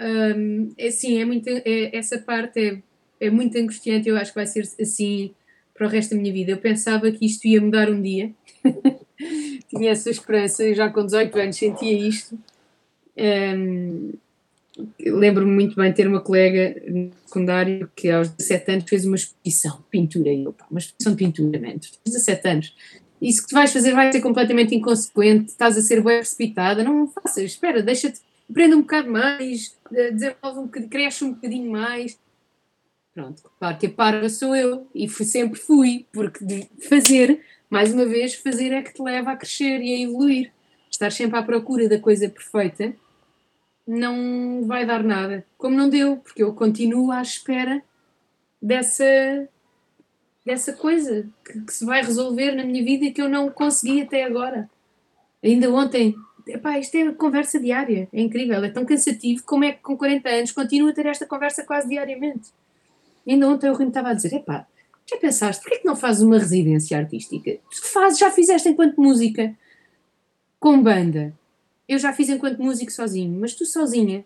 Um, 0.00 0.72
é 0.78 0.88
assim, 0.88 1.20
é 1.20 1.24
muito, 1.24 1.48
é, 1.48 1.96
essa 1.96 2.18
parte 2.18 2.58
é, 2.58 2.82
é 3.26 3.30
muito 3.30 3.58
angustiante. 3.58 4.08
Eu 4.08 4.16
acho 4.16 4.32
que 4.32 4.38
vai 4.38 4.46
ser 4.46 4.66
assim 4.80 5.34
para 5.74 5.86
o 5.86 5.90
resto 5.90 6.14
da 6.14 6.20
minha 6.20 6.32
vida. 6.32 6.52
Eu 6.52 6.58
pensava 6.58 7.10
que 7.12 7.26
isto 7.26 7.46
ia 7.46 7.60
mudar 7.60 7.90
um 7.90 8.00
dia. 8.00 8.32
tinha 9.68 9.90
essa 9.90 10.10
esperança, 10.10 10.64
eu 10.64 10.74
já 10.74 10.88
com 10.88 11.04
18 11.04 11.38
anos 11.38 11.56
sentia 11.56 12.08
isto. 12.08 12.38
Um, 13.16 14.12
Lembro-me 15.00 15.50
muito 15.50 15.74
bem 15.74 15.92
ter 15.92 16.06
uma 16.06 16.20
colega 16.20 16.80
no 16.86 17.10
secundário 17.26 17.90
que 17.96 18.08
aos 18.10 18.28
17 18.28 18.70
anos 18.70 18.84
fez 18.88 19.04
uma 19.04 19.16
exposição 19.16 19.76
de 19.76 19.82
pintura. 19.90 20.32
E 20.32 20.44
eu, 20.44 20.52
pá, 20.52 20.66
uma 20.70 20.78
exposição 20.78 21.14
de 21.14 21.18
pintura, 21.18 21.60
man, 21.60 21.78
tu 21.78 21.90
tens 22.04 22.12
17 22.14 22.48
anos. 22.48 22.74
Isso 23.20 23.42
que 23.42 23.48
tu 23.48 23.54
vais 23.54 23.72
fazer 23.72 23.92
vai 23.92 24.12
ser 24.12 24.20
completamente 24.20 24.74
inconsequente, 24.74 25.50
estás 25.50 25.76
a 25.76 25.82
ser 25.82 26.02
bem 26.02 26.18
precipitada, 26.18 26.84
não 26.84 27.08
faças, 27.08 27.42
espera, 27.42 27.82
deixa-te, 27.82 28.20
aprenda 28.48 28.76
um 28.76 28.82
bocado 28.82 29.10
mais, 29.10 29.76
eh, 29.92 30.12
desenvolve 30.12 30.60
um 30.60 30.64
bocadinho, 30.64 30.90
cresce 30.90 31.24
um 31.24 31.32
bocadinho 31.32 31.70
mais. 31.70 32.16
Pronto, 33.12 33.42
claro 33.58 33.76
que 33.76 33.86
a 33.86 33.90
parva 33.90 34.28
sou 34.28 34.54
eu, 34.54 34.86
e 34.94 35.08
fui, 35.08 35.26
sempre 35.26 35.58
fui, 35.58 36.06
porque 36.12 36.44
de 36.44 36.68
fazer 36.88 37.40
mais 37.70 37.92
uma 37.92 38.06
vez, 38.06 38.34
fazer 38.34 38.72
é 38.72 38.82
que 38.82 38.94
te 38.94 39.02
leva 39.02 39.32
a 39.32 39.36
crescer 39.36 39.80
e 39.80 39.94
a 39.94 40.00
evoluir. 40.00 40.52
Estar 40.90 41.12
sempre 41.12 41.38
à 41.38 41.42
procura 41.42 41.88
da 41.88 41.98
coisa 41.98 42.28
perfeita 42.28 42.94
não 43.88 44.66
vai 44.66 44.84
dar 44.84 45.02
nada. 45.02 45.46
Como 45.56 45.74
não 45.74 45.88
deu, 45.88 46.18
porque 46.18 46.42
eu 46.42 46.52
continuo 46.52 47.10
à 47.10 47.22
espera 47.22 47.82
dessa, 48.60 49.48
dessa 50.44 50.74
coisa 50.74 51.26
que, 51.42 51.60
que 51.62 51.72
se 51.72 51.86
vai 51.86 52.02
resolver 52.02 52.52
na 52.52 52.64
minha 52.64 52.84
vida 52.84 53.06
e 53.06 53.12
que 53.12 53.22
eu 53.22 53.30
não 53.30 53.48
consegui 53.48 54.02
até 54.02 54.24
agora. 54.24 54.68
Ainda 55.42 55.72
ontem, 55.72 56.14
epá, 56.46 56.78
isto 56.78 56.96
é 56.96 57.12
conversa 57.12 57.58
diária, 57.58 58.08
é 58.12 58.20
incrível, 58.20 58.62
é 58.62 58.68
tão 58.68 58.84
cansativo 58.84 59.42
como 59.44 59.64
é 59.64 59.72
que 59.72 59.80
com 59.80 59.96
40 59.96 60.28
anos 60.28 60.52
continuo 60.52 60.90
a 60.90 60.92
ter 60.92 61.06
esta 61.06 61.26
conversa 61.26 61.64
quase 61.64 61.88
diariamente. 61.88 62.50
Ainda 63.26 63.48
ontem 63.48 63.70
o 63.70 63.78
me 63.78 63.88
estava 63.88 64.10
a 64.10 64.14
dizer, 64.14 64.34
epá, 64.34 64.66
já 65.08 65.16
pensaste, 65.16 65.62
porquê 65.62 65.76
é 65.76 65.80
que 65.80 65.86
não 65.86 65.96
fazes 65.96 66.22
uma 66.22 66.38
residência 66.38 66.98
artística? 66.98 67.58
Tu 67.70 67.84
fazes, 67.84 68.18
já 68.18 68.30
fizeste 68.30 68.68
enquanto 68.68 69.00
música, 69.00 69.56
com 70.60 70.82
banda. 70.82 71.32
Eu 71.88 71.98
já 71.98 72.12
fiz 72.12 72.28
enquanto 72.28 72.62
músico 72.62 72.92
sozinho, 72.92 73.40
mas 73.40 73.54
tu 73.54 73.64
sozinha 73.64 74.24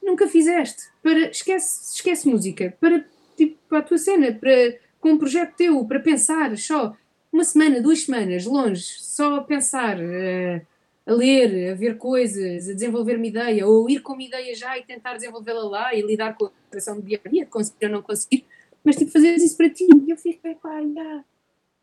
nunca 0.00 0.28
fizeste. 0.28 0.84
Para, 1.02 1.30
esquece, 1.30 1.94
esquece 1.96 2.28
música, 2.28 2.76
para, 2.80 3.04
tipo, 3.36 3.58
para 3.68 3.78
a 3.78 3.82
tua 3.82 3.98
cena, 3.98 4.32
para, 4.32 4.78
com 5.00 5.10
um 5.10 5.18
projeto 5.18 5.56
teu, 5.56 5.84
para 5.84 5.98
pensar 5.98 6.56
só 6.56 6.96
uma 7.32 7.42
semana, 7.42 7.80
duas 7.80 8.02
semanas, 8.02 8.44
longe, 8.44 8.84
só 8.84 9.36
a 9.36 9.42
pensar, 9.42 9.98
a, 9.98 10.62
a 11.06 11.12
ler, 11.12 11.72
a 11.72 11.74
ver 11.74 11.96
coisas, 11.96 12.68
a 12.68 12.72
desenvolver 12.72 13.16
uma 13.16 13.26
ideia, 13.26 13.66
ou 13.66 13.90
ir 13.90 14.00
com 14.00 14.12
uma 14.12 14.22
ideia 14.22 14.54
já 14.54 14.78
e 14.78 14.84
tentar 14.84 15.14
desenvolvê-la 15.14 15.64
lá 15.64 15.94
e 15.94 16.02
lidar 16.02 16.36
com 16.36 16.46
a 16.46 16.50
pressão 16.70 16.94
do 16.94 17.02
dia 17.02 17.20
a 17.24 17.28
dia, 17.28 17.46
conseguir 17.46 17.86
ou 17.86 17.92
não 17.92 18.02
conseguir 18.02 18.46
mas 18.84 18.96
tipo, 18.96 19.10
fazeres 19.10 19.42
isso 19.42 19.56
para 19.56 19.70
ti. 19.70 19.86
E 20.06 20.10
eu 20.10 20.16
fiquei, 20.16 20.54
pá, 20.56 20.78
yeah, 20.78 21.24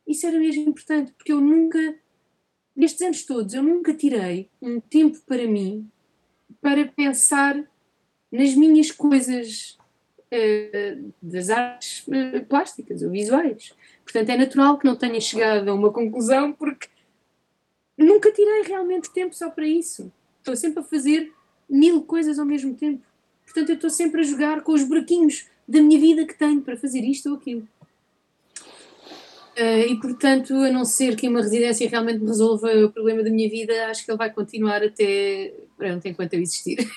isso 0.07 0.27
era 0.27 0.39
mesmo 0.39 0.69
importante, 0.69 1.11
porque 1.13 1.31
eu 1.31 1.41
nunca, 1.41 1.95
nestes 2.75 3.01
anos 3.01 3.23
todos, 3.23 3.53
eu 3.53 3.63
nunca 3.63 3.93
tirei 3.93 4.49
um 4.61 4.79
tempo 4.79 5.19
para 5.25 5.47
mim 5.47 5.89
para 6.61 6.85
pensar 6.85 7.61
nas 8.31 8.53
minhas 8.53 8.91
coisas 8.91 9.77
uh, 10.31 11.13
das 11.21 11.49
artes 11.49 12.05
uh, 12.07 12.45
plásticas 12.47 13.01
ou 13.01 13.09
visuais. 13.09 13.73
Portanto, 14.03 14.29
é 14.29 14.37
natural 14.37 14.77
que 14.77 14.85
não 14.85 14.95
tenha 14.95 15.19
chegado 15.19 15.69
a 15.69 15.73
uma 15.73 15.91
conclusão, 15.91 16.53
porque 16.53 16.87
nunca 17.97 18.31
tirei 18.31 18.63
realmente 18.63 19.11
tempo 19.11 19.35
só 19.35 19.49
para 19.49 19.65
isso. 19.65 20.11
Estou 20.39 20.55
sempre 20.55 20.79
a 20.79 20.83
fazer 20.83 21.33
mil 21.69 22.03
coisas 22.03 22.37
ao 22.37 22.45
mesmo 22.45 22.75
tempo. 22.75 23.03
Portanto, 23.45 23.69
eu 23.69 23.75
estou 23.75 23.89
sempre 23.89 24.21
a 24.21 24.23
jogar 24.23 24.61
com 24.61 24.73
os 24.73 24.83
buraquinhos 24.83 25.47
da 25.71 25.81
minha 25.81 25.99
vida 25.99 26.25
que 26.25 26.37
tenho 26.37 26.61
para 26.61 26.77
fazer 26.77 27.01
isto 27.01 27.29
ou 27.29 27.35
aquilo. 27.35 27.67
Uh, 29.57 29.85
e 29.89 29.99
portanto, 29.99 30.53
a 30.53 30.71
não 30.71 30.85
ser 30.85 31.15
que 31.15 31.27
uma 31.27 31.41
residência 31.41 31.89
realmente 31.89 32.19
me 32.19 32.27
resolva 32.27 32.67
o 32.85 32.91
problema 32.91 33.23
da 33.23 33.29
minha 33.29 33.49
vida, 33.49 33.87
acho 33.87 34.05
que 34.05 34.11
ele 34.11 34.17
vai 34.17 34.31
continuar 34.31 34.83
até 34.83 35.53
pronto, 35.77 36.07
enquanto 36.07 36.33
eu 36.33 36.41
existir. 36.41 36.89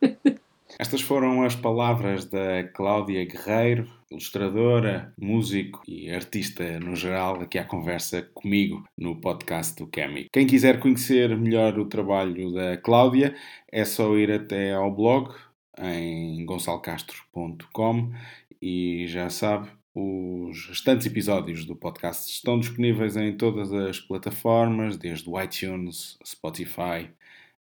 Estas 0.78 1.00
foram 1.00 1.42
as 1.42 1.56
palavras 1.56 2.24
da 2.24 2.62
Cláudia 2.72 3.24
Guerreiro, 3.24 3.90
ilustradora, 4.10 5.12
músico 5.18 5.82
e 5.88 6.08
artista 6.08 6.78
no 6.78 6.94
geral, 6.94 7.40
aqui 7.40 7.58
à 7.58 7.64
conversa 7.64 8.22
comigo 8.32 8.84
no 8.96 9.20
podcast 9.20 9.74
do 9.74 9.90
Chemic. 9.92 10.28
Quem 10.32 10.46
quiser 10.46 10.78
conhecer 10.78 11.36
melhor 11.36 11.78
o 11.80 11.86
trabalho 11.86 12.52
da 12.52 12.76
Cláudia, 12.76 13.34
é 13.72 13.84
só 13.84 14.16
ir 14.16 14.30
até 14.30 14.72
ao 14.72 14.94
blog 14.94 15.34
em 15.80 16.44
gonçalcastro.com 16.44 18.12
e 18.60 19.06
já 19.08 19.30
sabe, 19.30 19.70
os 19.94 20.66
restantes 20.66 21.06
episódios 21.06 21.64
do 21.64 21.74
podcast 21.74 22.30
estão 22.30 22.58
disponíveis 22.58 23.16
em 23.16 23.36
todas 23.36 23.72
as 23.72 23.98
plataformas, 24.00 24.96
desde 24.96 25.28
o 25.28 25.40
iTunes, 25.40 26.18
Spotify, 26.24 27.10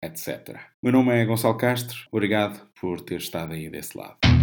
etc. 0.01 0.59
Meu 0.81 0.91
nome 0.91 1.11
é 1.13 1.25
Gonçalo 1.25 1.57
Castro, 1.57 1.97
obrigado 2.11 2.67
por 2.79 3.01
ter 3.01 3.17
estado 3.17 3.53
aí 3.53 3.69
desse 3.69 3.97
lado. 3.97 4.34